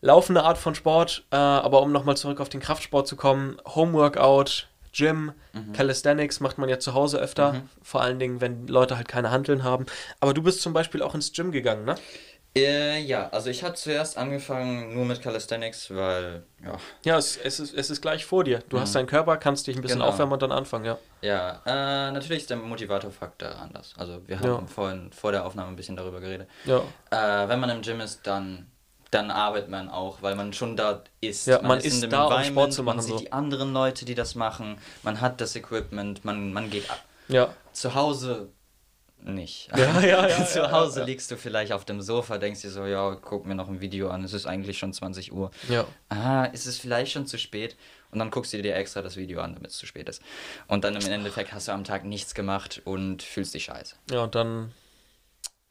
laufende 0.00 0.42
Art 0.44 0.58
von 0.58 0.74
Sport, 0.74 1.24
äh, 1.30 1.36
aber 1.36 1.82
um 1.82 1.92
nochmal 1.92 2.16
zurück 2.16 2.40
auf 2.40 2.48
den 2.48 2.60
Kraftsport 2.60 3.06
zu 3.06 3.16
kommen, 3.16 3.58
Homeworkout, 3.66 4.66
Gym, 4.92 5.32
Mhm. 5.52 5.72
Calisthenics 5.72 6.40
macht 6.40 6.58
man 6.58 6.68
ja 6.68 6.78
zu 6.78 6.94
Hause 6.94 7.18
öfter, 7.18 7.62
vor 7.82 8.02
allen 8.02 8.18
Dingen, 8.18 8.40
wenn 8.40 8.66
Leute 8.66 8.96
halt 8.96 9.08
keine 9.08 9.30
Hanteln 9.30 9.62
haben. 9.64 9.86
Aber 10.20 10.32
du 10.34 10.42
bist 10.42 10.62
zum 10.62 10.72
Beispiel 10.72 11.02
auch 11.02 11.14
ins 11.14 11.32
Gym 11.32 11.50
gegangen, 11.52 11.84
ne? 11.84 11.94
Äh, 12.56 13.00
ja, 13.02 13.28
also 13.28 13.48
ich 13.48 13.62
habe 13.62 13.74
zuerst 13.74 14.18
angefangen 14.18 14.92
nur 14.92 15.04
mit 15.04 15.22
Calisthenics, 15.22 15.94
weil, 15.94 16.42
ja, 16.64 16.76
Ja, 17.04 17.16
es, 17.18 17.36
es, 17.36 17.60
ist, 17.60 17.72
es 17.74 17.90
ist 17.90 18.00
gleich 18.00 18.24
vor 18.26 18.42
dir. 18.42 18.58
Du 18.68 18.80
hast 18.80 18.92
deinen 18.96 19.06
Körper, 19.06 19.36
kannst 19.36 19.68
dich 19.68 19.76
ein 19.76 19.82
bisschen 19.82 20.00
Genau. 20.00 20.10
aufwärmen 20.10 20.32
und 20.32 20.42
dann 20.42 20.50
anfangen, 20.50 20.84
ja. 20.84 20.98
ja, 21.22 21.62
äh, 21.64 22.10
natürlich 22.10 22.42
ist 22.42 22.50
der 22.50 22.56
Motivatorfaktor 22.56 23.54
anders. 23.54 23.94
Also 23.96 24.26
wir 24.26 24.40
haben 24.40 24.46
Ja. 24.48 24.66
vorhin 24.66 25.12
vor 25.12 25.30
der 25.30 25.44
Aufnahme 25.46 25.68
ein 25.68 25.76
bisschen 25.76 25.94
darüber 25.96 26.18
geredet. 26.20 26.48
Ja, 26.64 26.82
Äh, 27.12 27.48
wenn 27.48 27.60
man 27.60 27.70
im 27.70 27.82
Gym 27.82 28.00
ist, 28.00 28.26
dann, 28.26 28.66
dann 29.10 29.30
arbeitet 29.30 29.70
man 29.70 29.88
auch, 29.88 30.22
weil 30.22 30.36
man 30.36 30.52
schon 30.52 30.76
dort 30.76 31.10
ist. 31.20 31.46
Ja, 31.46 31.60
man 31.62 31.78
ist 31.80 31.94
in 31.94 32.00
dem 32.02 32.10
da, 32.10 32.26
um 32.26 32.44
Sport 32.44 32.72
zu 32.72 32.82
Man 32.82 32.96
machen, 32.96 33.06
sieht 33.06 33.14
so. 33.14 33.20
die 33.20 33.32
anderen 33.32 33.72
Leute, 33.72 34.04
die 34.04 34.14
das 34.14 34.34
machen. 34.34 34.78
Man 35.02 35.20
hat 35.20 35.40
das 35.40 35.56
Equipment, 35.56 36.24
man, 36.24 36.52
man 36.52 36.70
geht 36.70 36.88
ab. 36.90 37.02
ja. 37.28 37.54
Zu 37.72 37.94
Hause 37.94 38.50
nicht. 39.22 39.68
Ja, 39.76 40.00
ja, 40.00 40.26
ja, 40.28 40.46
Zu 40.46 40.70
Hause 40.72 41.04
liegst 41.04 41.30
du 41.30 41.36
vielleicht 41.36 41.72
auf 41.72 41.84
dem 41.84 42.00
Sofa, 42.00 42.38
denkst 42.38 42.62
dir 42.62 42.70
so, 42.70 42.84
ja, 42.86 43.14
guck 43.20 43.46
mir 43.46 43.54
noch 43.54 43.68
ein 43.68 43.80
Video 43.80 44.08
an, 44.10 44.24
es 44.24 44.32
ist 44.32 44.46
eigentlich 44.46 44.78
schon 44.78 44.92
20 44.92 45.32
Uhr. 45.32 45.50
ja. 45.68 45.86
Ah, 46.08 46.44
ist 46.46 46.66
es 46.66 46.78
vielleicht 46.78 47.12
schon 47.12 47.26
zu 47.26 47.38
spät? 47.38 47.76
Und 48.12 48.18
dann 48.18 48.30
guckst 48.30 48.52
du 48.52 48.60
dir 48.62 48.74
extra 48.74 49.02
das 49.02 49.16
Video 49.16 49.40
an, 49.40 49.54
damit 49.54 49.70
es 49.70 49.76
zu 49.78 49.86
spät 49.86 50.08
ist. 50.08 50.20
Und 50.66 50.84
dann 50.84 50.96
im 50.96 51.06
Endeffekt 51.06 51.52
hast 51.52 51.68
du 51.68 51.72
am 51.72 51.84
Tag 51.84 52.04
nichts 52.04 52.34
gemacht 52.34 52.80
und 52.84 53.22
fühlst 53.22 53.54
dich 53.54 53.64
scheiße. 53.64 53.94
Ja, 54.10 54.24
und 54.24 54.34
dann, 54.34 54.72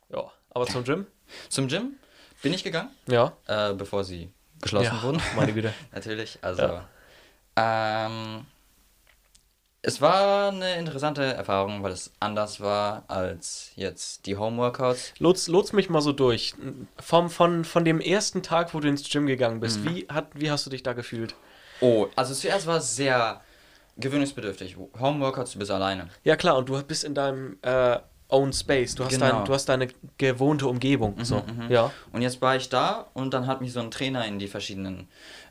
ja. 0.09 0.23
Aber 0.51 0.65
zum 0.67 0.83
Gym? 0.83 1.05
Zum 1.49 1.67
Gym 1.67 1.93
bin 2.41 2.53
ich 2.53 2.63
gegangen, 2.63 2.89
Ja. 3.07 3.33
äh, 3.47 3.73
bevor 3.73 4.03
sie 4.03 4.29
geschlossen 4.61 4.95
Ja, 4.97 5.03
wurden. 5.03 5.21
meine 5.35 5.53
Güte. 5.53 5.73
Natürlich, 5.91 6.39
also. 6.41 6.61
Ja. 6.61 6.87
Ähm, 7.55 8.45
es 9.81 10.01
war 10.01 10.49
eine 10.49 10.75
interessante 10.75 11.23
Erfahrung, 11.23 11.83
weil 11.83 11.93
es 11.93 12.11
anders 12.19 12.59
war 12.59 13.03
als 13.07 13.71
jetzt 13.75 14.25
die 14.25 14.35
Homeworkouts. 14.35 15.13
Lots, 15.19 15.47
lots 15.47 15.71
mich 15.71 15.89
mal 15.89 16.01
so 16.01 16.11
durch. 16.11 16.53
Vom, 16.99 17.29
von, 17.29 17.63
von 17.63 17.85
dem 17.85 18.01
ersten 18.01 18.43
Tag, 18.43 18.73
wo 18.73 18.81
du 18.81 18.89
ins 18.89 19.09
Gym 19.09 19.25
gegangen 19.25 19.61
bist, 19.61 19.79
Mhm. 19.79 19.85
wie, 19.95 20.07
hat, 20.09 20.27
wie 20.33 20.51
hast 20.51 20.65
du 20.65 20.69
dich 20.69 20.83
da 20.83 20.91
gefühlt? 20.93 21.33
Oh, 21.79 22.07
also 22.17 22.33
zuerst 22.33 22.67
war 22.67 22.77
es 22.77 22.95
sehr 22.97 23.39
gewöhnungsbedürftig. 23.95 24.75
Homeworkouts, 24.99 25.53
du 25.53 25.59
bist 25.59 25.71
alleine. 25.71 26.09
Ja 26.25 26.35
klar, 26.35 26.57
und 26.57 26.67
du 26.67 26.81
bist 26.83 27.05
in 27.05 27.15
deinem 27.15 27.57
äh, 27.61 27.99
own 28.29 28.53
space. 28.53 28.95
Du 28.95 29.03
hast, 29.03 29.11
Genau. 29.11 29.29
dein, 29.31 29.45
du 29.45 29.53
hast 29.53 29.67
deine 29.67 29.87
gewohnte 30.17 30.67
Umgebung. 30.67 31.15
so. 31.25 31.41
Ja. 31.67 31.91
Und 32.13 32.21
jetzt 32.21 32.41
war 32.41 32.55
ich 32.55 32.69
da 32.69 33.07
und 33.13 33.33
dann 33.33 33.47
hat 33.47 33.59
mich 33.61 33.73
so 33.73 33.79
ein 33.79 33.89
Trainer 33.91 34.25
in 34.25 34.37
die 34.39 34.47
verschiedenen 34.47 35.07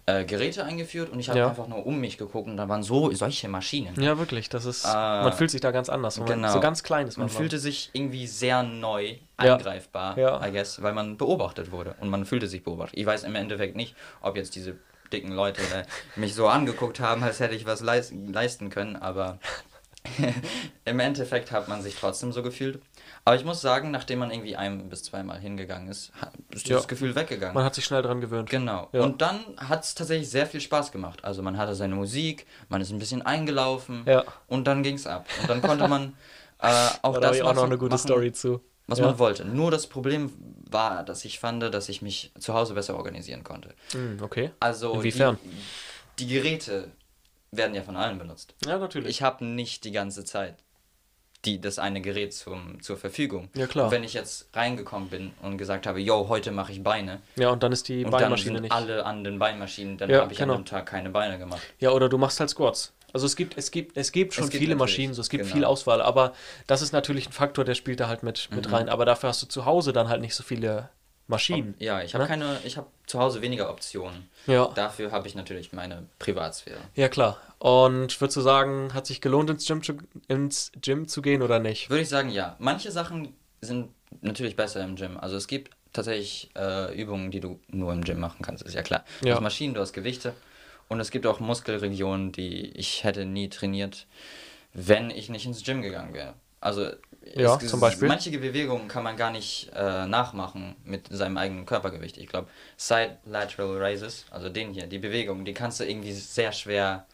äh, 0.07 0.25
Geräte 0.25 0.64
eingeführt 0.64 1.11
und 1.11 1.21
ich 1.21 1.29
habe 1.29 1.38
Ja. 1.41 1.49
einfach 1.51 1.67
nur 1.69 1.85
um 1.85 1.99
mich 2.01 2.17
geguckt 2.17 2.49
und 2.49 2.57
da 2.57 2.67
waren 2.69 2.83
so 2.83 3.12
solche 3.12 3.47
Maschinen. 3.49 4.01
ja, 4.01 4.17
wirklich. 4.17 4.49
Das 4.49 4.64
ist, 4.64 4.85
Äh, 4.87 4.88
man 4.88 5.33
fühlt 5.35 5.51
sich 5.51 5.61
da 5.61 5.71
ganz 5.71 5.91
anders. 5.91 6.17
wenn 6.19 6.25
Man, 6.27 6.33
genau. 6.38 6.53
So 6.53 6.61
ganz 6.61 6.83
klein 6.83 7.07
ist 7.09 7.19
man. 7.19 7.27
Man 7.27 7.37
fühlte 7.37 7.59
sich 7.59 7.91
irgendwie 7.93 8.27
sehr 8.27 8.62
neu 8.62 9.17
angreifbar, 9.37 10.17
Ja. 10.19 10.47
I 10.47 10.51
guess, 10.53 10.81
weil 10.83 10.95
man 10.95 11.17
beobachtet 11.19 11.73
wurde 11.73 11.95
und 12.01 12.09
man 12.09 12.25
fühlte 12.25 12.47
sich 12.47 12.62
beobachtet. 12.64 12.99
Ich 12.99 13.05
weiß 13.07 13.25
im 13.25 13.35
Endeffekt 13.35 13.77
nicht, 13.77 13.95
ob 14.23 14.37
jetzt 14.37 14.55
diese 14.57 14.77
dicken 15.12 15.33
Leute 15.33 15.61
äh, 15.62 15.85
mich 16.19 16.35
so 16.35 16.49
angeguckt 16.49 17.01
haben, 17.01 17.23
als 17.23 17.41
hätte 17.41 17.55
ich 17.55 17.67
was 17.67 17.81
leis 17.81 18.12
leisten 18.14 18.71
können, 18.71 18.97
aber 18.97 19.38
im 20.85 21.01
Endeffekt 21.01 21.51
hat 21.53 21.68
man 21.68 21.83
sich 21.83 21.94
trotzdem 21.97 22.33
so 22.33 22.42
gefühlt. 22.42 22.81
Aber 23.25 23.37
ich 23.37 23.44
muss 23.44 23.61
sagen, 23.61 23.90
nachdem 23.90 24.21
man 24.21 24.31
irgendwie 24.31 24.57
ein 24.57 24.88
bis 24.88 25.03
zweimal 25.03 25.38
hingegangen 25.38 25.88
ist, 25.88 26.12
ist 26.51 26.66
dieses 26.68 26.83
Ja. 26.83 26.87
Gefühl 26.88 27.14
weggegangen. 27.14 27.55
man 27.55 27.64
hat 27.64 27.75
sich 27.75 27.85
schnell 27.85 28.03
dran 28.03 28.21
gewöhnt. 28.21 28.49
Genau. 28.51 28.88
Ja. 28.92 29.03
Und 29.03 29.21
dann 29.23 29.40
hat 29.59 29.85
es 29.85 29.94
tatsächlich 29.94 30.31
sehr 30.31 30.47
viel 30.47 30.61
Spaß 30.61 30.92
gemacht. 30.92 31.25
Also 31.25 31.42
man 31.42 31.59
hatte 31.59 31.75
seine 31.75 31.94
Musik, 31.94 32.47
man 32.68 32.81
ist 32.81 32.90
ein 32.90 32.99
bisschen 32.99 33.23
eingelaufen 33.23 34.03
Ja. 34.07 34.25
und 34.47 34.66
dann 34.66 34.83
ging 34.83 34.94
es 34.94 35.07
ab. 35.07 35.27
Und 35.42 35.51
dann 35.51 35.61
konnte 35.62 35.88
man 35.88 36.14
äh, 36.61 36.88
auch 37.03 37.14
Da 37.14 37.21
das 37.21 37.37
ich 37.37 37.42
auch 37.42 37.55
noch 37.55 37.64
eine 37.64 37.79
gute 37.79 37.90
machen, 37.94 37.99
Story 38.07 38.33
zu. 38.33 38.61
was 38.87 39.01
man 39.01 39.18
wollte. 39.18 39.44
Nur 39.44 39.71
das 39.71 39.87
Problem 39.87 40.33
war, 40.71 41.03
dass 41.05 41.25
ich 41.25 41.38
fand, 41.38 41.62
dass 41.62 41.88
ich 41.88 42.01
mich 42.03 42.33
zu 42.38 42.55
Hause 42.55 42.75
besser 42.75 42.97
organisieren 42.97 43.44
konnte. 43.44 43.75
Hm, 43.92 44.18
okay. 44.23 44.51
Also 44.61 44.94
Inwiefern? 44.94 45.38
Die, 46.18 46.25
die 46.27 46.35
Geräte 46.35 46.90
werden 47.51 47.75
ja 47.75 47.83
von 47.83 47.97
allen 47.97 48.19
benutzt. 48.19 48.55
Ja, 48.67 48.79
natürlich. 48.79 49.09
Ich 49.11 49.23
habe 49.23 49.45
nicht 49.45 49.85
die 49.85 49.93
ganze 49.93 50.25
Zeit 50.25 50.57
die, 51.45 51.61
das 51.61 51.79
eine 51.79 52.01
Gerät 52.01 52.35
zum, 52.35 52.83
zur 52.83 52.97
Verfügung. 52.97 53.49
Ja, 53.55 53.69
klar. 53.69 53.87
Und 53.87 53.93
wenn 53.93 54.03
ich 54.03 54.13
jetzt 54.13 54.49
reingekommen 54.55 55.09
bin 55.09 55.31
und 55.41 55.57
gesagt 55.57 55.87
habe, 55.87 56.01
yo, 56.01 56.29
heute 56.29 56.51
mache 56.51 56.73
ich 56.73 56.83
Beine, 56.83 57.21
ja, 57.37 57.51
und 57.51 57.63
dann 57.63 57.71
ist 57.71 57.87
die 57.89 58.05
und 58.05 58.11
dann 58.11 58.23
Beinmaschine 58.23 58.55
sind 58.57 58.63
nicht. 58.63 58.73
alle 58.73 59.05
an 59.07 59.23
den 59.23 59.39
Beinmaschinen, 59.39 59.97
dann 59.99 60.11
Ja, 60.11 60.23
habe 60.23 60.33
ich 60.33 60.39
genau. 60.39 60.55
an 60.55 60.63
dem 60.63 60.67
Tag 60.67 60.87
keine 60.87 61.11
Beine 61.11 61.39
gemacht. 61.39 61.63
Ja, 61.79 61.91
oder 61.93 62.09
du 62.09 62.19
machst 62.19 62.41
halt 62.41 62.51
Squats. 62.51 62.93
Also 63.13 63.25
es 63.25 63.37
gibt, 63.37 63.57
es 63.57 63.71
gibt, 63.71 63.97
es 63.97 64.11
gibt 64.13 64.35
schon 64.35 64.45
Es 64.45 64.51
gibt 64.51 64.63
viele 64.63 64.75
Maschinen, 64.75 65.15
so 65.15 65.21
es 65.23 65.31
gibt 65.31 65.45
genau. 65.45 65.55
viel 65.55 65.65
Auswahl, 65.65 66.03
aber 66.03 66.33
das 66.67 66.83
ist 66.83 66.93
natürlich 66.93 67.29
ein 67.29 67.33
Faktor, 67.33 67.65
der 67.65 67.75
spielt 67.77 68.01
da 68.01 68.09
halt 68.09 68.23
mit, 68.25 68.49
Mhm. 68.51 68.57
mit 68.57 68.73
rein. 68.73 68.89
Aber 68.89 69.05
dafür 69.07 69.29
hast 69.29 69.41
du 69.41 69.47
zu 69.47 69.65
Hause 69.65 69.93
dann 69.93 70.09
halt 70.09 70.21
nicht 70.21 70.35
so 70.35 70.43
viele 70.43 70.91
Maschinen. 71.29 71.75
Ja, 71.79 72.03
ich 72.03 72.14
habe 72.14 72.25
Ne? 72.25 72.29
keine, 72.29 72.59
ich 72.64 72.77
habe 72.77 72.88
zu 73.07 73.19
Hause 73.21 73.43
weniger 73.43 73.71
Optionen. 73.71 74.29
Ja. 74.47 74.67
Dafür 74.75 75.12
habe 75.12 75.29
ich 75.29 75.35
natürlich 75.35 75.73
meine 75.73 76.07
Privatsphäre. 76.19 76.81
Ja, 76.95 77.09
klar. 77.09 77.38
Und 77.59 78.21
würdest 78.21 78.37
du 78.37 78.41
sagen, 78.41 78.95
hat 78.95 79.07
sich 79.07 79.21
gelohnt, 79.21 79.51
ins 79.51 79.67
Gym, 79.67 79.83
zu, 79.83 79.99
ins 80.27 80.73
Gym 80.81 81.07
zu 81.07 81.23
gehen 81.23 81.43
oder 81.43 81.59
nicht? 81.59 81.91
Würde 81.91 82.03
ich 82.03 82.09
sagen, 82.09 82.31
ja. 82.31 82.57
Manche 82.59 82.91
Sachen 82.91 83.35
sind 83.61 83.91
natürlich 84.23 84.57
besser 84.57 84.83
im 84.83 84.97
Gym. 84.97 85.17
Also 85.19 85.37
es 85.37 85.47
gibt 85.49 85.75
tatsächlich 85.93 86.51
äh, 86.57 86.95
Übungen, 87.01 87.31
die 87.31 87.41
du 87.41 87.61
nur 87.69 87.93
im 87.93 88.05
Gym 88.05 88.21
machen 88.21 88.43
kannst, 88.43 88.62
ist 88.64 88.75
ja 88.75 88.83
klar. 88.83 89.05
Du 89.21 89.27
Ja. 89.29 89.35
hast 89.35 89.43
Maschinen, 89.43 89.75
du 89.75 89.81
hast 89.81 89.93
Gewichte 89.93 90.35
und 90.88 91.01
es 91.01 91.11
gibt 91.11 91.27
auch 91.27 91.41
Muskelregionen, 91.41 92.33
die 92.33 92.71
ich 92.71 93.05
hätte 93.05 93.25
nie 93.27 93.49
trainiert, 93.49 94.07
wenn 94.73 95.11
ich 95.11 95.29
nicht 95.29 95.45
ins 95.47 95.62
Gym 95.64 95.83
gegangen 95.83 96.14
wäre. 96.14 96.35
Also 96.61 96.87
Ja, 97.35 97.57
es, 97.57 97.68
zum 97.68 97.81
Beispiel? 97.81 98.09
manche 98.09 98.31
Bewegungen 98.31 98.88
kann 98.88 99.03
man 99.03 99.16
gar 99.16 99.31
nicht 99.31 99.71
äh, 99.77 100.07
nachmachen 100.07 100.77
mit 100.85 101.09
seinem 101.11 101.37
eigenen 101.37 101.66
Körpergewicht. 101.66 102.16
Ich 102.18 102.27
glaube, 102.29 102.49
Side 102.77 103.18
Lateral 103.27 103.77
Raises, 103.79 104.25
also 104.31 104.49
den 104.49 104.73
hier, 104.73 104.87
die 104.87 104.99
Bewegung, 104.99 105.44
die 105.44 105.55
kannst 105.55 105.79
du 105.81 105.85
irgendwie 105.85 106.12
sehr 106.12 106.53
schwer 106.53 107.07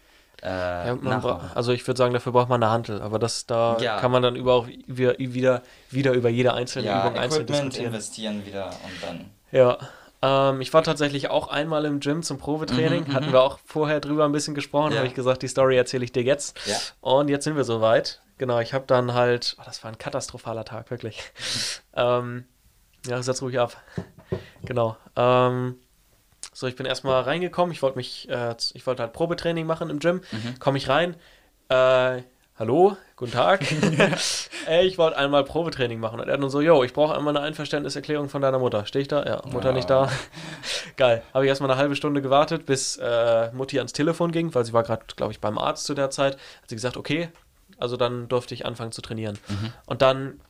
äh, 0.42 0.46
Ja, 0.88 0.94
nachmachen. 0.96 1.50
also 1.54 1.72
ich 1.72 1.86
würde 1.86 1.98
sagen, 1.98 2.12
dafür 2.14 2.32
braucht 2.32 2.48
man 2.48 2.62
eine 2.62 2.70
Hantel, 2.72 3.00
aber 3.02 3.18
das 3.18 3.46
da 3.46 3.78
Ja. 3.80 3.98
kann 3.98 4.10
man 4.10 4.22
dann 4.22 4.36
über 4.36 4.54
auch 4.54 4.66
wieder, 4.86 5.18
wieder, 5.18 5.62
wieder 5.90 6.12
über 6.12 6.28
jede 6.28 6.52
einzelne 6.54 6.86
Ja, 6.86 7.00
Übung 7.06 7.18
einzeln 7.18 7.42
Equipment 7.42 7.64
diskutieren. 7.72 7.86
investieren 7.86 8.46
wieder 8.46 8.66
und 8.66 9.02
dann 9.02 9.30
Ja. 9.52 9.78
Ähm, 10.22 10.60
ich 10.62 10.72
war 10.72 10.82
tatsächlich 10.82 11.28
auch 11.28 11.48
einmal 11.48 11.84
im 11.84 12.00
Gym 12.00 12.22
zum 12.22 12.38
Probetraining. 12.38 13.12
Hatten 13.12 13.30
wir 13.32 13.42
auch 13.42 13.58
vorher 13.66 14.00
drüber 14.00 14.24
ein 14.24 14.32
bisschen 14.32 14.54
gesprochen. 14.54 14.86
Mhm, 14.88 14.92
Ja. 14.92 14.98
Habe 15.00 15.08
ich 15.08 15.14
gesagt, 15.14 15.42
die 15.42 15.48
Story 15.48 15.76
erzähle 15.76 16.04
ich 16.04 16.12
dir 16.12 16.22
jetzt. 16.22 16.56
Ja. 16.66 16.76
Und 17.00 17.28
jetzt 17.28 17.44
sind 17.44 17.56
wir 17.56 17.64
soweit. 17.64 18.20
Genau, 18.38 18.58
ich 18.60 18.74
habe 18.74 18.84
dann 18.86 19.14
halt. 19.14 19.56
Oh, 19.60 19.62
das 19.64 19.82
war 19.84 19.90
ein 19.90 19.98
katastrophaler 19.98 20.64
Tag, 20.64 20.90
wirklich. 20.90 21.22
ähm, 21.94 22.44
ja, 23.06 23.22
setz 23.22 23.42
ruhig 23.42 23.58
ab. 23.60 23.76
Genau. 24.64 24.96
Ähm, 25.16 25.76
so, 26.52 26.66
ich 26.66 26.76
bin 26.76 26.86
erstmal 26.86 27.22
reingekommen. 27.22 27.72
Ich 27.72 27.82
wollte 27.82 27.96
mich, 27.96 28.28
äh, 28.28 28.54
ich 28.74 28.86
wollte 28.86 29.02
halt 29.02 29.12
Probetraining 29.12 29.66
machen 29.66 29.90
im 29.90 29.98
Gym. 29.98 30.20
Mhm. 30.32 30.58
Komme 30.58 30.78
ich 30.78 30.88
rein. 30.88 31.14
Äh, 31.68 32.22
hallo, 32.58 32.96
guten 33.16 33.32
Tag. 33.32 33.60
Ey, 34.66 34.86
ich 34.86 34.98
wollte 34.98 35.16
einmal 35.16 35.44
Probetraining 35.44 36.00
machen. 36.00 36.20
Und 36.20 36.28
er 36.28 36.36
dann 36.38 36.50
so, 36.50 36.60
yo, 36.60 36.82
ich 36.82 36.92
brauche 36.92 37.14
einmal 37.16 37.36
eine 37.36 37.44
Einverständniserklärung 37.46 38.28
von 38.28 38.40
deiner 38.42 38.58
Mutter. 38.58 38.86
Stehe 38.86 39.02
ich 39.02 39.08
da? 39.08 39.24
Ja, 39.24 39.42
Mutter 39.50 39.68
Ja. 39.68 39.74
nicht 39.74 39.90
da. 39.90 40.10
Geil. 40.96 41.22
Habe 41.34 41.44
ich 41.44 41.48
erstmal 41.48 41.70
eine 41.70 41.78
halbe 41.78 41.96
Stunde 41.96 42.22
gewartet, 42.22 42.66
bis 42.66 42.96
äh, 42.96 43.50
Mutti 43.52 43.78
ans 43.78 43.92
Telefon 43.92 44.32
ging, 44.32 44.54
weil 44.54 44.64
sie 44.64 44.72
war 44.72 44.82
gerade, 44.82 45.04
glaube 45.16 45.32
ich, 45.32 45.40
beim 45.40 45.58
Arzt 45.58 45.84
zu 45.84 45.94
der 45.94 46.10
Zeit. 46.10 46.34
Hat 46.34 46.68
sie 46.68 46.76
gesagt, 46.76 46.96
okay, 46.96 47.28
also 47.78 47.96
dann 47.96 48.28
durfte 48.28 48.54
ich 48.54 48.66
anfangen 48.66 48.92
zu 48.92 49.02
trainieren. 49.02 49.38
Und 49.86 50.02
dann, 50.02 50.40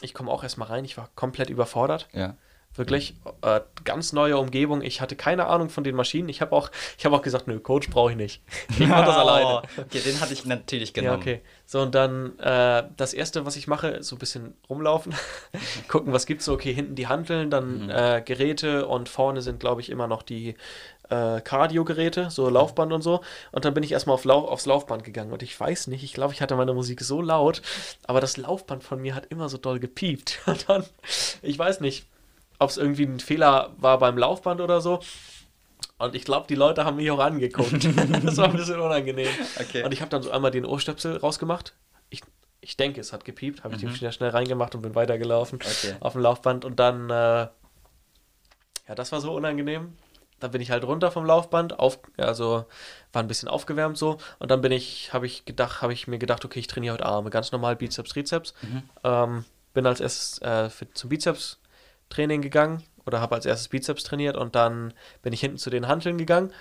ich 0.00 0.14
komme 0.14 0.30
auch 0.30 0.42
erstmal 0.42 0.68
rein, 0.68 0.84
ich 0.84 0.96
war 0.96 1.08
komplett 1.14 1.50
überfordert. 1.50 2.08
Ja. 2.12 2.36
Wirklich 2.74 3.14
äh, 3.40 3.60
ganz 3.84 4.12
neue 4.12 4.36
Umgebung. 4.36 4.82
Ich 4.82 5.00
hatte 5.00 5.16
keine 5.16 5.46
Ahnung 5.46 5.70
von 5.70 5.82
den 5.82 5.94
Maschinen. 5.96 6.28
Ich 6.28 6.42
habe 6.42 6.52
auch, 6.54 6.70
ich 6.98 7.06
habe 7.06 7.16
auch 7.16 7.22
gesagt, 7.22 7.48
nö, 7.48 7.58
Coach 7.58 7.88
brauche 7.88 8.10
ich 8.10 8.18
nicht. 8.18 8.42
Ich 8.78 8.86
mache 8.86 9.06
das 9.06 9.16
alleine. 9.16 9.62
Okay, 9.78 10.00
den 10.00 10.20
hatte 10.20 10.34
ich 10.34 10.44
natürlich 10.44 10.90
Ja, 10.94 11.02
genommen. 11.02 11.22
okay. 11.22 11.40
So, 11.64 11.80
und 11.80 11.94
dann 11.94 12.38
äh, 12.38 12.84
das 12.98 13.14
erste, 13.14 13.46
was 13.46 13.56
ich 13.56 13.66
mache, 13.66 14.02
so 14.02 14.16
ein 14.16 14.18
bisschen 14.18 14.52
rumlaufen, 14.68 15.14
gucken, 15.88 16.12
was 16.12 16.26
gibt's 16.26 16.44
so. 16.44 16.52
Okay, 16.52 16.74
hinten 16.74 16.96
die 16.96 17.06
Hanteln, 17.06 17.50
dann 17.50 17.88
äh, 17.88 18.22
Geräte 18.22 18.86
und 18.86 19.08
vorne 19.08 19.40
sind, 19.40 19.58
glaube 19.58 19.80
ich, 19.80 19.88
immer 19.88 20.06
noch 20.06 20.22
die 20.22 20.54
äh, 21.08 21.40
Cardio-Geräte, 21.40 22.30
so 22.30 22.48
Laufband 22.48 22.92
und 22.92 23.02
so. 23.02 23.20
Und 23.52 23.64
dann 23.64 23.74
bin 23.74 23.82
ich 23.82 23.92
erstmal 23.92 24.14
auf 24.14 24.24
Lau 24.24 24.46
aufs 24.48 24.66
Laufband 24.66 25.04
gegangen. 25.04 25.32
Und 25.32 25.42
ich 25.42 25.58
weiß 25.58 25.86
nicht, 25.88 26.02
ich 26.02 26.12
glaube, 26.12 26.32
ich 26.34 26.40
hatte 26.42 26.56
meine 26.56 26.74
Musik 26.74 27.00
so 27.02 27.20
laut, 27.22 27.62
aber 28.06 28.20
das 28.20 28.36
Laufband 28.36 28.82
von 28.84 29.00
mir 29.00 29.14
hat 29.14 29.26
immer 29.26 29.48
so 29.48 29.58
doll 29.58 29.78
gepiept. 29.78 30.40
Und 30.46 30.68
dann, 30.68 30.84
ich 31.42 31.58
weiß 31.58 31.80
nicht, 31.80 32.06
ob 32.58 32.70
es 32.70 32.76
irgendwie 32.76 33.04
ein 33.04 33.20
Fehler 33.20 33.70
war 33.78 33.98
beim 33.98 34.16
Laufband 34.18 34.60
oder 34.60 34.80
so. 34.80 35.00
Und 35.98 36.14
ich 36.14 36.24
glaube, 36.24 36.46
die 36.48 36.54
Leute 36.54 36.84
haben 36.84 36.96
mich 36.96 37.10
auch 37.10 37.18
angeguckt. 37.18 37.72
das 38.24 38.36
war 38.36 38.46
ein 38.46 38.56
bisschen 38.56 38.80
unangenehm. 38.80 39.28
Okay. 39.60 39.82
Und 39.82 39.92
ich 39.92 40.00
habe 40.00 40.10
dann 40.10 40.22
so 40.22 40.30
einmal 40.30 40.50
den 40.50 40.64
Ohrstöpsel 40.66 41.16
rausgemacht. 41.18 41.74
Ich, 42.10 42.22
ich 42.60 42.76
denke, 42.76 43.00
es 43.00 43.12
hat 43.12 43.24
gepiept. 43.24 43.64
Habe 43.64 43.74
ich 43.76 43.80
den 43.80 43.94
schnell, 44.12 44.30
reingemacht 44.30 44.74
und 44.74 44.82
bin 44.82 44.94
weitergelaufen 44.94 45.58
Mhm. 45.58 45.66
Okay. 45.66 45.96
auf 46.00 46.12
dem 46.12 46.22
Laufband. 46.22 46.64
Und 46.64 46.80
dann, 46.80 47.08
äh, 47.10 47.48
ja, 48.88 48.94
das 48.94 49.12
war 49.12 49.20
so 49.20 49.34
unangenehm. 49.34 49.96
Dann 50.40 50.50
bin 50.50 50.60
ich 50.60 50.70
halt 50.70 50.84
runter 50.84 51.10
vom 51.10 51.24
Laufband, 51.24 51.78
auf, 51.78 51.98
also 52.18 52.66
war 53.12 53.22
ein 53.22 53.28
bisschen 53.28 53.48
aufgewärmt 53.48 53.96
so. 53.96 54.18
Und 54.38 54.50
dann 54.50 54.60
bin 54.60 54.70
ich, 54.72 55.12
habe 55.14 55.24
ich 55.26 55.44
gedacht, 55.46 55.80
habe 55.80 55.92
ich 55.94 56.06
mir 56.08 56.18
gedacht, 56.18 56.44
okay, 56.44 56.58
ich 56.58 56.66
trainiere 56.66 56.94
heute 56.94 57.06
Arme, 57.06 57.30
ganz 57.30 57.52
normal 57.52 57.74
Bizeps, 57.76 58.10
Trizeps. 58.10 58.52
Ähm, 59.02 59.44
bin 59.72 59.86
als 59.86 60.00
erstes 60.00 60.40
äh, 60.42 60.68
für, 60.68 60.90
zum 60.92 61.08
Bizeps-Training 61.10 62.42
gegangen 62.42 62.82
oder 63.06 63.20
habe 63.20 63.34
als 63.34 63.46
erstes 63.46 63.68
Bizeps 63.68 64.04
trainiert 64.04 64.36
und 64.36 64.54
dann 64.54 64.92
bin 65.22 65.32
ich 65.32 65.40
hinten 65.40 65.58
zu 65.58 65.70
den 65.70 65.88
Hanteln 65.88 66.18
gegangen. 66.18 66.52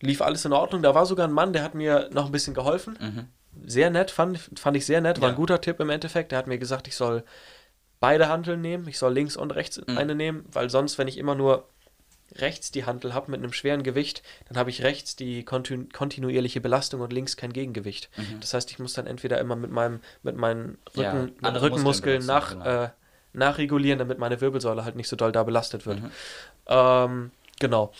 Lief 0.00 0.20
alles 0.20 0.44
in 0.44 0.52
Ordnung. 0.52 0.82
Da 0.82 0.94
war 0.94 1.06
sogar 1.06 1.26
ein 1.28 1.32
Mann, 1.32 1.52
der 1.52 1.62
hat 1.62 1.74
mir 1.74 2.10
noch 2.12 2.26
ein 2.26 2.32
bisschen 2.32 2.54
geholfen. 2.54 2.98
Sehr 3.64 3.88
nett, 3.90 4.10
fand, 4.10 4.38
fand 4.56 4.76
ich 4.76 4.84
sehr 4.84 5.00
nett. 5.00 5.20
War 5.20 5.28
Ja. 5.28 5.32
ein 5.34 5.36
guter 5.36 5.60
Tipp 5.60 5.78
im 5.80 5.90
Endeffekt. 5.90 6.32
Der 6.32 6.38
hat 6.38 6.46
mir 6.48 6.58
gesagt, 6.58 6.88
ich 6.88 6.96
soll 6.96 7.22
beide 8.00 8.28
Hanteln 8.28 8.60
nehmen. 8.60 8.88
Ich 8.88 8.98
soll 8.98 9.12
links 9.14 9.36
und 9.36 9.52
rechts 9.54 9.80
eine 9.96 10.14
nehmen, 10.14 10.44
weil 10.52 10.68
sonst, 10.70 10.98
wenn 10.98 11.08
ich 11.08 11.16
immer 11.18 11.34
nur 11.36 11.68
rechts 12.32 12.70
die 12.70 12.84
Hantel 12.84 13.14
habe 13.14 13.30
mit 13.30 13.40
einem 13.40 13.52
schweren 13.52 13.82
Gewicht, 13.82 14.22
dann 14.48 14.56
habe 14.56 14.70
ich 14.70 14.82
rechts 14.82 15.16
die 15.16 15.44
kontinu 15.44 15.86
kontinuierliche 15.92 16.60
Belastung 16.60 17.00
und 17.00 17.12
links 17.12 17.36
kein 17.36 17.52
Gegengewicht. 17.52 18.10
Das 18.40 18.54
heißt, 18.54 18.70
ich 18.70 18.78
muss 18.78 18.94
dann 18.94 19.06
entweder 19.06 19.38
immer 19.38 19.56
mit 19.56 19.70
meinem 19.70 20.00
mit 20.22 20.36
meinen 20.36 20.78
Ja, 20.94 21.12
Rücken, 21.12 21.24
mit 21.26 21.44
andere 21.44 21.66
Rückenmuskeln 21.66 22.24
Muskeln 22.24 22.26
nach, 22.26 22.50
genau. 22.52 22.84
äh, 22.84 22.88
nachregulieren, 23.32 23.98
damit 23.98 24.18
meine 24.18 24.40
Wirbelsäule 24.40 24.84
halt 24.84 24.96
nicht 24.96 25.08
so 25.08 25.16
doll 25.16 25.32
da 25.32 25.42
belastet 25.42 25.86
wird. 25.86 26.00
Ähm, 26.66 27.30
genau. 27.60 27.92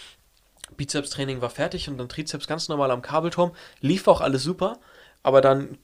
Bizepstraining 0.77 1.41
war 1.41 1.51
fertig 1.51 1.89
und 1.89 1.99
dann 1.99 2.09
Trizeps 2.09 2.47
ganz 2.47 2.69
normal 2.69 2.91
am 2.91 3.03
Kabelturm. 3.03 3.53
Lief 3.81 4.09
auch 4.09 4.21
alles 4.21 4.43
super, 4.43 4.79
aber 5.23 5.41
dann 5.41 5.79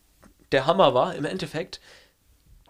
der 0.53 0.67
Hammer 0.67 0.95
war 0.95 1.15
im 1.15 1.25
Endeffekt 1.25 1.81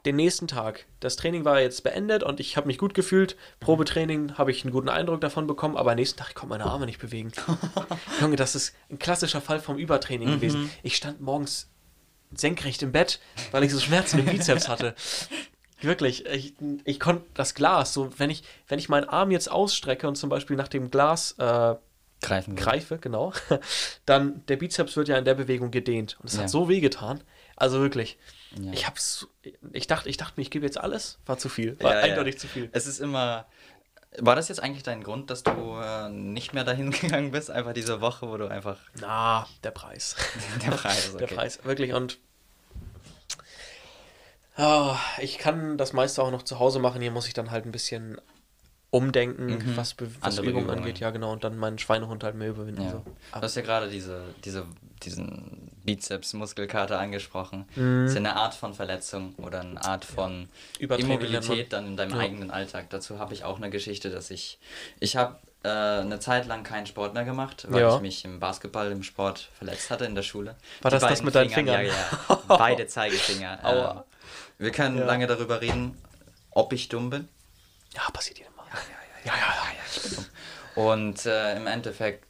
den 0.04 0.16
nächsten 0.16 0.48
Tag. 0.48 0.86
Das 1.00 1.16
Training 1.16 1.44
war 1.44 1.60
jetzt 1.60 1.82
beendet 1.82 2.22
und 2.22 2.40
ich 2.40 2.56
habe 2.56 2.66
mich 2.66 2.78
gut 2.78 2.94
gefühlt. 2.94 3.36
Probetraining 3.60 4.38
habe 4.38 4.50
ich 4.50 4.64
einen 4.64 4.72
guten 4.72 4.88
Eindruck 4.88 5.20
davon 5.20 5.46
bekommen, 5.46 5.76
aber 5.76 5.90
am 5.90 5.96
nächsten 5.96 6.18
Tag 6.18 6.28
ich 6.30 6.34
konnte 6.34 6.50
meine 6.50 6.64
Arme 6.64 6.86
nicht 6.86 6.98
bewegen. 7.00 7.32
Junge, 8.20 8.36
das 8.36 8.54
ist 8.54 8.74
ein 8.90 8.98
klassischer 8.98 9.40
Fall 9.40 9.60
vom 9.60 9.76
Übertraining 9.78 10.30
gewesen. 10.32 10.70
Ich 10.82 10.96
stand 10.96 11.20
morgens 11.20 11.68
senkrecht 12.34 12.82
im 12.82 12.92
Bett, 12.92 13.20
weil 13.50 13.64
ich 13.64 13.72
so 13.72 13.80
Schmerzen 13.80 14.18
im 14.20 14.26
Bizeps 14.26 14.68
hatte. 14.68 14.94
Wirklich, 15.82 16.26
ich, 16.26 16.54
ich 16.84 17.00
konnte 17.00 17.24
das 17.34 17.54
Glas, 17.54 17.94
so 17.94 18.10
wenn 18.18 18.28
ich, 18.30 18.42
wenn 18.68 18.78
ich 18.78 18.88
meinen 18.90 19.08
Arm 19.08 19.30
jetzt 19.30 19.50
ausstrecke 19.50 20.06
und 20.08 20.16
zum 20.16 20.28
Beispiel 20.28 20.56
nach 20.56 20.68
dem 20.68 20.90
Glas 20.90 21.32
äh, 21.38 21.74
Greifen. 22.22 22.54
greife, 22.54 22.98
genau, 22.98 23.32
dann 24.04 24.44
der 24.48 24.56
Bizeps 24.56 24.94
wird 24.96 25.08
ja 25.08 25.16
in 25.16 25.24
der 25.24 25.34
Bewegung 25.34 25.70
gedehnt. 25.70 26.18
Und 26.20 26.28
es 26.28 26.36
Ja. 26.36 26.42
hat 26.42 26.50
so 26.50 26.68
weh 26.68 26.80
getan. 26.80 27.22
Also 27.60 27.80
wirklich. 27.80 28.16
Ja. 28.58 28.72
Ich 28.72 28.86
hab's, 28.86 29.28
ich 29.72 29.86
dachte, 29.86 30.08
ich 30.08 30.16
dachte 30.16 30.32
mir, 30.36 30.42
ich 30.42 30.50
gebe 30.50 30.64
jetzt 30.64 30.78
alles. 30.78 31.18
War 31.26 31.36
zu 31.36 31.50
viel. 31.50 31.78
War 31.80 31.92
Ja, 31.94 32.00
eindeutig 32.00 32.34
ja. 32.36 32.40
zu 32.40 32.48
viel. 32.48 32.70
Es 32.72 32.86
ist 32.86 33.00
immer. 33.00 33.46
War 34.18 34.34
das 34.34 34.48
jetzt 34.48 34.60
eigentlich 34.62 34.82
dein 34.82 35.04
Grund, 35.04 35.30
dass 35.30 35.42
du 35.42 35.76
äh, 35.78 36.08
nicht 36.08 36.54
mehr 36.54 36.64
dahin 36.64 36.90
gegangen 37.00 37.30
bist? 37.32 37.50
Einfach 37.50 37.74
diese 37.74 38.00
Woche, 38.00 38.26
wo 38.28 38.36
du 38.38 38.48
einfach. 38.48 38.78
Na, 38.98 39.46
der 39.62 39.72
Preis. 39.72 40.16
Der 40.64 40.70
Preis, 40.70 41.12
Der 41.18 41.26
okay. 41.26 41.34
Preis, 41.34 41.64
wirklich. 41.64 41.92
Und 41.92 42.18
ah, 44.56 44.98
ich 45.18 45.36
kann 45.36 45.76
das 45.76 45.92
meiste 45.92 46.22
auch 46.22 46.30
noch 46.30 46.42
zu 46.42 46.58
Hause 46.58 46.78
machen. 46.78 47.02
Hier 47.02 47.10
muss 47.10 47.28
ich 47.28 47.34
dann 47.34 47.50
halt 47.50 47.66
ein 47.66 47.72
bisschen 47.72 48.18
umdenken, 48.90 49.76
was, 49.76 49.94
Be 49.94 50.10
was 50.20 50.38
Übung 50.38 50.62
Übungen. 50.64 50.70
angeht. 50.70 50.98
Ja, 50.98 51.10
genau. 51.10 51.32
Und 51.32 51.44
dann 51.44 51.56
meinen 51.56 51.78
Schweinehund 51.78 52.24
halt 52.24 52.34
mehr 52.34 52.48
überwinden. 52.48 52.82
Ja. 52.82 52.90
So. 52.90 53.04
Du 53.34 53.40
hast 53.40 53.54
ja 53.54 53.62
gerade 53.62 53.88
diese, 53.88 54.22
diese, 54.44 54.66
diesen 55.04 55.70
Bizeps-Muskelkater 55.84 56.98
angesprochen. 56.98 57.66
Mhm. 57.76 58.02
Das 58.02 58.10
ist 58.10 58.14
ja 58.14 58.18
eine 58.30 58.36
Art 58.36 58.54
von 58.54 58.74
Verletzung 58.74 59.34
oder 59.36 59.60
eine 59.60 59.82
Art 59.84 60.04
von 60.04 60.48
man. 60.80 60.98
Immobilität 60.98 61.72
dann 61.72 61.86
in 61.86 61.96
deinem 61.96 62.12
Ja. 62.14 62.18
eigenen 62.18 62.50
Alltag. 62.50 62.90
Dazu 62.90 63.18
habe 63.18 63.32
ich 63.34 63.44
auch 63.44 63.56
eine 63.58 63.70
Geschichte, 63.70 64.10
dass 64.10 64.30
ich, 64.30 64.58
ich 64.98 65.14
habe 65.16 65.36
äh, 65.62 65.68
eine 65.68 66.18
Zeit 66.18 66.46
lang 66.46 66.64
keinen 66.64 66.86
Sport 66.86 67.14
mehr 67.14 67.24
gemacht, 67.24 67.66
weil 67.70 67.82
Ja. 67.82 67.94
ich 67.94 68.00
mich 68.02 68.24
im 68.24 68.40
Basketball, 68.40 68.90
im 68.90 69.02
Sport 69.02 69.50
verletzt 69.56 69.90
hatte 69.90 70.04
in 70.06 70.14
der 70.14 70.22
Schule. 70.22 70.56
War 70.82 70.90
Die 70.90 70.96
das 70.96 71.02
das 71.08 71.22
mit 71.22 71.34
deinen 71.34 71.50
Fingern, 71.50 71.80
Fingern? 71.80 71.94
Ja, 72.28 72.34
ja. 72.34 72.42
Beide 72.56 72.86
Zeigefinger. 72.86 73.58
Aua. 73.62 73.90
Ähm, 73.92 74.02
wir 74.58 74.72
können 74.72 74.98
Ja. 74.98 75.04
lange 75.04 75.26
darüber 75.26 75.60
reden, 75.60 75.96
ob 76.50 76.72
ich 76.72 76.88
dumm 76.88 77.10
bin. 77.10 77.28
Ja, 77.94 78.02
passiert 78.12 78.38
jedem 78.38 78.49
mal. 78.72 78.80
Ja, 79.24 79.34
ja, 79.36 79.54
ja. 80.16 80.82
Und 80.82 81.26
äh, 81.26 81.56
im 81.56 81.66
Endeffekt 81.66 82.24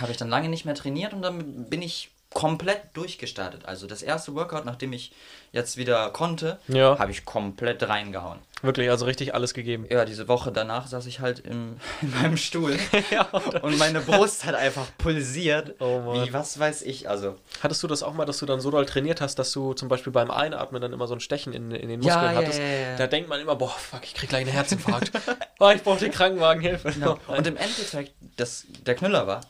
habe 0.00 0.12
ich 0.12 0.18
dann 0.18 0.28
lange 0.28 0.48
nicht 0.48 0.64
mehr 0.64 0.74
trainiert 0.74 1.12
und 1.12 1.22
dann 1.22 1.68
bin 1.68 1.82
ich 1.82 2.10
komplett 2.32 2.80
durchgestartet. 2.94 3.64
Also 3.64 3.86
das 3.88 4.02
erste 4.02 4.34
Workout, 4.36 4.64
nachdem 4.64 4.92
ich 4.92 5.12
jetzt 5.52 5.76
wieder 5.76 6.10
konnte, 6.10 6.60
Ja. 6.68 6.96
habe 6.98 7.10
ich 7.10 7.24
komplett 7.24 7.82
reingehauen. 7.88 8.38
Wirklich, 8.62 8.88
also 8.88 9.06
richtig 9.06 9.34
alles 9.34 9.52
gegeben. 9.52 9.86
Ja, 9.90 10.04
diese 10.04 10.28
Woche 10.28 10.52
danach 10.52 10.86
saß 10.86 11.06
ich 11.06 11.18
halt 11.18 11.40
im, 11.40 11.78
in 12.02 12.10
meinem 12.12 12.36
Stuhl 12.36 12.78
ja. 13.10 13.22
und 13.62 13.78
meine 13.78 14.00
Brust 14.00 14.44
hat 14.44 14.54
einfach 14.54 14.86
pulsiert. 14.98 15.74
Oh 15.80 16.00
Mann. 16.00 16.24
Wie, 16.24 16.32
was 16.32 16.56
weiß 16.58 16.82
ich, 16.82 17.08
also. 17.08 17.36
Hattest 17.62 17.82
du 17.82 17.88
das 17.88 18.04
auch 18.04 18.12
mal, 18.12 18.26
dass 18.26 18.38
du 18.38 18.46
dann 18.46 18.60
so 18.60 18.70
doll 18.70 18.86
trainiert 18.86 19.20
hast, 19.20 19.36
dass 19.40 19.50
du 19.50 19.74
zum 19.74 19.88
Beispiel 19.88 20.12
beim 20.12 20.30
Einatmen 20.30 20.80
dann 20.80 20.92
immer 20.92 21.08
so 21.08 21.14
ein 21.14 21.20
Stechen 21.20 21.52
in, 21.52 21.72
in 21.72 21.88
den 21.88 22.00
Muskeln 22.00 22.32
ja, 22.32 22.34
hattest? 22.34 22.60
ja, 22.60 22.64
ja. 22.64 22.96
Da 22.96 23.08
denkt 23.08 23.28
man 23.28 23.40
immer, 23.40 23.56
boah, 23.56 23.70
fuck, 23.70 24.04
ich 24.04 24.14
krieg 24.14 24.28
gleich 24.28 24.42
einen 24.42 24.52
Herzinfarkt. 24.52 25.10
oh, 25.58 25.70
ich 25.74 25.82
brauche 25.82 25.98
den 25.98 26.12
Krankenwagen, 26.12 26.62
Hilfe. 26.62 26.92
Genau. 26.92 27.18
Und 27.26 27.44
im 27.46 27.56
Endeffekt, 27.56 28.12
das, 28.36 28.66
der 28.86 28.94
Knüller 28.94 29.26
war, 29.26 29.40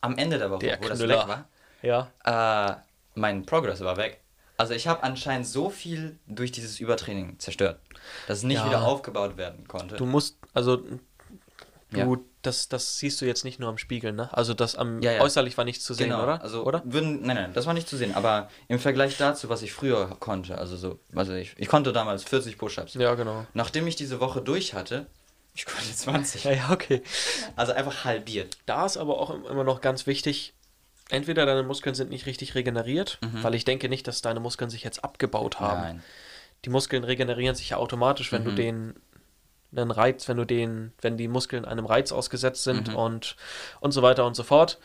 am 0.00 0.16
Ende 0.16 0.38
der 0.38 0.50
Woche, 0.50 0.60
Der 0.60 0.80
wo 0.80 0.88
das 0.88 0.98
Knüller. 0.98 1.28
weg 1.28 1.44
ja, 1.82 2.10
äh, 2.24 2.76
mein 3.14 3.44
Progress 3.46 3.80
war 3.80 3.96
weg. 3.96 4.20
Also 4.56 4.74
ich 4.74 4.86
habe 4.86 5.02
anscheinend 5.02 5.46
so 5.46 5.70
viel 5.70 6.18
durch 6.26 6.52
dieses 6.52 6.80
Übertraining 6.80 7.38
zerstört, 7.38 7.80
dass 8.28 8.38
es 8.38 8.44
nicht 8.44 8.58
Ja. 8.58 8.66
wieder 8.66 8.82
aufgebaut 8.82 9.36
werden 9.38 9.66
konnte. 9.66 9.96
du 9.96 10.04
musst, 10.04 10.36
also, 10.52 10.76
du, 10.76 10.98
Ja. 11.98 12.06
das, 12.42 12.68
das 12.68 12.98
siehst 12.98 13.20
du 13.22 13.24
jetzt 13.24 13.42
nicht 13.44 13.58
nur 13.58 13.70
am 13.70 13.78
Spiegel, 13.78 14.12
ne? 14.12 14.28
Also 14.36 14.52
das 14.52 14.76
am 14.76 15.00
Ja, 15.00 15.20
äußerlich 15.22 15.56
war 15.56 15.64
nicht 15.64 15.82
zu 15.82 15.94
sehen, 15.94 16.10
genau, 16.10 16.22
oder? 16.22 16.42
Also 16.42 16.64
oder? 16.64 16.82
Würden, 16.84 17.22
nein, 17.22 17.36
nein, 17.36 17.52
das 17.54 17.64
war 17.66 17.72
nicht 17.74 17.88
zu 17.88 17.96
sehen. 17.96 18.14
Aber 18.14 18.50
im 18.68 18.78
Vergleich 18.78 19.16
dazu, 19.16 19.48
was 19.48 19.62
ich 19.62 19.72
früher 19.72 20.14
konnte, 20.20 20.58
also 20.58 20.76
so, 20.76 21.00
also 21.14 21.32
ich, 21.32 21.54
ich 21.56 21.68
konnte 21.68 21.92
damals 21.94 22.22
40 22.24 22.58
Push-ups. 22.58 22.94
Ja, 22.94 23.14
genau. 23.14 23.46
Nachdem 23.54 23.86
ich 23.86 23.96
diese 23.96 24.20
Woche 24.20 24.42
durch 24.42 24.74
hatte, 24.74 25.06
ich 25.54 25.64
konnte 25.64 25.90
20. 25.94 26.44
Ja, 26.44 26.52
ja, 26.52 26.70
okay. 26.70 27.02
Also 27.56 27.72
einfach 27.72 28.04
halbiert. 28.04 28.58
Da 28.66 28.84
ist 28.86 28.98
aber 28.98 29.18
auch 29.18 29.30
im- 29.30 29.46
immer 29.46 29.64
noch 29.64 29.80
ganz 29.80 30.06
wichtig, 30.06 30.52
entweder 31.10 31.46
deine 31.46 31.62
Muskeln 31.62 31.94
sind 31.94 32.10
nicht 32.10 32.26
richtig 32.26 32.54
regeneriert, 32.54 33.18
weil 33.42 33.54
ich 33.54 33.64
denke 33.64 33.88
nicht, 33.88 34.06
dass 34.08 34.22
deine 34.22 34.40
Muskeln 34.40 34.70
sich 34.70 34.82
jetzt 34.84 35.04
abgebaut 35.04 35.60
haben. 35.60 35.80
Nein. 35.82 36.02
die 36.66 36.70
Muskeln 36.70 37.04
regenerieren 37.04 37.56
sich 37.56 37.70
ja 37.70 37.78
automatisch, 37.78 38.32
wenn 38.32 38.44
du 38.44 38.50
Mhm. 38.50 38.56
den 38.56 38.94
einen 39.74 39.90
Reiz, 39.90 40.28
wenn 40.28 40.36
du 40.36 40.44
den, 40.44 40.92
wenn 41.00 41.16
die 41.16 41.26
Muskeln 41.28 41.64
einem 41.64 41.86
Reiz 41.86 42.12
ausgesetzt 42.12 42.64
sind 42.64 42.88
Mhm. 42.88 42.96
und 42.96 43.36
und 43.80 43.92
so 43.92 44.02
weiter 44.02 44.26
und 44.26 44.34
so 44.34 44.42
fort. 44.42 44.78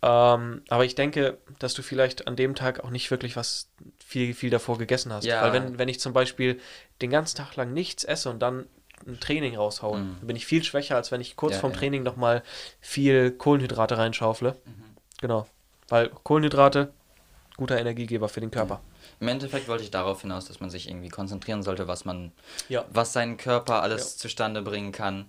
Ähm, 0.00 0.62
aber 0.68 0.84
ich 0.86 0.94
denke, 0.94 1.36
dass 1.58 1.74
du 1.74 1.82
vielleicht 1.82 2.28
an 2.28 2.36
dem 2.36 2.54
Tag 2.54 2.82
auch 2.84 2.90
nicht 2.90 3.10
wirklich 3.10 3.36
was 3.36 3.68
viel, 3.98 4.32
viel 4.32 4.48
davor 4.48 4.78
gegessen 4.78 5.12
hast. 5.12 5.24
Ja. 5.24 5.42
Weil 5.42 5.52
wenn, 5.52 5.78
wenn 5.78 5.88
ich 5.88 5.98
zum 6.00 6.12
Beispiel 6.14 6.60
den 7.02 7.10
ganzen 7.10 7.36
Tag 7.36 7.56
lang 7.56 7.74
nichts 7.74 8.04
esse 8.04 8.30
und 8.30 8.38
dann 8.40 8.66
ein 9.06 9.18
Training 9.20 9.56
raushaue, 9.56 9.98
Mhm. 9.98 10.16
dann 10.20 10.26
bin 10.28 10.36
ich 10.36 10.46
viel 10.46 10.62
schwächer, 10.64 10.96
als 10.96 11.10
wenn 11.12 11.20
ich 11.20 11.36
kurz 11.36 11.54
Ja, 11.54 11.60
vorm 11.60 11.72
ja. 11.72 11.78
Training 11.78 12.04
nochmal 12.04 12.42
viel 12.80 13.32
Kohlenhydrate 13.32 13.98
reinschaufle. 13.98 14.52
Mhm. 14.64 14.84
Genau. 15.20 15.46
Weil 15.88 16.08
Kohlenhydrate, 16.10 16.92
guter 17.56 17.78
Energiegeber 17.78 18.28
für 18.28 18.40
den 18.40 18.50
Körper. 18.50 18.80
Im 19.20 19.28
Endeffekt 19.28 19.68
wollte 19.68 19.82
ich 19.84 19.90
darauf 19.90 20.20
hinaus, 20.20 20.44
dass 20.46 20.60
man 20.60 20.70
sich 20.70 20.88
irgendwie 20.88 21.08
konzentrieren 21.08 21.62
sollte, 21.62 21.88
was 21.88 22.04
man, 22.04 22.32
Ja. 22.68 22.84
was 22.90 23.12
seinen 23.12 23.36
Körper 23.36 23.82
alles 23.82 24.14
Ja. 24.14 24.18
zustande 24.20 24.62
bringen 24.62 24.92
kann. 24.92 25.26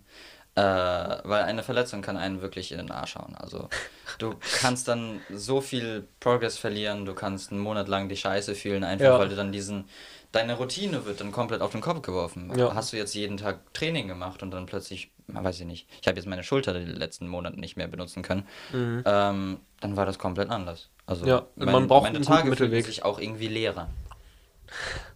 Äh, 0.55 0.61
weil 0.61 1.43
eine 1.43 1.63
Verletzung 1.63 2.01
kann 2.01 2.17
einen 2.17 2.41
wirklich 2.41 2.71
in 2.71 2.79
den 2.79 2.91
Arsch 2.91 3.15
hauen. 3.15 3.35
Also 3.35 3.69
du 4.17 4.33
kannst 4.59 4.87
dann 4.87 5.21
so 5.31 5.61
viel 5.61 6.07
Progress 6.19 6.57
verlieren, 6.57 7.05
du 7.05 7.13
kannst 7.13 7.51
einen 7.51 7.61
Monat 7.61 7.87
lang 7.87 8.09
die 8.09 8.17
Scheiße 8.17 8.55
fühlen, 8.55 8.83
einfach 8.83 9.05
Ja. 9.05 9.19
weil 9.19 9.29
du 9.29 9.35
dann 9.35 9.51
diesen, 9.51 9.85
deine 10.31 10.57
Routine 10.57 11.05
wird 11.05 11.21
dann 11.21 11.31
komplett 11.31 11.61
auf 11.61 11.71
den 11.71 11.81
Kopf 11.81 12.01
geworfen. 12.01 12.51
Ja. 12.57 12.73
Hast 12.73 12.91
du 12.91 12.97
jetzt 12.97 13.13
jeden 13.13 13.37
Tag 13.37 13.73
Training 13.73 14.07
gemacht 14.07 14.43
und 14.43 14.51
dann 14.51 14.65
plötzlich, 14.65 15.11
weiß 15.27 15.59
ich 15.61 15.65
nicht, 15.65 15.87
ich 16.01 16.07
habe 16.07 16.17
jetzt 16.17 16.25
meine 16.27 16.43
Schulter 16.43 16.73
die 16.73 16.83
letzten 16.85 17.27
Monate 17.27 17.57
nicht 17.59 17.77
mehr 17.77 17.87
benutzen 17.87 18.21
können, 18.23 18.45
ähm, 18.73 19.59
dann 19.79 19.95
war 19.95 20.05
das 20.05 20.17
komplett 20.19 20.49
anders. 20.49 20.89
Also 21.05 21.23
Mhm. 21.23 21.29
Ja, 21.29 21.45
man 21.55 21.87
braucht 21.87 22.03
meine 22.03 22.17
einen 22.17 22.25
Tage 22.25 22.53
fühlen 22.55 22.83
sich 22.83 23.05
auch 23.05 23.19
irgendwie 23.19 23.47
leerer. 23.47 23.87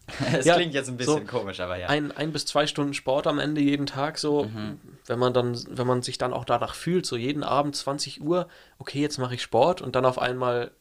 Es 0.38 0.46
Ja, 0.46 0.56
klingt 0.56 0.74
jetzt 0.74 0.90
ein 0.90 0.98
bisschen 0.98 1.26
so 1.26 1.38
komisch, 1.38 1.60
aber 1.60 1.78
ja. 1.78 1.88
ein, 1.88 2.12
ein 2.12 2.32
bis 2.32 2.46
zwei 2.46 2.68
Stunden 2.68 2.94
Sport 2.94 3.26
am 3.28 3.40
Ende 3.40 3.62
jeden 3.62 3.86
Tag, 3.86 4.18
so, 4.18 4.44
Mhm. 4.46 4.80
wenn 5.06 5.20
man 5.20 5.34
dann, 5.34 5.58
wenn 5.70 5.88
man 5.88 6.02
sich 6.02 6.18
dann 6.18 6.34
auch 6.34 6.46
danach 6.46 6.76
fühlt, 6.76 7.06
so 7.06 7.16
jeden 7.16 7.44
Abend 7.44 7.76
20 7.76 8.22
Uhr, 8.22 8.48
okay, 8.80 9.00
jetzt 9.02 9.18
mache 9.18 9.36
ich 9.36 9.42
Sport 9.42 9.82
und 9.82 9.96
dann 9.96 10.06
auf 10.06 10.20
einmal 10.20 10.72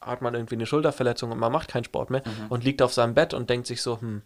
hat 0.00 0.22
man 0.22 0.34
irgendwie 0.34 0.54
eine 0.56 0.66
Schulterverletzung 0.66 1.32
und 1.32 1.38
man 1.38 1.50
macht 1.50 1.68
keinen 1.68 1.84
Sport 1.84 2.10
mehr 2.10 2.22
Mhm. 2.24 2.46
und 2.50 2.64
liegt 2.64 2.82
auf 2.82 2.92
seinem 2.92 3.14
Bett 3.14 3.34
und 3.34 3.48
denkt 3.50 3.66
sich 3.66 3.80
so, 3.82 4.00
hm, 4.00 4.22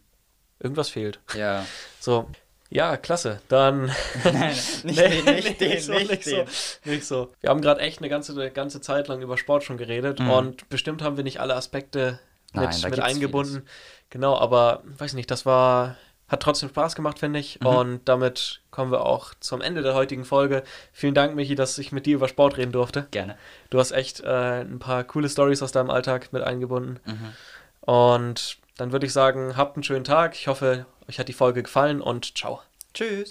irgendwas 0.59 0.89
fehlt. 0.91 1.21
ja, 1.35 1.65
So, 2.01 2.29
Ja, 2.73 2.97
klasse. 2.97 3.41
Dann. 3.49 3.91
Nein, 4.25 4.55
nicht 4.85 4.99
den, 5.01 5.25
nicht 5.25 5.61
den, 5.61 5.81
so, 5.81 5.93
nicht 5.93 6.11
nicht, 6.11 6.27
den. 6.27 6.47
so, 6.47 6.91
nicht 6.91 7.05
so. 7.05 7.33
Wir 7.41 7.51
haben 7.51 7.61
gerade 7.63 7.81
echt 7.81 7.99
eine 7.99 8.09
ganze, 8.09 8.51
ganze 8.53 8.81
Zeit 8.81 9.09
lang 9.09 9.23
über 9.23 9.37
Sport 9.39 9.65
schon 9.65 9.77
geredet 9.77 10.21
Mhm. 10.21 10.31
und 10.31 10.69
bestimmt 10.69 11.03
haben 11.03 11.17
wir 11.17 11.25
nicht 11.25 11.41
alle 11.41 11.55
Aspekte 11.57 12.21
Nein, 12.53 12.69
mit, 12.69 12.91
mit 12.91 13.01
eingebunden. 13.01 13.67
Genau, 14.11 14.37
aber 14.37 14.83
weiß 14.85 15.15
nicht, 15.15 15.31
das 15.31 15.47
war. 15.47 15.97
Hat 16.29 16.45
trotzdem 16.45 16.69
Spaß 16.69 16.95
gemacht, 16.95 17.19
finde 17.19 17.41
ich. 17.41 17.59
Mhm. 17.59 17.67
Und 17.67 18.01
damit 18.05 18.61
kommen 18.71 18.93
wir 18.93 19.05
auch 19.05 19.35
zum 19.41 19.61
Ende 19.61 19.83
der 19.83 19.95
heutigen 19.95 20.25
Folge. 20.25 20.63
Vielen 20.93 21.13
Dank, 21.15 21.35
Michi, 21.35 21.57
dass 21.57 21.77
ich 21.77 21.91
mit 21.91 22.07
dir 22.07 22.15
über 22.15 22.29
Sport 22.29 22.57
reden 22.57 22.71
durfte. 22.71 23.09
Gerne. 23.11 23.37
Du 23.69 23.81
hast 23.81 23.91
echt 23.91 24.21
äh, 24.21 24.61
ein 24.61 24.79
paar 24.79 25.03
coole 25.03 25.29
Stories 25.29 25.61
aus 25.61 25.73
deinem 25.73 25.91
Alltag 25.91 26.33
mit 26.33 26.45
eingebunden. 26.45 27.01
Mhm. 27.05 27.33
Und 27.81 28.59
dann 28.77 28.93
würde 28.93 29.07
ich 29.07 29.13
sagen, 29.13 29.57
habt 29.57 29.77
einen 29.77 29.83
schönen 29.83 30.05
Tag. 30.05 30.37
Ich 30.37 30.47
hoffe, 30.47 30.87
euch 31.09 31.19
hat 31.19 31.27
die 31.27 31.33
Folge 31.33 31.65
gefallen 31.65 32.01
und 32.01 32.39
ciao. 32.39 32.61
Tschüss. 32.95 33.31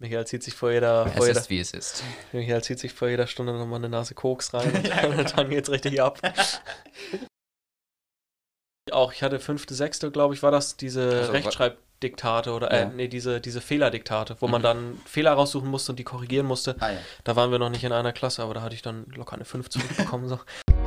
Michael 0.00 0.26
zieht 0.26 0.42
sich 0.44 0.54
vor 0.54 0.70
jeder, 0.70 1.06
Es 1.06 1.14
vor 1.16 1.26
jeder, 1.26 1.40
ist, 1.40 1.50
wie 1.50 1.58
es 1.58 1.72
ist. 1.72 2.04
Michael 2.32 2.62
zieht 2.62 2.78
sich 2.78 2.92
vor 2.92 3.08
jeder 3.08 3.26
Stunde 3.26 3.52
nochmal 3.52 3.78
eine 3.80 3.88
Nase 3.88 4.14
Koks 4.14 4.54
rein 4.54 4.72
und 4.74 4.88
dann, 4.88 5.26
dann 5.36 5.50
geht's 5.50 5.70
richtig 5.70 6.00
ab. 6.00 6.20
Auch, 8.92 9.12
ich 9.12 9.22
hatte 9.22 9.38
fünfte, 9.40 9.74
sechste, 9.74 10.10
glaube 10.10 10.34
ich, 10.34 10.42
war 10.42 10.50
das, 10.50 10.76
diese 10.76 11.02
Also, 11.18 11.32
Rechtschreibdiktate 11.32 12.52
oder, 12.52 12.70
äh, 12.70 12.80
Ja. 12.82 12.84
nee, 12.86 13.08
diese, 13.08 13.40
diese 13.40 13.60
Fehlerdiktate, 13.60 14.36
wo 14.40 14.46
man 14.48 14.60
Mhm. 14.62 14.64
dann 14.64 15.00
Fehler 15.04 15.32
raussuchen 15.32 15.68
musste 15.68 15.92
und 15.92 15.96
die 15.98 16.04
korrigieren 16.04 16.46
musste. 16.46 16.76
Ah 16.80 16.92
ja. 16.92 16.98
Da 17.24 17.34
waren 17.36 17.50
wir 17.50 17.58
noch 17.58 17.68
nicht 17.70 17.84
in 17.84 17.92
einer 17.92 18.12
Klasse, 18.12 18.42
aber 18.42 18.54
da 18.54 18.62
hatte 18.62 18.74
ich 18.74 18.82
dann 18.82 19.04
locker 19.14 19.34
eine 19.34 19.44
5 19.44 19.68
zurückbekommen. 19.68 20.28
So. 20.28 20.38